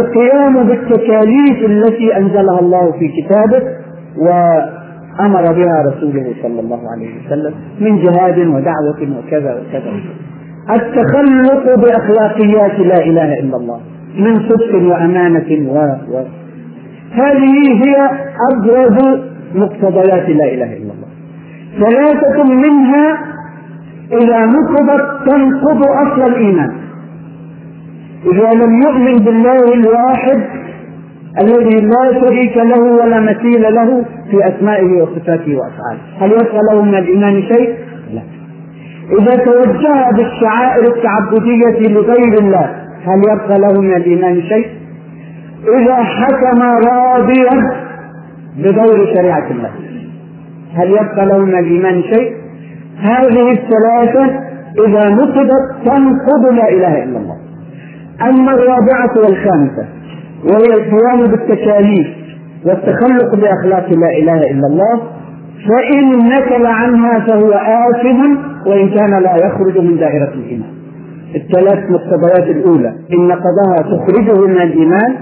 القيام 0.00 0.64
بالتكاليف 0.68 1.64
التي 1.64 2.16
أنزلها 2.16 2.60
الله 2.60 2.92
في 2.92 3.08
كتابه 3.08 3.62
وأمر 4.16 5.42
بها 5.52 5.82
رسوله 5.88 6.34
صلى 6.42 6.60
الله 6.60 6.80
عليه 6.96 7.08
وسلم 7.26 7.54
من 7.80 8.02
جهاد 8.02 8.38
ودعوة 8.38 9.18
وكذا 9.18 9.60
وكذا. 9.60 9.92
التخلق 10.70 11.74
بأخلاقيات 11.74 12.80
لا 12.80 13.04
إله 13.04 13.40
إلا 13.40 13.56
الله 13.56 13.80
من 14.18 14.48
صدق 14.48 14.74
وأمانة 14.74 15.70
و, 15.72 15.76
و 16.12 16.22
هذه 17.12 17.84
هي 17.84 18.10
أبرز 18.52 19.20
مقتضيات 19.54 20.28
لا 20.28 20.44
إله 20.44 20.76
إلا 20.76 20.92
الله 20.92 21.08
ثلاثة 21.78 22.44
منها 22.44 23.18
إذا 24.12 24.46
نقضت 24.46 25.28
تنقض 25.28 25.82
أصل 25.86 26.22
الإيمان 26.32 26.72
إذا 28.32 28.52
لم 28.52 28.82
يؤمن 28.82 29.24
بالله 29.24 29.74
الواحد 29.74 30.42
الذي 31.40 31.80
لا 31.80 32.20
شريك 32.20 32.56
له 32.56 32.80
ولا 32.80 33.20
مثيل 33.20 33.62
له 33.74 34.04
في 34.30 34.48
أسمائه 34.48 35.02
وصفاته 35.02 35.56
وأفعاله 35.56 36.00
هل 36.20 36.30
يبقى 36.32 36.60
له 36.72 36.82
من 36.82 36.94
الإيمان 36.94 37.42
شيء؟ 37.42 37.74
لا 38.12 38.22
إذا 39.20 39.44
توجه 39.44 40.10
بالشعائر 40.16 40.84
التعبدية 40.96 41.88
لغير 41.88 42.38
الله 42.40 42.70
هل 43.04 43.22
يبقى 43.32 43.58
له 43.58 43.80
من 43.80 43.94
الإيمان 43.96 44.42
شيء؟ 44.42 44.66
إذا 45.64 45.94
حكم 45.94 46.62
راضيا 46.62 47.70
بغير 48.58 49.14
شريعة 49.14 49.50
الله. 49.50 49.70
هل 50.74 50.90
يبقى 50.90 51.26
له 51.26 51.38
من 51.38 51.58
الإيمان 51.58 52.02
شيء؟ 52.02 52.32
هذه 53.00 53.52
الثلاثة 53.52 54.24
إذا 54.86 55.10
نقضت 55.10 55.50
تنقض 55.84 56.52
لا 56.52 56.68
إله 56.68 57.04
إلا 57.04 57.18
الله. 57.18 57.36
أما 58.22 58.52
الرابعة 58.54 59.12
والخامسة 59.16 59.86
وهي 60.44 60.74
القيام 60.74 61.30
بالتكاليف 61.30 62.06
والتخلق 62.66 63.34
بأخلاق 63.34 63.88
لا 63.92 64.10
إله 64.18 64.50
إلا 64.50 64.66
الله 64.66 65.02
فإن 65.68 66.18
نكل 66.28 66.66
عنها 66.66 67.20
فهو 67.20 67.52
آثم 67.52 68.36
وإن 68.66 68.88
كان 68.88 69.22
لا 69.22 69.36
يخرج 69.46 69.78
من 69.78 69.96
دائرة 69.96 70.32
الإيمان. 70.34 70.70
الثلاث 71.34 71.90
مقتضيات 71.90 72.56
الأولى 72.56 72.88
إن 73.12 73.28
نقضها 73.28 73.76
تخرجه 73.82 74.46
من 74.46 74.56
الإيمان 74.62 75.16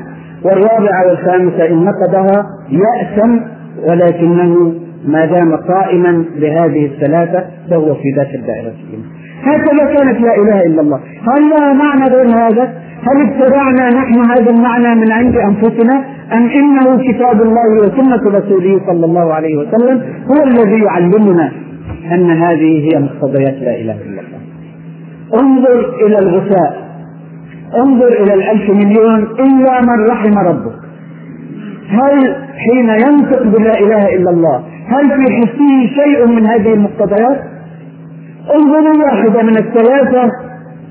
والرابعة 0.47 1.07
والخامسة 1.07 1.69
إن 1.69 1.85
نقضها 1.85 2.47
يأثم 2.71 3.41
ولكنه 3.89 4.75
ما 5.05 5.25
دام 5.25 5.57
قائما 5.57 6.25
بهذه 6.41 6.87
الثلاثة 6.87 7.45
فهو 7.71 7.95
في 7.95 8.11
ذات 8.17 8.35
الدائرة 8.35 8.73
الإيمان 8.87 9.17
هكذا 9.43 9.85
كانت 9.95 10.21
لا 10.21 10.35
إله 10.35 10.61
إلا 10.61 10.81
الله. 10.81 11.01
هل 11.23 11.43
لها 11.51 11.73
معنى 11.73 12.05
غير 12.15 12.27
هذا؟ 12.27 12.73
هل 13.03 13.29
ابتدعنا 13.29 13.89
نحن 13.89 14.31
هذا 14.31 14.51
المعنى 14.51 14.95
من 14.95 15.13
عند 15.13 15.37
أنفسنا؟ 15.37 16.05
أم 16.33 16.49
إنه 16.49 17.13
كتاب 17.13 17.43
الله 17.43 17.79
وسنة 17.79 18.39
رسوله 18.39 18.81
صلى 18.87 19.07
الله 19.07 19.35
عليه 19.35 19.57
وسلم 19.57 20.03
هو 20.31 20.45
الذي 20.45 20.85
يعلمنا 20.85 21.53
أن 22.13 22.31
هذه 22.31 22.89
هي 22.89 23.01
مقتضيات 23.01 23.55
لا 23.55 23.75
إله 23.81 23.97
إلا 24.03 24.21
الله؟ 24.21 24.41
انظر 25.41 26.07
إلى 26.07 26.19
الغثاء. 26.19 26.87
انظر 27.83 28.09
إلى 28.23 28.35
الألف 28.35 28.71
مليون 28.71 29.23
إلا 29.23 29.81
من 29.81 30.07
رحم 30.11 30.39
ربك. 30.39 30.87
هل 31.89 32.37
حين 32.57 32.89
ينطق 32.89 33.43
بلا 33.43 33.81
إله 33.81 34.17
إلا 34.17 34.31
الله 34.31 34.65
هل 34.89 35.09
في 35.09 35.37
حسه 35.37 35.87
شيء 35.95 36.27
من 36.27 36.47
هذه 36.47 36.73
المقتضيات؟ 36.73 37.41
انظروا 38.55 39.05
واحدة 39.05 39.43
من 39.43 39.57
الثلاثة 39.57 40.31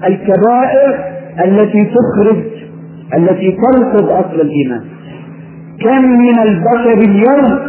الكبائر 0.08 1.00
التي 1.46 1.86
تخرج 1.86 2.44
التي 3.14 3.52
تنقض 3.52 4.10
أصل 4.10 4.42
الإيمان. 4.42 4.82
كم 5.84 6.06
من 6.06 6.40
البشر 6.40 6.98
اليوم 6.98 7.60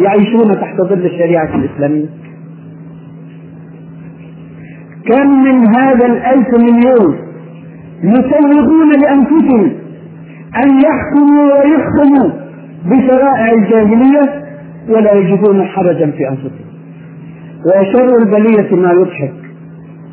يعيشون 0.00 0.60
تحت 0.60 0.76
ظل 0.80 1.06
الشريعة 1.06 1.54
الإسلامية؟ 1.54 2.06
كم 5.06 5.44
من 5.44 5.76
هذا 5.76 6.06
الألف 6.06 6.48
مليون 6.58 7.27
يسوغون 8.02 8.90
لأنفسهم 9.02 9.72
أن 10.64 10.80
يحكموا 10.80 11.54
ويحكموا 11.54 12.30
بشرائع 12.86 13.52
الجاهلية 13.52 14.44
ولا 14.88 15.12
يجدون 15.12 15.64
حرجا 15.64 16.10
في 16.10 16.28
أنفسهم. 16.28 16.68
وشر 17.66 18.16
البلية 18.18 18.76
ما 18.76 18.92
يضحك. 18.92 19.32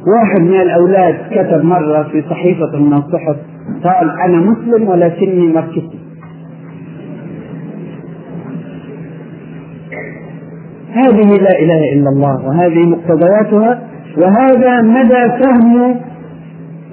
واحد 0.07 0.41
من 0.41 0.61
الأولاد 0.61 1.15
كتب 1.31 1.65
مرة 1.65 2.03
في 2.03 2.23
صحيفة 2.29 2.79
من 2.79 2.93
الصحف 2.93 3.35
قال 3.83 4.09
أنا 4.25 4.37
مسلم 4.37 4.87
ولكني 4.87 5.47
مركزي 5.53 5.99
هذه 10.93 11.29
لا 11.41 11.59
إله 11.59 11.93
إلا 11.93 12.09
الله 12.09 12.47
وهذه 12.47 12.85
مقتضياتها 12.85 13.81
وهذا 14.17 14.81
مدى 14.81 15.43
فهم 15.43 15.95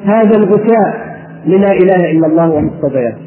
هذا 0.05 0.37
الغثاء 0.37 1.17
للا 1.47 1.73
إله 1.73 2.11
إلا 2.11 2.27
الله 2.27 2.51
ومقتضياته 2.51 3.23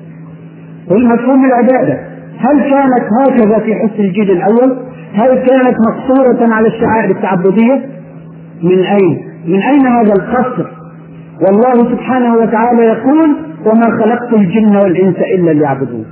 والمفهوم 0.92 1.46
العبادة 1.46 2.00
هل 2.40 2.60
كانت 2.60 3.06
هكذا 3.22 3.60
في 3.60 3.76
حس 3.76 4.00
الجيل 4.00 4.32
الأول؟ 4.32 4.78
هل 5.14 5.36
كانت 5.36 5.76
مقصورة 5.90 6.54
على 6.54 6.68
الشعائر 6.68 7.12
التعبدية؟ 7.12 7.86
من 8.64 8.80
أين؟ 8.80 9.28
من 9.48 9.62
أين 9.62 9.88
هذا 9.88 10.14
القصر؟ 10.14 10.66
والله 11.42 11.96
سبحانه 11.96 12.36
وتعالى 12.36 12.84
يقول: 12.84 13.36
وما 13.66 13.86
خلقت 14.02 14.34
الجن 14.34 14.76
والإنس 14.76 15.16
إلا 15.18 15.52
ليعبدون. 15.52 16.06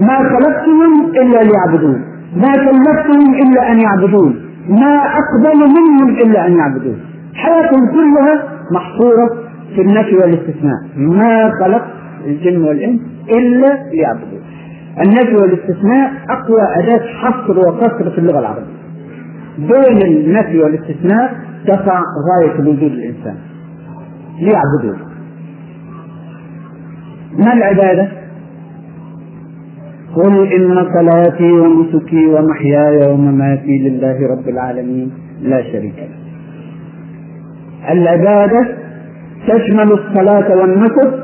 ما 0.00 0.16
خلقتهم 0.16 1.06
إلا 1.06 1.38
ليعبدون، 1.42 2.04
ما 2.36 2.52
كلفتهم 2.52 3.34
إلا 3.34 3.72
أن 3.72 3.80
يعبدون، 3.80 4.40
ما 4.68 4.96
أقبل 4.96 5.58
منهم 5.58 6.08
إلا 6.08 6.46
أن 6.46 6.56
يعبدون. 6.56 6.96
حياتهم 7.34 7.86
كلها 7.86 8.51
محصورة 8.74 9.28
في 9.74 9.80
النفي 9.80 10.16
والاستثناء، 10.16 10.78
ما 10.96 11.50
خلقت 11.64 11.90
الجن 12.26 12.62
والإنس 12.62 13.00
إلا 13.38 13.90
ليعبدون. 13.92 14.40
النفي 15.06 15.34
والاستثناء 15.34 16.12
أقوى 16.30 16.62
أداة 16.76 17.06
حصر 17.06 17.58
وقصر 17.58 18.10
في 18.10 18.18
اللغة 18.18 18.38
العربية. 18.38 18.82
بين 19.58 20.02
النفي 20.06 20.58
والاستثناء 20.58 21.34
تقع 21.66 22.02
غاية 22.28 22.60
وجود 22.60 22.82
الإنسان. 22.82 23.36
ليعبدون. 24.40 24.98
ما 27.38 27.52
العبادة؟ 27.52 28.08
قل 30.16 30.52
إن 30.52 30.86
صلاتي 30.94 31.52
ونسكي 31.52 32.26
ومحياي 32.26 33.10
ومماتي 33.10 33.78
لله 33.88 34.28
رب 34.30 34.48
العالمين 34.48 35.12
لا 35.42 35.62
شريك 35.62 35.94
له. 35.98 36.21
العبادة 37.90 38.66
تشمل 39.48 39.92
الصلاة 39.92 40.56
والنسك 40.56 41.14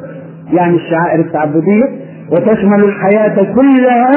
يعني 0.52 0.76
الشعائر 0.76 1.20
التعبدية 1.20 1.84
وتشمل 2.32 2.84
الحياة 2.84 3.54
كلها 3.54 4.12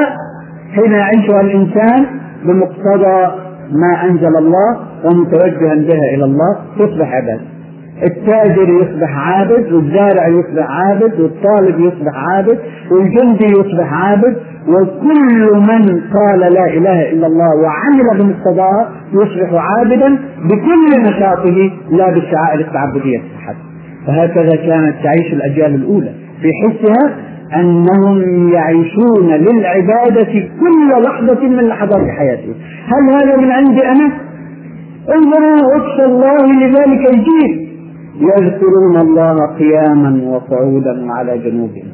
حين 0.76 0.92
يعيشها 0.92 1.42
الإنسان 1.42 2.06
بمقتضى 2.44 3.32
ما 3.72 4.04
أنزل 4.04 4.38
الله 4.38 4.80
ومتوجها 5.06 5.76
بها 5.76 6.16
إلى 6.16 6.24
الله 6.24 6.56
تصبح 6.80 7.14
عبادة. 7.14 7.51
التاجر 8.04 8.70
يصبح 8.70 9.18
عابد 9.18 9.72
والزارع 9.74 10.28
يصبح 10.28 10.66
عابد 10.70 11.20
والطالب 11.20 11.80
يصبح 11.80 12.14
عابد 12.16 12.60
والجندي 12.92 13.46
يصبح 13.46 13.94
عابد 13.94 14.36
وكل 14.68 15.54
من 15.54 16.02
قال 16.14 16.40
لا 16.40 16.66
إله 16.66 17.12
إلا 17.12 17.28
الله 17.28 17.56
وعمل 17.64 18.20
بمقتضاها 18.20 18.92
يصبح 19.14 19.54
عابدا 19.54 20.20
بكل 20.44 21.02
نشاطه 21.02 21.72
لا 21.90 22.12
بالشعائر 22.12 22.60
التعبدية 22.60 23.18
فحسب 23.18 23.72
فهكذا 24.08 24.56
كانت 24.56 24.96
تعيش 25.04 25.34
الأجيال 25.34 25.76
الأولى. 25.76 26.12
في 26.42 26.48
حسها 26.64 27.16
أنهم 27.56 28.50
يعيشون 28.54 29.28
للعبادة 29.28 30.50
كل 30.60 31.04
لحظة 31.04 31.48
من 31.48 31.68
لحظات 31.68 32.08
حياتهم. 32.18 32.54
هل 32.88 33.14
هذا 33.14 33.38
من 33.38 33.52
عندي 33.52 33.88
أنا؟ 33.88 34.12
انظروا 35.16 35.76
وصف 35.76 36.00
الله 36.06 36.68
لذلك 36.68 37.14
الجيل. 37.14 37.71
يذكرون 38.20 38.98
الله 39.02 39.36
قياما 39.60 40.24
وقعودا 40.30 41.06
وعلى 41.06 41.38
جنوبهم. 41.38 41.88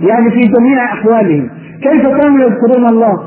يعني 0.00 0.30
في 0.30 0.40
جميع 0.40 0.84
أحوالهم. 0.84 1.50
كيف 1.82 2.02
كانوا 2.02 2.40
يذكرون 2.40 2.88
الله؟ 2.88 3.18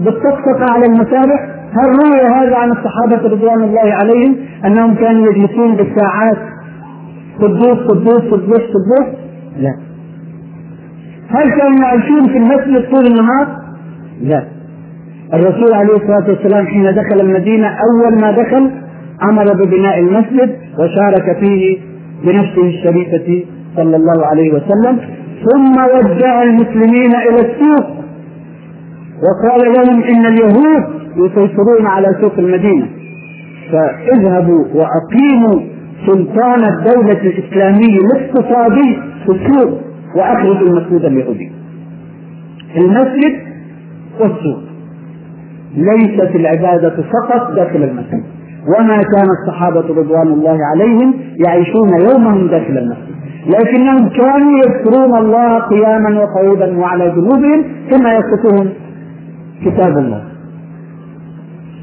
بالطقطقة 0.00 0.72
على 0.72 0.86
المسابح 0.86 1.56
هل 1.72 1.88
روي 1.88 2.20
هذا 2.20 2.56
عن 2.56 2.70
الصحابة 2.70 3.28
رضوان 3.28 3.62
الله 3.62 3.94
عليهم؟ 3.94 4.36
أنهم 4.64 4.94
كانوا 4.94 5.32
يجلسون 5.32 5.76
بالساعات؟ 5.76 6.38
قدوس 7.40 7.78
قدوس 7.88 8.22
قدوس 8.32 8.60
قدوس؟ 8.60 9.06
لا. 9.58 9.76
هل 11.28 11.50
كانوا 11.50 11.78
يعيشون 11.82 12.26
في 12.28 12.38
المسجد 12.38 12.90
طول 12.90 13.06
النهار؟ 13.06 13.46
لا. 14.22 14.44
الرسول 15.34 15.74
عليه 15.74 15.96
الصلاة 15.96 16.28
والسلام 16.28 16.66
حين 16.66 16.94
دخل 16.94 17.20
المدينة 17.20 17.68
أول 17.68 18.20
ما 18.20 18.30
دخل 18.30 18.70
أمر 19.22 19.44
ببناء 19.64 19.98
المسجد 19.98 20.56
وشارك 20.78 21.38
فيه 21.40 21.78
بنفسه 22.24 22.62
الشريفة 22.62 23.44
صلى 23.76 23.96
الله 23.96 24.26
عليه 24.26 24.52
وسلم 24.52 24.98
ثم 25.44 25.72
وجه 25.96 26.42
المسلمين 26.42 27.14
إلى 27.16 27.40
السوق. 27.40 27.86
وقال 29.22 29.72
لهم 29.72 30.02
إن 30.02 30.26
اليهود 30.26 30.84
يسيطرون 31.16 31.86
على 31.86 32.06
سوق 32.20 32.32
المدينة. 32.38 32.88
فاذهبوا 33.72 34.64
وأقيموا 34.74 35.60
سلطان 36.06 36.64
الدولة 36.64 37.20
الإسلامية 37.20 37.98
الاقتصادي 38.00 38.98
في 39.26 39.32
السوق 39.32 39.80
وأخرجوا 40.16 40.68
المسجد 40.68 41.04
اليهودي. 41.04 41.52
المسجد 42.76 43.38
والسوق. 44.20 44.62
ليست 45.76 46.34
العبادة 46.34 46.96
فقط 47.02 47.54
داخل 47.56 47.82
المسجد. 47.82 48.22
وما 48.66 48.96
كان 48.96 49.26
الصحابة 49.40 49.80
رضوان 49.80 50.26
الله 50.26 50.58
عليهم 50.72 51.14
يعيشون 51.46 51.88
يومهم 52.00 52.46
داخل 52.48 52.78
المسجد. 52.78 53.16
لكنهم 53.46 54.08
كانوا 54.08 54.58
يذكرون 54.58 55.18
الله 55.18 55.58
قياما 55.58 56.20
وقعودا 56.20 56.78
وعلى 56.78 57.10
جنوبهم 57.10 57.64
كما 57.90 58.14
يصفهم 58.14 58.68
كتاب 59.64 59.98
الله. 59.98 60.24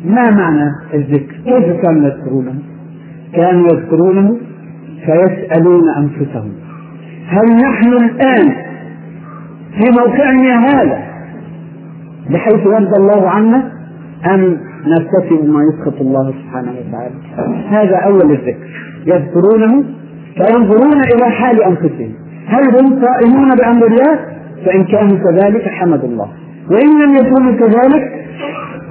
ما 0.05 0.29
معنى 0.29 0.69
الذكر؟ 0.93 1.36
كيف 1.45 1.81
كانوا 1.81 2.09
يذكرونه؟ 2.09 2.55
كانوا 3.34 3.67
يذكرونه 3.71 4.38
فيسألون 5.05 5.89
أنفسهم. 5.97 6.51
هل 7.27 7.55
نحن 7.55 7.88
الآن 7.88 8.55
في 9.77 9.89
موقعنا 9.99 10.59
هذا 10.59 11.03
بحيث 12.29 12.65
يرضى 12.65 12.97
الله 12.97 13.29
عنا 13.29 13.71
أم 14.34 14.57
نرتكب 14.88 15.49
ما 15.49 15.59
يسخط 15.63 16.01
الله 16.01 16.31
سبحانه 16.31 16.71
وتعالى. 16.71 17.15
هذا 17.69 17.95
أول 17.95 18.31
الذكر. 18.31 18.67
يذكرونه 19.05 19.84
فينظرون 20.38 21.01
إلى 21.15 21.31
حال 21.31 21.63
أنفسهم. 21.63 22.11
هل 22.47 22.63
هم 22.75 23.05
قائمون 23.05 23.49
بأمر 23.55 23.88
الله؟ 23.88 24.19
فإن 24.65 24.84
كانوا 24.84 25.17
كذلك 25.17 25.67
حمدوا 25.67 26.09
الله. 26.09 26.27
وإن 26.71 26.89
لم 27.03 27.15
يكونوا 27.15 27.51
كذلك 27.51 28.11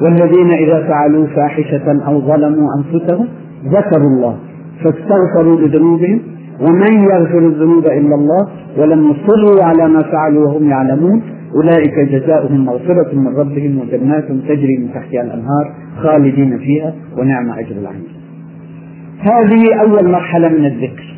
والذين 0.03 0.51
إذا 0.53 0.87
فعلوا 0.89 1.27
فاحشة 1.27 2.07
أو 2.07 2.21
ظلموا 2.21 2.69
أنفسهم 2.79 3.27
ذكروا 3.67 4.11
الله. 4.17 4.37
فاستغفروا 4.85 5.61
لذنوبهم 5.61 6.21
ومن 6.61 7.01
يغفر 7.01 7.39
الذنوب 7.39 7.87
إلا 7.87 8.15
الله 8.15 8.49
ولم 8.79 9.11
يصروا 9.11 9.65
على 9.65 9.89
ما 9.89 10.03
فعلوا 10.03 10.47
وهم 10.47 10.71
يعلمون. 10.71 11.23
أولئك 11.55 11.99
جزاؤهم 11.99 12.65
مغفرة 12.65 13.15
من 13.15 13.37
ربهم 13.37 13.79
وجنات 13.79 14.25
تجري 14.49 14.77
من 14.79 14.89
تحتها 14.95 15.23
الأنهار 15.23 15.75
خالدين 16.03 16.59
فيها 16.59 16.95
ونعم 17.19 17.51
أجر 17.51 17.77
العاملين 17.77 18.23
هذه 19.21 19.81
أول 19.81 20.11
مرحلة 20.11 20.49
من 20.49 20.67
الذكر. 20.67 21.15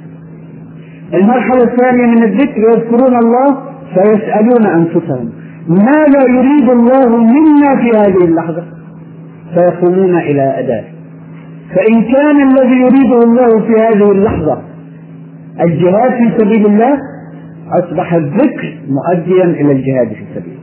المرحلة 1.14 1.62
الثانية 1.62 2.06
من 2.06 2.22
الذكر 2.22 2.60
يذكرون 2.60 3.16
الله 3.16 3.56
فيسألون 3.94 4.66
أنفسهم 4.66 5.30
ماذا 5.68 6.22
يريد 6.28 6.70
الله 6.70 7.16
منا 7.16 7.76
في 7.76 7.90
هذه 7.98 8.24
اللحظة؟ 8.24 8.64
فيقومون 9.54 10.18
إلى 10.18 10.58
أداء 10.58 10.84
فإن 11.74 12.02
كان 12.02 12.48
الذي 12.50 12.74
يريده 12.80 13.18
الله 13.24 13.60
في 13.60 13.72
هذه 13.72 14.12
اللحظة 14.12 14.62
الجهاد 15.60 16.12
في 16.12 16.38
سبيل 16.38 16.66
الله 16.66 16.98
أصبح 17.72 18.14
الذكر 18.14 18.78
مؤديا 18.88 19.44
إلى 19.44 19.72
الجهاد 19.72 20.08
في 20.08 20.24
سبيل 20.34 20.58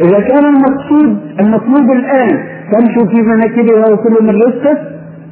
إذا 0.00 0.20
كان 0.20 0.44
المقصود 0.44 1.18
المطلوب 1.40 1.92
الآن 1.92 2.28
تمشوا 2.72 3.06
في 3.06 3.22
مناكبها 3.22 3.92
وكل 3.92 4.24
من 4.24 4.34
رزقه 4.46 4.78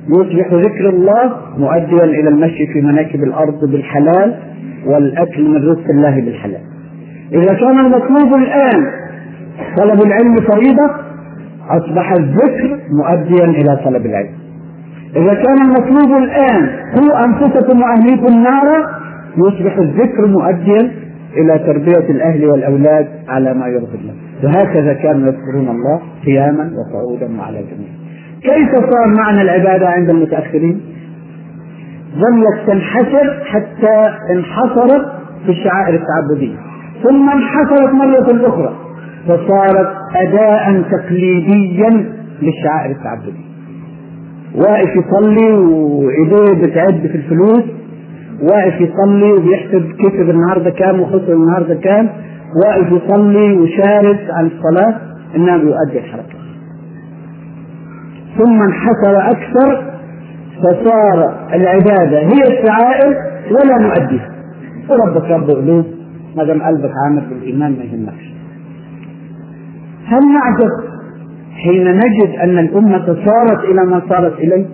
يصبح 0.09 0.53
ذكر 0.53 0.89
الله 0.89 1.33
مؤديا 1.59 2.05
إلى 2.05 2.29
المشي 2.29 2.67
في 2.67 2.81
مناكب 2.81 3.25
الأرض 3.25 3.71
بالحلال 3.71 4.35
والأكل 4.87 5.51
من 5.51 5.57
رزق 5.57 5.91
الله 5.91 6.21
بالحلال. 6.21 6.61
إذا 7.33 7.55
كان 7.55 7.79
المطلوب 7.79 8.35
الآن 8.35 8.87
طلب 9.77 10.03
العلم 10.03 10.37
فريضة 10.37 10.91
أصبح 11.69 12.13
الذكر 12.13 12.79
مؤديا 12.91 13.45
إلى 13.45 13.79
طلب 13.85 14.07
العلم. 14.07 14.35
إذا 15.17 15.35
كان 15.35 15.57
المطلوب 15.65 16.23
الآن 16.23 16.69
هو 16.99 17.17
أنفسكم 17.17 17.81
وأهليكم 17.83 18.43
نارا 18.43 18.96
يصبح 19.39 19.79
الذكر 19.79 20.27
مؤديا 20.27 20.93
إلى 21.37 21.59
تربية 21.59 22.11
الأهل 22.11 22.47
والأولاد 22.47 23.09
على 23.29 23.55
ما 23.55 23.67
يرضي 23.67 23.99
الله. 23.99 24.15
وهكذا 24.45 24.93
كانوا 24.93 25.27
يذكرون 25.29 25.69
الله 25.69 26.01
قياما 26.27 26.71
وقعودا 26.77 27.41
وعلى 27.41 27.59
جنوب 27.59 27.89
كيف 28.43 28.71
صار 28.75 29.15
معنى 29.19 29.43
العبادة 29.43 29.89
عند 29.89 30.11
المتأخرين؟ 30.11 30.81
ظلت 32.15 32.67
تنحسر 32.67 33.45
حتى 33.45 34.15
انحصرت 34.31 35.07
في 35.47 35.53
الشعائر 35.53 35.95
التعبدية. 35.95 36.57
ثم 37.03 37.31
انحصرت 37.31 37.93
مرة 37.93 38.49
أخرى 38.49 38.77
فصارت 39.29 39.89
أداء 40.17 40.83
تقليديا 40.91 41.91
للشعائر 42.43 42.91
التعبدية. 42.91 43.47
واقف 44.55 44.91
يصلي 44.97 45.53
وإيديه 45.53 46.67
بتعد 46.67 47.07
في 47.07 47.15
الفلوس 47.15 47.63
واقف 48.43 48.81
يصلي 48.81 49.33
وبيحسب 49.33 49.93
كسب 49.99 50.31
النهارده 50.31 50.71
كام 50.71 51.01
وخسر 51.01 51.33
النهارده 51.33 51.75
كام 51.75 52.09
واقف 52.65 52.93
يصلي 52.93 53.53
وشارد 53.53 54.19
عن 54.31 54.47
الصلاة 54.47 54.95
إنما 55.37 55.57
بيؤدي 55.57 55.99
الحركة. 55.99 56.37
ثم 58.39 58.63
انحسر 58.63 59.31
أكثر 59.31 59.93
فصار 60.63 61.49
العبادة 61.55 62.19
هي 62.19 62.43
الشعائر 62.43 63.15
ولا 63.51 63.89
نؤديها 63.89 64.29
وربك 64.91 65.31
رب 65.31 65.51
قلوب 65.51 65.85
ما 66.37 66.45
دام 66.45 66.63
قلبك 66.63 66.91
عامر 67.05 67.23
بالإيمان 67.31 67.73
ما 67.73 67.85
يهمكش. 67.85 68.35
هل 70.07 70.21
نعجب 70.33 70.71
حين 71.65 71.97
نجد 71.97 72.39
أن 72.43 72.59
الأمة 72.59 73.07
صارت 73.07 73.65
إلى 73.65 73.85
ما 73.85 74.03
صارت 74.09 74.39
إليه؟ 74.39 74.67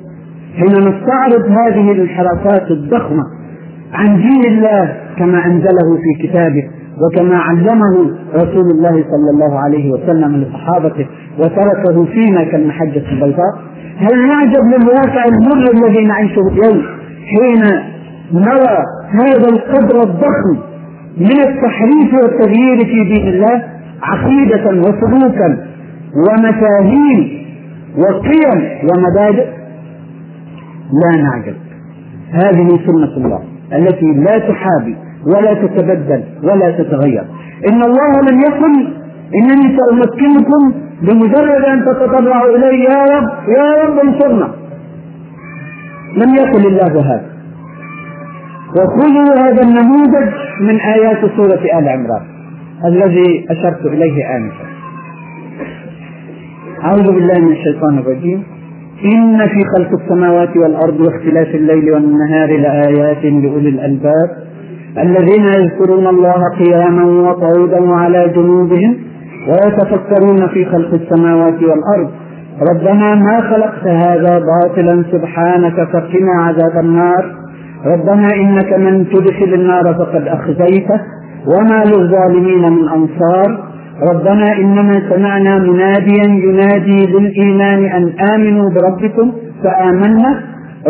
حين 0.57 0.73
نستعرض 0.79 1.45
هذه 1.49 1.93
الانحرافات 1.93 2.71
الضخمة 2.71 3.23
عن 3.93 4.17
دين 4.17 4.53
الله 4.53 4.97
كما 5.19 5.47
أنزله 5.47 5.97
في 6.03 6.29
كتابه 6.29 6.65
وكما 7.03 7.37
علمه 7.37 8.11
رسول 8.35 8.71
الله 8.71 8.93
صلى 8.93 9.31
الله 9.35 9.59
عليه 9.59 9.91
وسلم 9.91 10.37
لصحابته 10.37 11.07
وتركه 11.39 12.05
فينا 12.05 12.45
كالمحجة 12.45 13.03
البيضاء. 13.13 13.53
هل 13.97 14.29
نعجب 14.29 14.65
للواقع 14.65 15.25
المر 15.25 15.71
الذي 15.71 16.05
نعيشه 16.05 16.41
اليوم 16.41 16.83
حين 17.27 17.63
نرى 18.33 18.85
هذا 19.11 19.49
القدر 19.49 20.03
الضخم 20.03 20.57
من 21.17 21.41
التحريف 21.49 22.15
والتغيير 22.15 22.79
في 22.79 23.15
دين 23.15 23.29
الله 23.29 23.63
عقيدة 24.03 24.71
وسلوكا 24.71 25.67
ومفاهيم 26.17 27.43
وقيم 27.99 28.79
ومبادئ؟ 28.89 29.47
لا 30.93 31.23
نعجب. 31.23 31.55
هذه 32.33 32.69
سنة 32.87 33.17
الله. 33.17 33.52
التي 33.75 34.07
لا 34.07 34.39
تحابي 34.39 34.97
ولا 35.27 35.55
تتبدل 35.55 36.23
ولا 36.43 36.71
تتغير. 36.71 37.25
إن 37.69 37.83
الله 37.83 38.31
لم 38.31 38.41
يقل 38.41 38.75
إنني 39.35 39.77
سأمكنكم 39.79 40.73
بمجرد 41.03 41.65
أن 41.65 41.85
تتطلعوا 41.85 42.57
إلي 42.57 42.85
يا 42.85 43.05
رب 43.05 43.29
يا 43.49 43.85
رب 43.85 43.99
انصرنا. 43.99 44.49
لم 46.17 46.35
يقل 46.35 46.67
الله 46.67 47.01
هذا. 47.01 47.33
وخذوا 48.77 49.35
هذا 49.45 49.63
النموذج 49.63 50.29
من 50.61 50.81
آيات 50.81 51.21
سورة 51.37 51.79
آل 51.79 51.89
عمران 51.89 52.23
الذي 52.85 53.47
أشرت 53.51 53.87
إليه 53.87 54.37
آنفا. 54.37 54.65
أعوذ 56.85 57.13
بالله 57.13 57.39
من 57.39 57.53
الشيطان 57.53 57.99
الرجيم. 57.99 58.45
إن 59.05 59.39
في 59.39 59.65
خلق 59.77 60.01
السماوات 60.03 60.57
والأرض 60.57 61.01
واختلاف 61.01 61.55
الليل 61.55 61.93
والنهار 61.93 62.49
لآيات 62.59 63.25
لأولي 63.25 63.69
الألباب 63.69 64.31
الذين 64.99 65.45
يذكرون 65.45 66.07
الله 66.07 66.43
قياما 66.59 67.05
وقعودا 67.05 67.81
وعلى 67.81 68.29
جنوبهم 68.29 68.97
ويتفكرون 69.49 70.49
في 70.49 70.65
خلق 70.65 70.95
السماوات 70.95 71.63
والأرض. 71.63 72.11
ربنا 72.71 73.15
ما 73.15 73.41
خلقت 73.41 73.87
هذا 73.87 74.39
باطلا 74.39 75.05
سبحانك 75.13 75.75
فقنا 75.75 76.43
عذاب 76.43 76.85
النار. 76.85 77.25
ربنا 77.87 78.29
إنك 78.35 78.73
من 78.73 79.07
تدخل 79.09 79.55
النار 79.55 79.95
فقد 79.95 80.29
أخزيته 80.29 81.01
وما 81.47 81.85
للظالمين 81.85 82.73
من 82.73 82.89
أنصار. 82.89 83.72
ربنا 84.11 84.57
إننا 84.57 85.03
سمعنا 85.11 85.59
مناديا 85.59 86.25
ينادي 86.25 87.07
للإيمان 87.07 87.85
أن 87.85 88.13
آمنوا 88.35 88.71
بربكم 88.71 89.33
فآمنا. 89.63 90.41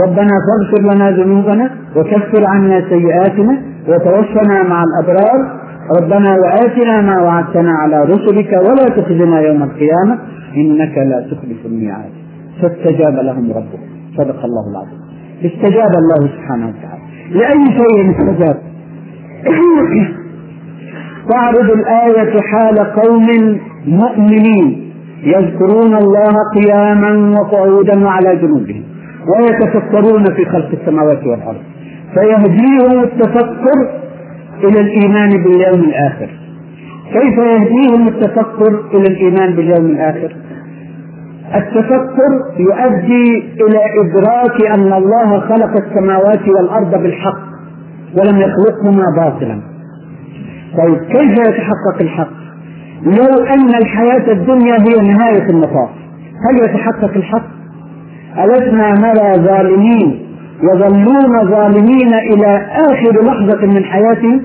ربنا 0.04 0.34
فاغفر 0.46 0.94
لنا 0.94 1.10
ذنوبنا 1.10 1.70
وكفر 1.96 2.44
عنا 2.46 2.84
سيئاتنا 2.88 3.56
وتوفنا 3.88 4.62
مع 4.62 4.84
الأبرار. 4.88 5.60
ربنا 6.00 6.36
وآتنا 6.42 7.00
ما 7.00 7.22
وعدتنا 7.22 7.72
على 7.72 8.02
رسلك 8.04 8.52
ولا 8.52 8.88
تخزنا 8.96 9.40
يوم 9.40 9.62
القيامة. 9.62 10.18
إنك 10.56 10.98
لا 10.98 11.26
تخلف 11.30 11.66
الميعاد. 11.66 12.12
فاستجاب 12.62 13.14
لهم 13.14 13.50
ربهم 13.50 13.88
صدق 14.16 14.44
الله 14.44 14.70
العظيم. 14.70 15.00
استجاب 15.44 15.90
الله 16.02 16.28
سبحانه 16.36 16.66
وتعالى. 16.68 17.02
لأي 17.30 17.64
شيء 17.78 18.10
استجاب 18.10 18.56
تعرض 21.30 21.70
الآية 21.70 22.40
حال 22.40 22.78
قوم 22.78 23.26
مؤمنين 23.86 24.92
يذكرون 25.22 25.94
الله 25.96 26.34
قياما 26.54 27.40
وقعودا 27.40 28.04
وعلى 28.04 28.36
جنوبهم 28.36 28.82
ويتفكرون 29.28 30.24
في 30.24 30.44
خلق 30.44 30.68
السماوات 30.80 31.26
والأرض. 31.26 31.62
فيهديهم 32.14 33.00
التفكر 33.04 33.90
إلى 34.64 34.80
الإيمان 34.80 35.28
باليوم 35.28 35.80
الآخر. 35.80 36.28
كيف 37.12 37.38
يهديهم 37.38 38.08
التفكر 38.08 38.80
إلى 38.94 39.06
الإيمان 39.06 39.56
باليوم 39.56 39.86
الآخر؟ 39.86 40.36
التفكر 41.54 42.30
يؤدي 42.58 43.52
إلى 43.60 43.80
إدراك 44.00 44.66
أن 44.78 44.92
الله 44.92 45.40
خلق 45.40 45.76
السماوات 45.86 46.48
والأرض 46.48 47.02
بالحق 47.02 47.42
ولم 48.18 48.40
يخلقهما 48.40 49.04
باطلا. 49.16 49.71
طيب 50.78 50.98
كيف 50.98 51.38
يتحقق 51.38 52.00
الحق؟ 52.00 52.30
لو 53.02 53.44
أن 53.44 53.74
الحياة 53.74 54.32
الدنيا 54.32 54.74
هي 54.74 55.12
نهاية 55.12 55.50
المطاف 55.50 55.90
هل 56.48 56.64
يتحقق 56.64 57.10
الحق؟ 57.16 57.46
ألسنا 58.38 58.92
نرى 58.92 59.44
ظالمين 59.44 60.28
يظلون 60.62 61.50
ظالمين 61.50 62.14
إلى 62.14 62.66
آخر 62.90 63.24
لحظة 63.24 63.66
من 63.66 63.84
حياتهم؟ 63.84 64.42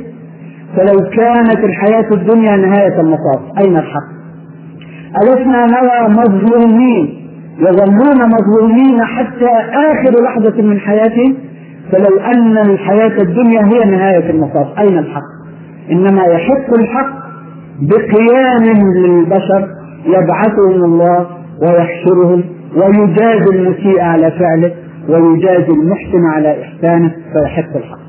فلو 0.77 1.09
كانت 1.09 1.63
الحياة 1.63 2.05
الدنيا 2.11 2.55
نهاية 2.55 3.01
المطاف 3.01 3.41
أين 3.57 3.77
الحق؟ 3.77 4.07
ألسنا 5.23 5.65
نرى 5.65 6.09
مظلومين 6.09 7.27
يظلون 7.59 8.29
مظلومين 8.29 9.03
حتى 9.05 9.49
آخر 9.91 10.23
لحظة 10.23 10.61
من 10.61 10.79
حياتهم؟ 10.79 11.35
فلو 11.91 12.19
أن 12.19 12.57
الحياة 12.57 13.21
الدنيا 13.21 13.61
هي 13.61 13.91
نهاية 13.91 14.29
المطاف 14.29 14.67
أين 14.79 14.97
الحق؟ 14.97 15.36
إنما 15.91 16.25
يحق 16.25 16.73
الحق 16.79 17.13
بقيام 17.81 18.63
للبشر 18.95 19.67
يبعثهم 20.05 20.83
الله 20.83 21.25
ويحشرهم 21.61 22.43
ويجازي 22.75 23.49
المسيء 23.53 24.01
على 24.01 24.31
فعله 24.31 24.71
ويجازي 25.09 25.71
المحسن 25.71 26.25
على 26.33 26.61
إحسانه 26.61 27.11
فيحق 27.33 27.75
الحق. 27.75 28.07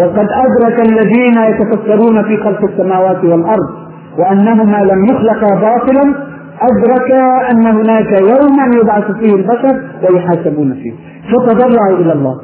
وقد 0.00 0.28
أدرك 0.44 0.80
الذين 0.88 1.38
يتفكرون 1.50 2.22
في 2.22 2.36
خلق 2.36 2.64
السماوات 2.64 3.24
والأرض 3.24 3.70
وأنهما 4.18 4.76
لم 4.76 5.04
يخلقا 5.04 5.60
باطلا 5.60 6.14
أدرك 6.60 7.10
أن 7.50 7.66
هناك 7.66 8.20
يوما 8.20 8.64
يبعث 8.82 9.10
فيه 9.20 9.34
البشر 9.34 9.80
ويحاسبون 10.02 10.74
فيه. 10.74 10.92
فتضرعوا 11.32 11.98
إلى 11.98 12.12
الله 12.12 12.40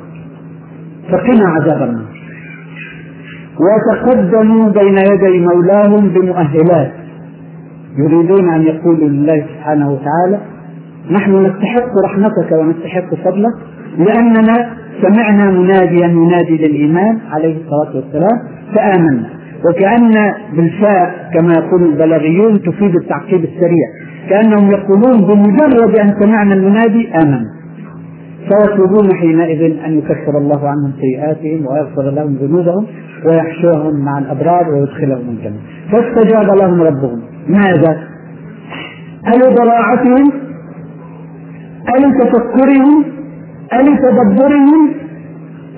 فقنا 1.10 1.48
عذاب 1.48 1.82
النار. 1.82 2.17
وتقدموا 3.60 4.68
بين 4.68 4.98
يدي 4.98 5.46
مولاهم 5.46 6.08
بمؤهلات. 6.08 6.92
يريدون 7.98 8.48
أن 8.54 8.62
يقولوا 8.62 9.08
لله 9.08 9.46
سبحانه 9.54 9.92
وتعالى 9.92 10.38
نحن 11.10 11.46
نستحق 11.46 11.90
رحمتك 12.04 12.52
ونستحق 12.52 13.14
فضلك 13.14 13.54
لأننا 13.98 14.70
سمعنا 15.02 15.50
مناديا 15.50 16.06
ينادي 16.06 16.56
للإيمان. 16.56 17.18
عليه 17.30 17.56
الصلاة 17.56 17.96
والسلام. 17.96 18.38
فآمنا. 18.74 19.28
وكأن 19.64 20.34
بالفاء 20.56 21.30
كما 21.34 21.52
يقول 21.58 21.82
البلاغيون 21.82 22.62
تفيد 22.62 22.94
التعقيب 22.96 23.44
السريع. 23.44 23.88
كأنهم 24.30 24.70
يقولون 24.70 25.20
بمجرد 25.20 25.98
أن 25.98 26.14
سمعنا 26.20 26.54
المنادي 26.54 27.08
آمنا. 27.22 27.57
فيطلبون 28.48 29.14
حينئذ 29.14 29.84
أن 29.84 29.98
يكفر 29.98 30.38
الله 30.38 30.68
عنهم 30.68 30.92
سيئاتهم 31.00 31.66
ويغفر 31.66 32.10
لهم 32.10 32.34
ذنوبهم 32.34 32.86
ويحشرهم 33.26 34.04
مع 34.04 34.18
الأبرار 34.18 34.70
ويدخلهم 34.70 35.28
الجنة. 35.28 35.58
فاستجاب 35.92 36.56
لهم 36.60 36.82
ربهم. 36.82 37.20
ماذا؟ 37.48 37.98
ألضراعتهم 39.34 40.32
ألتفكرهم 41.96 43.04
ألتدبرهم 43.72 44.90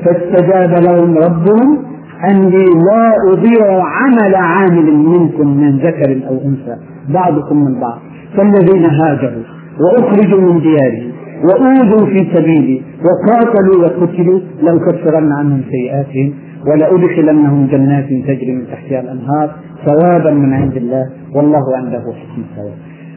فاستجاب 0.04 0.70
لهم 0.84 1.18
ربهم 1.18 1.78
أني 2.30 2.64
لا 2.64 3.14
أضيع 3.32 3.82
عمل 3.84 4.34
عامل 4.34 4.92
منكم 4.92 5.56
من 5.56 5.78
ذكر 5.78 6.28
أو 6.28 6.34
أنثى. 6.34 6.76
بعضكم 7.08 7.56
من 7.56 7.80
بعض. 7.80 7.98
فالذين 8.36 8.84
هاجروا 8.84 9.42
وأخرجوا 9.80 10.40
من 10.40 10.60
ديارهم. 10.60 11.09
وأوذوا 11.44 12.06
في 12.06 12.30
سبيلي 12.34 12.82
وقاتلوا 13.04 13.84
وقتلوا 13.84 14.40
لأكفرن 14.62 15.32
عنهم 15.32 15.62
سيئاتهم 15.70 16.32
ولأدخلنهم 16.66 17.66
جنات 17.66 18.08
تجري 18.08 18.52
من 18.52 18.66
تحتها 18.66 19.00
الأنهار 19.00 19.50
ثوابا 19.86 20.30
من 20.30 20.52
عند 20.52 20.76
الله 20.76 21.10
والله 21.34 21.76
عنده 21.76 22.00
حسن 22.00 22.42
الثواب. 22.50 22.74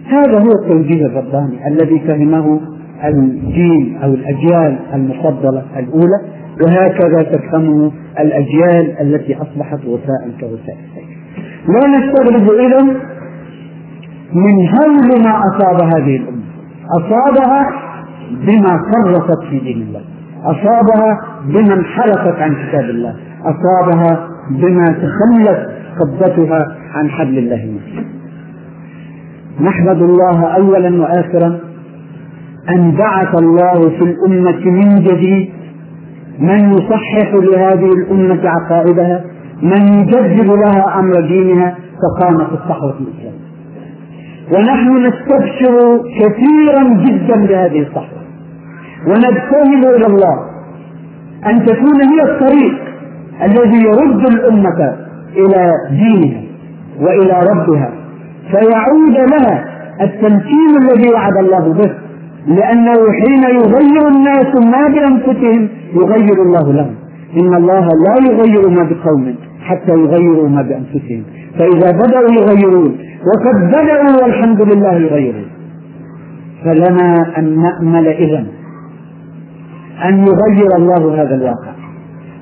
هذا 0.07 0.39
هو 0.39 0.49
التوجيه 0.61 1.05
الرباني 1.05 1.67
الذي 1.67 1.99
فهمه 1.99 2.59
الجيل 3.03 3.97
أو 4.03 4.13
الأجيال 4.13 4.80
المفضلة 4.93 5.63
الأولى 5.80 6.19
وهكذا 6.61 7.24
تفهمه 7.24 7.91
الأجيال 8.19 9.01
التي 9.01 9.36
أصبحت 9.36 9.80
وساء 9.86 10.32
كوساء 10.39 10.78
السيف. 10.86 11.09
لا 11.67 11.88
نستغرب 11.97 12.51
إذا 12.59 12.84
من 14.34 14.67
هول 14.67 15.24
ما 15.24 15.39
أصاب 15.39 15.84
هذه 15.84 16.15
الأمة. 16.15 16.43
أصابها 16.97 17.93
بما 18.32 18.80
فرطت 18.93 19.43
في 19.49 19.59
دين 19.59 19.82
الله. 19.82 20.01
أصابها 20.43 21.21
بما 21.45 21.74
انحرفت 21.74 22.41
عن 22.41 22.55
كتاب 22.55 22.84
الله. 22.89 23.15
أصابها 23.43 24.28
بما 24.49 24.86
تخلت 24.86 25.69
قبضتها 25.99 26.78
عن 26.93 27.09
حبل 27.09 27.38
الله 27.38 27.63
المتين 27.63 28.05
نحمد 29.61 30.01
الله 30.01 30.43
أولا 30.45 31.01
وآخرا 31.01 31.59
أن 32.69 32.91
بعث 32.91 33.36
الله 33.41 33.89
في 33.89 34.01
الأمة 34.03 34.65
من 34.65 35.03
جديد 35.03 35.49
من 36.39 36.71
يصحح 36.74 37.34
لهذه 37.34 37.89
الأمة 37.91 38.49
عقائدها 38.49 39.24
من 39.61 39.93
يجدد 39.99 40.47
لها 40.49 40.99
أمر 40.99 41.21
دينها 41.28 41.76
فقامت 42.01 42.51
الصحوة 42.51 42.93
الإسلامية 42.99 43.32
ونحن 44.52 45.08
نستبشر 45.08 46.02
كثيرا 46.20 46.84
جدا 46.84 47.46
بهذه 47.46 47.80
الصحوة. 47.80 48.24
ونبتهل 49.08 49.96
إلى 49.96 50.06
الله 50.06 50.39
أن 51.46 51.66
تكون 51.66 52.02
هي 52.12 52.22
الطريق 52.24 52.74
الذي 53.44 53.84
يرد 53.84 54.26
الأمة 54.34 54.96
إلى 55.36 55.72
دينها 55.89 56.41
وإلى 57.02 57.48
ربها. 57.52 57.91
فيعود 58.52 59.32
لها 59.32 59.66
التمكين 60.02 60.78
الذي 60.82 61.10
وعد 61.14 61.38
الله 61.38 61.74
به 61.74 61.94
لأنه 62.48 63.12
حين 63.12 63.44
يغير 63.44 64.08
الناس 64.08 64.56
ما 64.56 64.88
بأنفسهم 64.88 65.70
يغير 65.94 66.41
الله 66.41 66.74
لهم. 66.74 66.96
إن 67.38 67.54
الله 67.54 67.88
لا 68.06 68.32
يغير 68.32 68.70
ما 68.70 68.84
بقوم 68.84 69.36
حتى 69.62 69.91
يغيروا 69.91 70.49
ما 70.49 70.61
بأنفسهم. 70.61 71.24
فإذا 71.57 71.91
بدأوا 71.91 72.31
يغيرون 72.31 72.97
وقد 73.27 73.67
بدأوا 73.67 74.23
والحمد 74.23 74.61
لله 74.61 74.93
يغيرون. 74.93 75.45
فلنا 76.65 77.38
أن 77.38 77.61
نأمل 77.61 78.07
إذا 78.07 78.45
أن 80.05 80.17
يغير 80.17 80.69
الله 80.77 81.21
هذا 81.21 81.35
الواقع. 81.35 81.73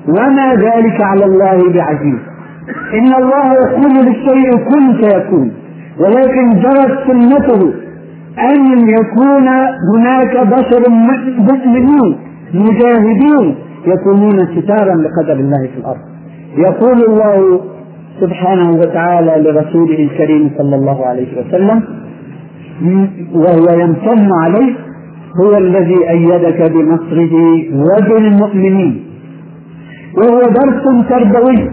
وما 0.08 0.54
ذلك 0.54 1.00
على 1.00 1.24
الله 1.24 1.72
بعزيز. 1.72 2.18
إن 2.94 3.14
الله 3.22 3.52
يقول 3.52 4.06
للشيء 4.06 4.56
كن 4.56 4.92
فيكون 5.00 5.52
ولكن 6.00 6.60
جرت 6.60 6.98
سنته 7.06 7.72
أن 8.38 8.88
يكون 8.88 9.48
هناك 9.94 10.46
بشر 10.46 10.90
مؤمنون 11.38 12.18
مجاهدين 12.54 13.56
يكونون 13.86 14.38
ستارا 14.56 14.94
لقدر 14.94 15.32
الله 15.32 15.68
في 15.74 15.78
الأرض. 15.80 16.00
يقول 16.56 17.04
الله 17.04 17.60
سبحانه 18.20 18.70
وتعالى 18.70 19.50
لرسوله 19.50 19.98
الكريم 19.98 20.50
صلى 20.58 20.76
الله 20.76 21.06
عليه 21.06 21.28
وسلم 21.38 21.82
وهو 23.34 23.80
يمتن 23.80 24.30
عليه 24.32 24.74
هو 25.40 25.56
الذي 25.56 26.10
أيدك 26.10 26.72
بنصره 26.72 27.34
وبالمؤمنين. 27.74 29.04
وهو 30.16 30.40
درس 30.40 31.08
تربوي. 31.08 31.70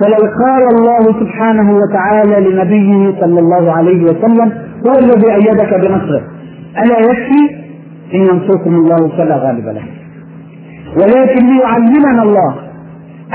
فلو 0.00 0.22
قال 0.44 0.62
الله 0.74 1.20
سبحانه 1.20 1.78
وتعالى 1.78 2.50
لنبيه 2.50 3.20
صلى 3.20 3.40
الله 3.40 3.72
عليه 3.72 4.02
وسلم 4.04 4.52
هو 4.86 4.92
الذي 4.98 5.34
أيدك 5.34 5.74
بنصره. 5.74 6.22
ألا 6.84 6.98
يكفي؟ 6.98 7.42
إن 8.14 8.20
ينصركم 8.20 8.74
الله 8.74 9.08
فلا 9.16 9.36
غالب 9.36 9.66
له. 9.66 9.82
ولكن 10.96 11.46
ليعلمنا 11.46 12.22
الله 12.22 12.54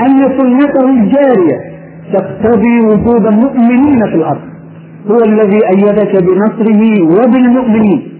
أن 0.00 0.38
سنته 0.38 0.90
الجارية 0.90 1.71
تقتضي 2.12 2.80
وجود 2.80 3.26
المؤمنين 3.26 3.98
في 3.98 4.14
الأرض. 4.14 4.40
هو 5.10 5.16
الذي 5.26 5.58
أيدك 5.76 6.22
بنصره 6.22 7.02
وبالمؤمنين. 7.02 8.12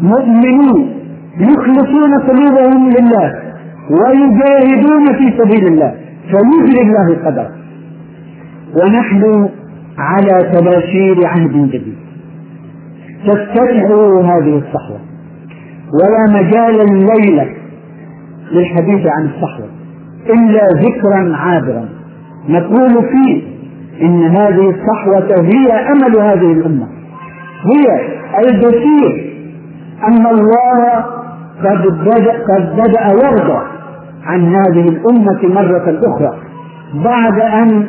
مؤمنون 0.00 0.94
يخلصون 1.40 2.12
قلوبهم 2.28 2.90
لله 2.90 3.42
ويجاهدون 3.90 5.06
في 5.06 5.38
سبيل 5.38 5.66
الله 5.66 5.94
فيجري 6.30 6.82
الله 6.82 7.06
القدر. 7.08 7.46
ونحن 8.76 9.48
على 9.98 10.50
تباشير 10.52 11.26
عهد 11.26 11.52
جديد. 11.52 11.96
تفتتح 13.26 13.84
هذه 14.24 14.62
الصحوة. 14.62 15.00
ولا 15.92 16.40
مجال 16.40 16.80
الليلة 16.80 17.46
للحديث 18.52 19.06
عن 19.06 19.26
الصحوة 19.26 19.66
إلا 20.26 20.66
ذكرا 20.80 21.36
عابرا. 21.36 21.88
نقول 22.48 23.08
فيه 23.12 23.42
إن 24.02 24.22
هذه 24.22 24.70
الصحوة 24.70 25.40
هي 25.40 25.72
أمل 25.92 26.20
هذه 26.20 26.52
الأمة. 26.52 26.88
هي 27.62 28.08
البشير. 28.38 29.32
أن 30.08 30.26
الله 30.26 31.04
قد 31.64 31.98
بدأ, 32.00 32.32
قد 32.32 32.76
بدأ 32.76 33.06
يرضى 33.24 33.62
عن 34.24 34.54
هذه 34.54 34.88
الأمة 34.88 35.40
مرة 35.42 36.00
أخرى. 36.06 36.38
بعد 37.04 37.40
أن 37.40 37.86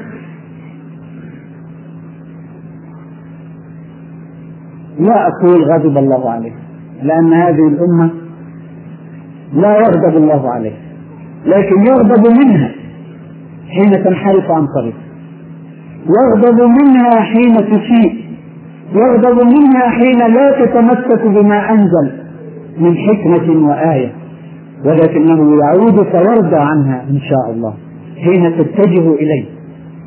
لا 4.99 5.27
أقول 5.27 5.63
غضب 5.63 5.97
الله 5.97 6.31
عليه. 6.31 6.53
لأن 7.03 7.33
هذه 7.33 7.67
الأمة 7.67 8.09
لا 9.53 9.77
يغضب 9.77 10.17
الله 10.17 10.51
عليه. 10.53 10.75
لكن 11.45 11.87
يغضب 11.87 12.27
منها. 12.27 12.82
حين 13.75 14.03
تنحرف 14.03 14.51
عن 14.51 14.67
طريق. 14.79 14.95
يغضب 16.07 16.61
منها 16.61 17.21
حين 17.21 17.55
تسيء 17.55 18.23
يغضب 18.95 19.45
منها 19.45 19.89
حين 19.89 20.33
لا 20.33 20.65
تتمسك 20.65 21.27
بما 21.27 21.71
أنزل 21.71 22.11
من 22.79 22.97
حكمة 22.97 23.67
وآية. 23.69 24.11
ولكنه 24.85 25.57
يعود 25.63 26.03
فيرضى 26.03 26.55
عنها 26.55 27.05
إن 27.09 27.19
شاء 27.19 27.53
الله 27.53 27.73
حين 28.23 28.57
تتجه 28.57 29.13
إليه. 29.13 29.45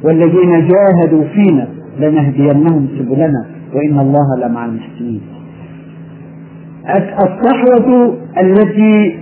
والذين 0.04 0.68
جاهدوا 0.68 1.24
فينا 1.24 1.68
لنهدينهم 2.00 2.88
سبلنا 2.98 3.46
وإن 3.74 3.98
الله 3.98 4.46
لمع 4.46 4.64
المحسنين. 4.64 5.20
الصحوة 7.18 8.14
التي 8.40 9.18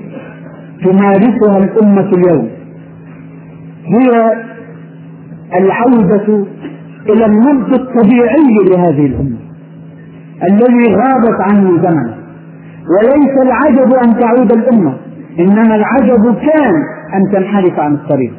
تمارسها 0.85 1.59
الأمة 1.59 2.11
اليوم 2.17 2.49
هي 3.87 4.33
العودة 5.59 6.47
إلى 7.09 7.27
النبض 7.27 7.75
الطبيعي 7.75 8.55
لهذه 8.71 9.07
الأمة 9.07 9.37
الذي 10.43 10.95
غابت 10.95 11.41
عنه 11.41 11.71
زمنا 11.83 12.15
وليس 12.97 13.35
العجب 13.43 13.95
أن 13.95 14.21
تعود 14.21 14.53
الأمة 14.53 14.95
إنما 15.39 15.77
العجب 15.77 16.35
كان 16.35 16.75
أن 17.15 17.33
تنحرف 17.33 17.79
عن 17.81 17.95
الطريق. 17.95 18.33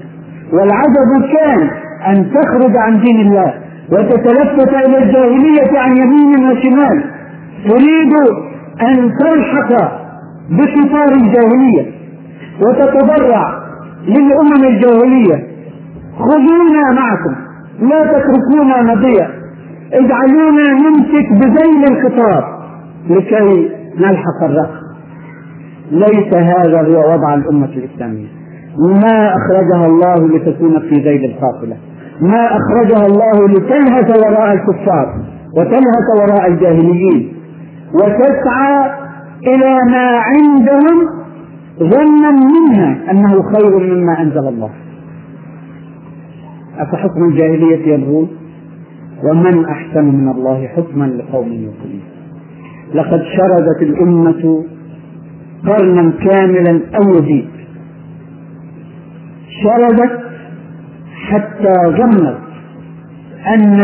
والعجب 0.53 1.25
كان 1.37 1.69
أن 2.07 2.31
تخرج 2.31 2.77
عن 2.77 2.99
دين 3.01 3.19
الله 3.27 3.53
وتتلفت 3.91 4.69
إلى 4.73 4.97
الجاهلية 4.97 5.79
عن 5.79 5.97
يمين 5.97 6.49
وشمال. 6.51 7.03
تريد 7.69 8.13
أن 8.81 9.11
تلحق 9.19 9.91
بقطار 10.49 11.11
الجاهلية 11.13 11.91
وتتضرع 12.61 13.64
للأمم 14.07 14.63
الجاهلية 14.63 15.47
خذونا 16.19 16.91
معكم. 16.91 17.35
لا 17.79 18.05
تتركونا 18.05 18.93
نضيع 18.93 19.27
اجعلونا 19.93 20.63
نمسك 20.73 21.31
بذيل 21.31 21.83
القطار 21.91 22.65
لكي 23.09 23.69
نلحق 23.97 24.43
الرقم. 24.43 24.85
ليس 25.91 26.33
هذا 26.33 26.81
هو 26.81 27.13
وضع 27.13 27.33
الأمة 27.33 27.65
الإسلامية. 27.65 28.27
ما 28.77 29.35
أخرجها 29.35 29.85
الله 29.85 30.27
لتكون 30.27 30.79
في 30.79 30.95
ذيل 30.95 31.25
القافلة 31.25 31.77
ما 32.21 32.47
أخرجها 32.57 33.05
الله 33.05 33.47
لتلهث 33.47 34.17
وراء 34.23 34.53
الكفار 34.53 35.15
وتلهث 35.57 36.07
وراء 36.21 36.47
الجاهليين. 36.47 37.33
وتسعى 37.93 38.91
إلى 39.47 39.79
ما 39.91 40.17
عندهم 40.17 41.24
ظنا 41.79 42.31
منها 42.31 43.11
أنه 43.11 43.41
خير 43.53 43.95
مما 43.95 44.21
أنزل 44.21 44.47
الله. 44.47 44.69
أفحكم 46.77 47.29
الجاهلية 47.29 47.93
يبغون؟ 47.93 48.29
ومن 49.23 49.65
أحسن 49.65 50.05
من 50.05 50.29
الله 50.29 50.67
حكما 50.67 51.05
لقوم 51.05 51.47
يوقنون. 51.47 52.01
لقد 52.93 53.23
شردت 53.23 53.81
الأمة 53.81 54.65
قرنا 55.67 56.11
كاملا 56.11 56.81
أو 56.95 57.13
يزيد. 57.13 57.49
شردت 59.63 60.19
حتى 61.27 61.73
ظنت 61.85 62.37
أن 63.53 63.79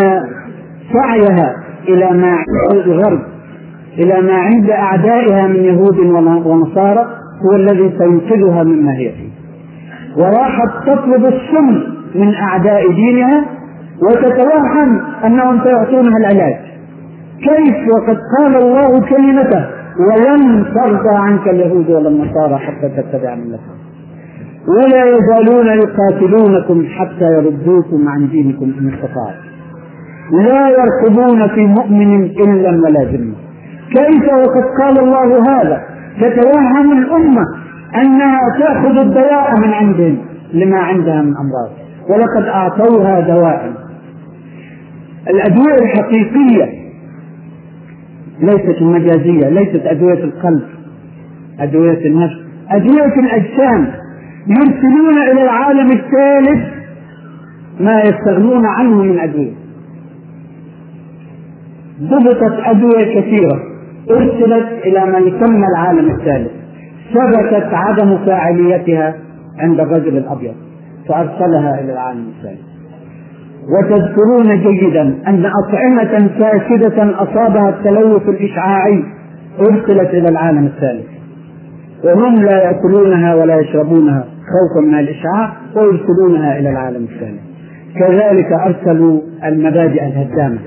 سعيها 0.94 1.56
إلى 1.88 2.18
ما 2.18 2.32
عند 2.32 2.88
الغرب 2.88 3.22
إلى 3.98 4.22
ما 4.22 4.34
عند 4.34 4.70
أعدائها 4.70 5.48
من 5.48 5.56
يهود 5.56 6.00
ونصارى 6.46 7.21
هو 7.46 7.56
الذي 7.56 7.94
سينقذها 7.98 8.64
مما 8.64 8.92
هي 8.98 9.12
فيه 9.12 9.32
وراحت 10.18 10.70
تطلب 10.88 11.26
السم 11.26 11.84
من 12.16 12.34
أعداء 12.36 12.92
دينها 12.92 13.46
وتتوهم 14.04 15.02
أنهم 15.26 15.64
سيعطونها 15.64 16.18
العلاج. 16.18 16.56
كيف 17.40 17.78
وقد 17.96 18.18
قال 18.38 18.56
الله 18.56 19.00
كلمته 19.10 19.66
ولن 20.00 20.66
ترضى 20.76 21.16
عنك 21.16 21.48
اليهود 21.48 21.90
ولا 21.90 22.10
النصارى 22.10 22.58
حتى 22.58 22.90
تتبع 22.90 23.36
ملتهم. 23.36 23.78
ولا 24.68 25.06
يزالون 25.06 25.68
يقاتلونكم 25.68 26.86
حتى 26.98 27.26
يردوكم 27.26 28.08
عن 28.08 28.30
دينكم 28.30 28.66
إن 28.80 28.94
استطاعوا. 28.94 29.42
لا 30.32 30.70
يرقبون 30.70 31.48
في 31.48 31.66
مؤمن 31.66 32.24
إلا 32.24 32.70
ولا 32.70 33.04
ذمة. 33.04 33.36
كيف 33.90 34.34
وقد 34.34 34.64
قال 34.82 35.00
الله 35.00 35.44
هذا؟ 35.50 35.91
تتوهم 36.20 36.98
الأمة 36.98 37.44
أنها 37.96 38.40
تأخذ 38.60 39.00
الدواء 39.00 39.60
من 39.60 39.74
عندهم 39.74 40.18
لما 40.54 40.78
عندها 40.80 41.22
من 41.22 41.34
أمراض. 41.38 41.72
ولقد 42.10 42.48
أعطوها 42.48 43.20
دواء 43.20 43.74
الأدوية 45.30 45.76
الحقيقية 45.82 46.82
ليست 48.40 48.82
المجازية 48.82 49.50
ليست 49.50 49.82
أدوية 49.86 50.24
القلب 50.24 50.64
أدوية 51.60 52.06
النفس 52.06 52.36
أدوية 52.70 53.20
الأجسام. 53.20 53.88
يرسلون 54.48 55.18
إلى 55.32 55.44
العالم 55.44 55.92
الثالث 55.92 56.74
ما 57.80 58.02
يستغنون 58.02 58.66
عنه 58.66 59.04
من 59.04 59.20
أدوية. 59.20 59.54
ضبطت 62.02 62.60
أدوية 62.66 63.22
كثيرة. 63.22 63.71
أرسلت 64.10 64.68
إلى 64.86 65.06
ما 65.06 65.18
يسمى 65.18 65.66
العالم 65.76 66.10
الثالث. 66.12 66.52
ثبتت 67.14 67.74
عدم 67.74 68.18
فاعليتها 68.26 69.16
عند 69.60 69.80
الرجل 69.80 70.18
الأبيض 70.18 70.54
فأرسلها 71.08 71.80
إلى 71.82 71.94
العالم 71.94 72.26
الثالث. 72.38 72.62
وتذكرون 73.70 74.62
جيدا 74.62 75.02
أن 75.28 75.46
أطعمة 75.46 76.28
فاسدة 76.40 77.24
أصابها 77.24 77.70
التلوث 77.70 78.30
الإشعاعي 78.30 79.04
أرسلت 79.60 80.10
إلى 80.10 80.30
العالم 80.30 80.66
الثالث. 80.66 81.06
وهم 82.04 82.36
لا 82.36 82.64
يأكلونها 82.64 83.36
ولا 83.36 83.60
يشربونها 83.60 84.24
خوفا 84.24 84.88
من 84.88 85.00
الإشعاع 85.00 85.54
ويرسلونها 85.76 86.60
إلى 86.60 86.70
العالم 86.70 87.04
الثاني 87.04 87.40
كذلك 88.00 88.52
أرسلوا 88.52 89.22
المبادئ 89.46 90.04
الهدامة. 90.04 90.58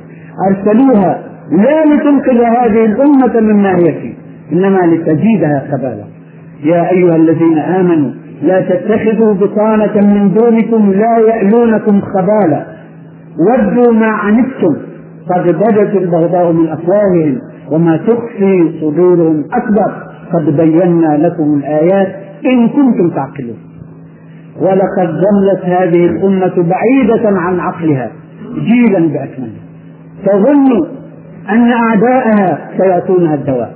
أرسلوها 0.50 1.33
لا 1.50 1.84
لتنقذ 1.84 2.40
هذه 2.42 2.84
الأمة 2.84 3.40
مما 3.40 3.76
هي 3.76 3.92
فيه 3.92 4.14
إنما 4.52 4.78
لتزيدها 4.78 5.66
خبالا 5.72 6.04
يا 6.64 6.90
أيها 6.90 7.16
الذين 7.16 7.58
آمنوا 7.58 8.10
لا 8.42 8.60
تتخذوا 8.60 9.34
بطانة 9.34 10.14
من 10.14 10.34
دونكم 10.34 10.92
لا 10.92 11.18
يألونكم 11.18 12.00
خبالا 12.00 12.66
ودوا 13.38 13.92
ما 13.92 14.06
عنتم 14.06 14.76
قد 15.34 15.48
بدت 15.48 15.96
البغضاء 15.96 16.52
من 16.52 16.68
أفواههم 16.68 17.38
وما 17.70 17.96
تخفي 17.96 18.72
صدورهم 18.80 19.44
أكبر. 19.52 19.92
قد 20.32 20.56
بينا 20.56 21.16
لكم 21.26 21.54
الآيات 21.58 22.08
إن 22.46 22.68
كنتم 22.68 23.10
تعقلون. 23.10 23.56
ولقد 24.60 25.08
ظلت 25.14 25.64
هذه 25.64 26.06
الأمة 26.06 26.54
بعيدة 26.68 27.28
عن 27.38 27.60
عقلها 27.60 28.10
جيلا 28.54 28.98
بأكمله 28.98 29.60
تظن 30.26 30.86
أن 31.50 31.72
أعداءها 31.72 32.70
سيأتونها 32.78 33.34
الدواء 33.34 33.74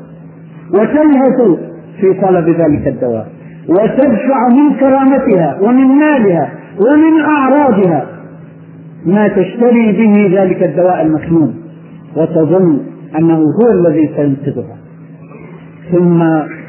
وتلهث 0.75 1.59
في 2.01 2.21
طلب 2.23 2.49
ذلك 2.49 2.89
الدواء 2.89 3.29
وتدفع 3.69 4.49
من 4.49 4.75
كرامتها 4.81 5.59
ومن 5.61 5.87
مالها 5.87 6.51
ومن 6.81 7.21
أعراضها 7.21 8.07
ما 9.07 9.29
تشتري 9.29 9.93
به 9.93 10.41
ذلك 10.41 10.63
الدواء 10.63 11.03
المكنون 11.03 11.55
وتظن 12.17 12.81
أنه 13.19 13.37
هو 13.39 13.71
الذي 13.73 14.11
سينقذها. 14.17 14.77
ثم 15.93 16.23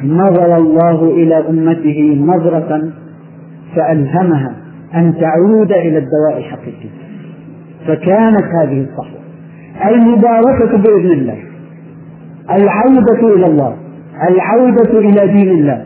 نظر 0.04 0.58
الله 0.58 1.04
إلى 1.04 1.50
أمته 1.50 2.24
نظرة 2.26 2.92
فألهمها 3.76 4.56
أن 4.96 5.14
تعود 5.20 5.72
إلى 5.72 5.98
الدواء 5.98 6.38
الحقيقي. 6.38 6.90
فكانت 7.88 8.46
هذه 8.62 8.82
الصحوة. 8.82 9.19
المباركة 9.86 10.78
بإذن 10.78 11.12
الله. 11.12 11.38
العودة 12.52 13.36
إلى 13.36 13.46
الله. 13.46 13.76
العودة 14.30 15.00
إلى 15.00 15.34
دين 15.34 15.50
الله. 15.50 15.82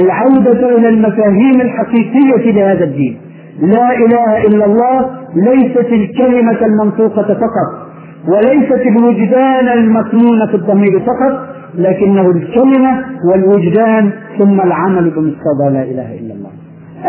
العودة 0.00 0.76
إلى 0.76 0.88
المفاهيم 0.88 1.60
الحقيقية 1.60 2.52
لهذا 2.52 2.84
الدين. 2.84 3.16
لا 3.60 3.90
إله 3.96 4.46
إلا 4.46 4.64
الله 4.64 5.10
ليست 5.34 5.92
الكلمة 5.92 6.58
المنطوقة 6.66 7.34
فقط 7.34 7.86
وليست 8.28 8.82
الوجدان 8.86 9.68
المكنون 9.68 10.46
في 10.50 10.54
الضمير 10.54 11.00
فقط 11.00 11.48
لكنه 11.74 12.30
الكلمة 12.30 13.04
والوجدان 13.30 14.10
ثم 14.38 14.60
العمل 14.60 15.10
بمقتضى 15.10 15.70
لا 15.72 15.82
إله 15.82 16.18
إلا 16.20 16.34
الله. 16.34 16.50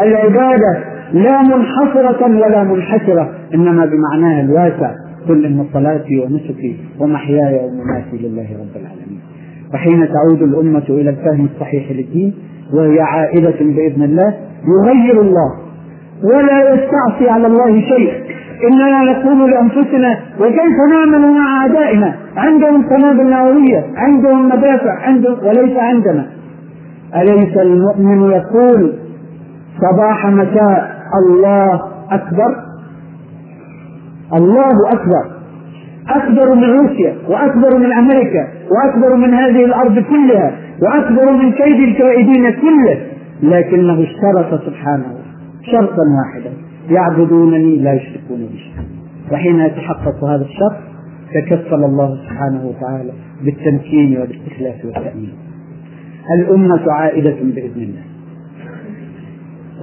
العبادة 0.02 0.84
لا 1.14 1.42
منحصرة 1.42 2.26
ولا 2.26 2.64
منحسرة 2.64 3.30
إنما 3.54 3.86
بمعناها 3.86 4.42
الواسع. 4.42 4.92
قل 5.28 5.46
إن 5.46 5.66
صلاتي 5.74 6.20
ونسكي 6.20 6.78
ومحياي 7.00 7.56
ومماتي 7.66 8.18
لله 8.28 8.48
رب 8.62 8.76
العالمين. 8.82 9.22
وحين 9.74 10.08
تعود 10.08 10.42
الأمة 10.42 10.84
إلى 10.90 11.10
الفهم 11.10 11.48
الصحيح 11.56 11.92
للدين 11.92 12.34
وهي 12.74 13.00
عائدة 13.00 13.60
بإذن 13.60 14.04
الله 14.04 14.34
يغير 14.68 15.22
الله. 15.22 15.52
ولا 16.24 16.74
يستعصي 16.74 17.30
على 17.30 17.48
الله 17.48 17.82
شيء. 17.82 18.14
إننا 18.72 19.04
نقول 19.04 19.52
لأنفسنا 19.52 20.18
وكيف 20.40 20.78
نعمل 20.92 21.34
مع 21.34 21.62
أعدائنا؟ 21.62 22.16
عندهم 22.38 22.90
قنابل 22.90 23.30
نووية 23.30 23.86
عندهم 23.96 24.50
مدافع 24.50 24.92
عندهم 24.92 25.38
وليس 25.44 25.78
عندنا. 25.78 26.28
أليس 27.16 27.58
المؤمن 27.58 28.32
يقول 28.32 28.94
صباح 29.82 30.28
مساء 30.28 30.98
الله 31.20 31.82
أكبر؟ 32.12 32.67
الله 34.34 34.92
أكبر. 34.92 35.38
أكبر 36.10 36.56
من 36.56 36.64
روسيا 36.64 37.16
وأكبر 37.28 37.78
من 37.78 37.92
أمريكا 37.94 38.48
وأكبر 38.72 39.16
من 39.16 39.34
هذه 39.34 39.66
الأرض 39.66 40.00
كلها 40.00 40.52
وأكبر 40.82 41.32
من 41.32 41.52
كيد 41.52 41.90
الكائدين 41.90 42.52
كله. 42.52 43.02
لكنه 43.44 44.04
اشترط 44.04 44.64
سبحانه 44.66 45.16
شرطا 45.72 46.04
واحدا. 46.18 46.54
يعبدونني 46.90 47.76
لا 47.76 47.94
يشركون 47.94 48.38
بي 48.38 48.58
شيئا. 48.58 48.86
وحين 49.32 49.60
يتحقق 49.60 50.24
هذا 50.24 50.46
الشرط 50.46 50.78
تكفل 51.34 51.84
الله 51.84 52.18
سبحانه 52.18 52.66
وتعالى 52.66 53.12
بالتمكين 53.46 54.18
والاستخلاف 54.18 54.86
والتأمين. 54.86 55.34
الأمة 56.40 56.92
عائدة 56.92 57.36
بإذن 57.42 57.82
الله. 57.82 58.04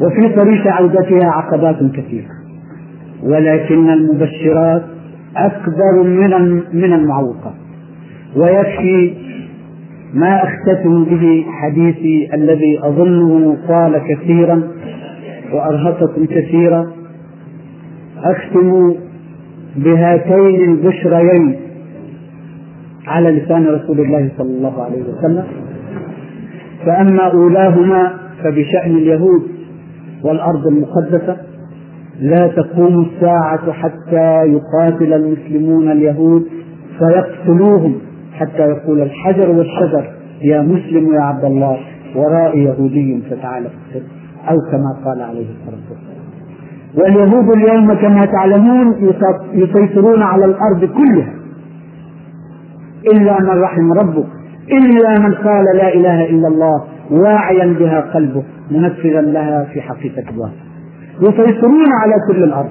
وفي 0.01 0.35
طريق 0.35 0.67
عودتها 0.67 1.31
عقبات 1.31 1.77
كثيرة. 1.77 2.44
ولكن 3.25 3.91
المبشرات 3.91 4.83
أكبر 5.37 6.03
من 6.03 6.63
من 6.73 6.93
المعوقات 6.93 7.55
ويكفي 8.37 9.15
ما 10.15 10.43
أختتم 10.45 11.05
به 11.05 11.45
حديثي 11.49 12.35
الذي 12.35 12.81
أظنه 12.83 13.57
طال 13.69 14.01
كثيرا 14.09 14.63
وأرهقكم 15.53 16.27
كثيرا. 16.27 16.87
أختم 18.25 18.95
بهاتين 19.77 20.71
البشريين 20.71 21.57
على 23.07 23.31
لسان 23.31 23.67
رسول 23.67 24.01
الله 24.01 24.31
صلى 24.39 24.57
الله 24.57 24.83
عليه 24.83 25.03
وسلم. 25.03 25.45
فأما 26.87 27.23
أولاهما 27.23 28.13
فبشأن 28.43 28.91
اليهود 28.91 29.43
والأرض 30.25 30.67
المقدسة. 30.67 31.37
لا 32.21 32.47
تقوم 32.47 33.07
الساعة 33.07 33.73
حتى 33.73 34.45
يقاتل 34.47 35.13
المسلمون 35.13 35.91
اليهود 35.91 36.47
فيقتلوهم 36.99 37.95
حتى 38.33 38.63
يقول 38.63 39.01
الحجر 39.01 39.51
والشجر 39.51 40.11
يا 40.43 40.63
مسلم 40.63 41.15
يا 41.15 41.21
عبد 41.21 41.45
الله 41.45 41.79
ورائي 42.17 42.65
يهودي 42.65 43.23
فتعال 43.31 43.65
اقتل. 43.65 44.07
أو 44.49 44.57
كما 44.71 44.97
قال 45.05 45.23
عليه 45.23 45.47
الصلاة 45.51 45.85
والسلام. 45.91 46.25
واليهود 46.99 47.57
اليوم 47.57 47.95
كما 47.95 48.21
تعلمون 48.25 49.15
يسيطرون 49.53 50.23
على 50.23 50.45
الأرض 50.45 50.85
كلها. 50.85 51.35
إلا 53.13 53.41
من 53.41 53.63
رحم 53.63 53.93
ربك 53.93 54.27
إلا 54.73 55.19
من 55.19 55.35
قال 55.35 55.65
لا 55.77 55.95
إله 55.95 56.31
إلا 56.31 56.49
الله 56.49 56.85
واعيا 57.11 57.75
بها 57.79 58.01
قلبه 58.01 58.43
منفذا 58.71 59.21
لها 59.21 59.65
في 59.65 59.81
حقيقة 59.81 60.31
الله 60.31 60.51
يسيطرون 61.23 61.93
على 62.03 62.15
كل 62.29 62.45
الأرض. 62.45 62.71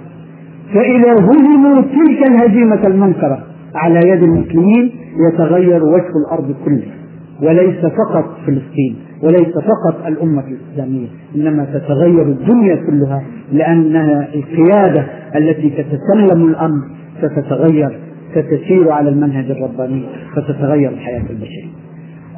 فإذا 0.74 1.14
هزموا 1.14 1.82
تلك 1.82 2.28
الهزيمة 2.30 2.88
المنكرة 2.88 3.44
على 3.76 4.00
يد 4.10 4.24
المسلمين 4.24 4.92
يتغير 5.28 5.84
وجه 5.84 6.12
الأرض 6.26 6.56
كلها 6.66 6.96
وليس 7.42 7.86
فقط 7.86 8.26
فلسطين 8.46 8.96
وليس 9.24 9.54
فقط 9.54 10.08
الأمة 10.08 10.44
الإسلامية 10.48 11.08
إنما 11.36 11.66
تتغير 11.66 12.22
الدنيا 12.22 12.76
كلها 12.76 13.24
لأنها 13.52 14.28
القيادة 14.36 15.06
التي 15.36 15.70
تتسلم 15.70 16.48
الأمر 16.48 16.82
ستتغير 17.22 18.00
ستسير 18.32 18.92
على 18.92 19.10
المنهج 19.10 19.52
الرباني 19.52 20.04
فتتغير 20.36 20.90
الحياة 20.90 21.24
البشرية. 21.30 21.72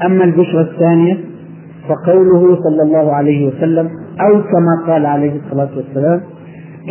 أما 0.06 0.24
البشرى 0.24 0.62
الثانية 0.62 1.18
فقوله 1.90 2.58
صلى 2.64 2.82
الله 2.84 3.14
عليه 3.14 3.48
وسلم 3.48 3.90
أو 4.22 4.42
كما 4.42 4.84
قال 4.88 5.06
عليه 5.06 5.42
الصلاة 5.46 5.70
والسلام 5.78 6.22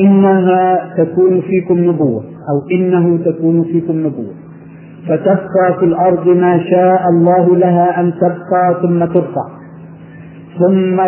إنها 0.00 0.94
تكون 0.96 1.40
فيكم 1.40 1.78
نبوة 1.78 2.22
أو 2.22 2.76
إنه 2.78 3.18
تكون 3.24 3.62
فيكم 3.64 4.06
نبوة. 4.06 4.34
فتبقى 5.08 5.78
في 5.78 5.84
الأرض 5.84 6.28
ما 6.28 6.58
شاء 6.70 7.08
الله 7.08 7.56
لها 7.56 8.00
أن 8.00 8.12
تبقى 8.20 8.82
ثم 8.82 9.04
ترفع. 9.04 9.46
ثم 10.58 11.00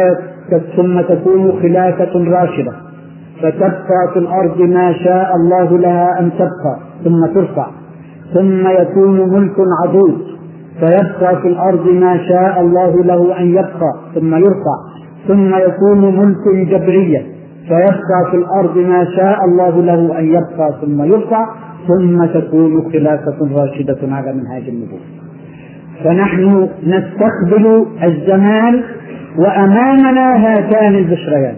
ثم 0.77 1.01
تكون 1.01 1.53
خلافة 1.63 2.25
راشدة. 2.31 2.73
فتبقى 3.43 4.11
في 4.13 4.19
الأرض 4.19 4.61
ما 4.61 4.93
شاء 4.93 5.37
الله 5.37 5.79
لها 5.79 6.21
أن 6.21 6.31
تبقى 6.31 6.79
ثم 7.05 7.27
ترفع. 7.27 7.67
ثم 8.35 8.69
يكون 8.69 9.29
ملك 9.31 9.57
عضوض 9.85 10.19
فيبقى 10.81 11.43
في 11.43 11.49
الأرض 11.49 11.89
ما 11.89 12.19
شاء 12.29 12.61
الله 12.61 13.03
له 13.05 13.41
أن 13.41 13.47
يبقى 13.51 13.93
ثم 14.15 14.35
يرفع 14.35 14.77
ثم 15.29 15.55
يكون 15.55 16.17
ملك 16.19 16.69
جبرية. 16.71 17.23
فيبقى 17.69 18.31
في 18.31 18.37
الأرض 18.37 18.79
ما 18.79 19.05
شاء 19.17 19.39
الله 19.45 19.83
له 19.83 20.19
أن 20.19 20.25
يبقى 20.25 20.75
ثم 20.81 21.03
يرفع 21.03 21.47
ثم 21.89 22.25
تكون 22.25 22.93
خلافة 22.93 23.37
راشدة 23.55 23.99
على 24.03 24.33
منهاج 24.33 24.69
النبوة. 24.69 24.99
فنحن 26.05 26.69
نستقبل 26.87 27.87
الزمان 28.05 28.83
وأمامنا 29.39 30.37
هاتان 30.47 30.95
البشريان. 30.95 31.55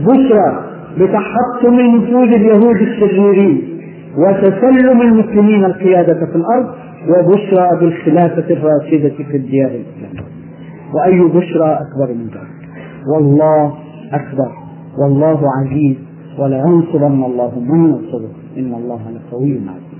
بشرى 0.00 0.60
بتحطم 0.98 1.80
نفوذ 1.80 2.32
اليهود 2.32 2.76
الشريرين 2.76 3.62
وتسلم 4.18 5.00
المسلمين 5.02 5.64
القيادة 5.64 6.14
في 6.26 6.36
الأرض 6.36 6.66
وبشرى 7.08 7.68
بالخلافة 7.80 8.54
الراشدة 8.54 9.24
في 9.24 9.36
الديار 9.36 9.70
الإسلامية. 9.70 10.32
وأي 10.94 11.28
بشرى 11.28 11.78
أكبر 11.80 12.14
من 12.14 12.26
ذلك؟ 12.26 12.68
والله 13.14 13.74
أكبر 14.12 14.52
والله 14.98 15.42
عزيز 15.60 15.96
ولينصرن 16.38 17.24
الله 17.24 17.60
من 17.60 17.84
ينصره. 17.84 18.30
إن 18.58 18.74
الله 18.74 19.00
لقوي 19.10 19.50
عزيز. 19.52 19.92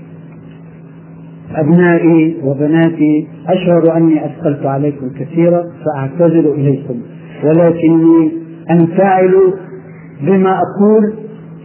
أبنائي 1.55 2.37
وبناتي 2.43 3.27
أشعر 3.47 3.97
أني 3.97 4.25
أثقلت 4.25 4.65
عليكم 4.65 5.09
كثيرا 5.09 5.63
فأعتذر 5.85 6.53
إليكم. 6.53 6.95
ولكني 7.43 8.31
أنفعل 8.71 9.53
بما 10.21 10.57
أقول 10.57 11.13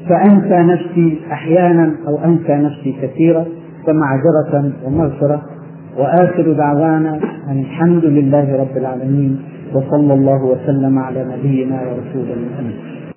فأنسى 0.08 0.72
نفسي 0.72 1.18
أحيانا 1.32 1.94
أو 2.08 2.24
أنسى 2.24 2.52
نفسي 2.52 2.96
كثيرا. 3.02 3.44
فمعذرة 3.88 4.72
ومغفرة 4.84 5.42
وآخر 5.98 6.52
دعوانا 6.52 7.18
أن 7.48 7.58
الحمد 7.60 8.04
لله 8.04 8.56
رب 8.62 8.76
العالمين 8.76 9.38
وصلى 9.74 10.14
الله 10.14 10.44
وسلم 10.44 10.98
على 10.98 11.24
نبينا 11.24 11.80
ورسولنا 11.80 12.46
محمد 12.52 13.07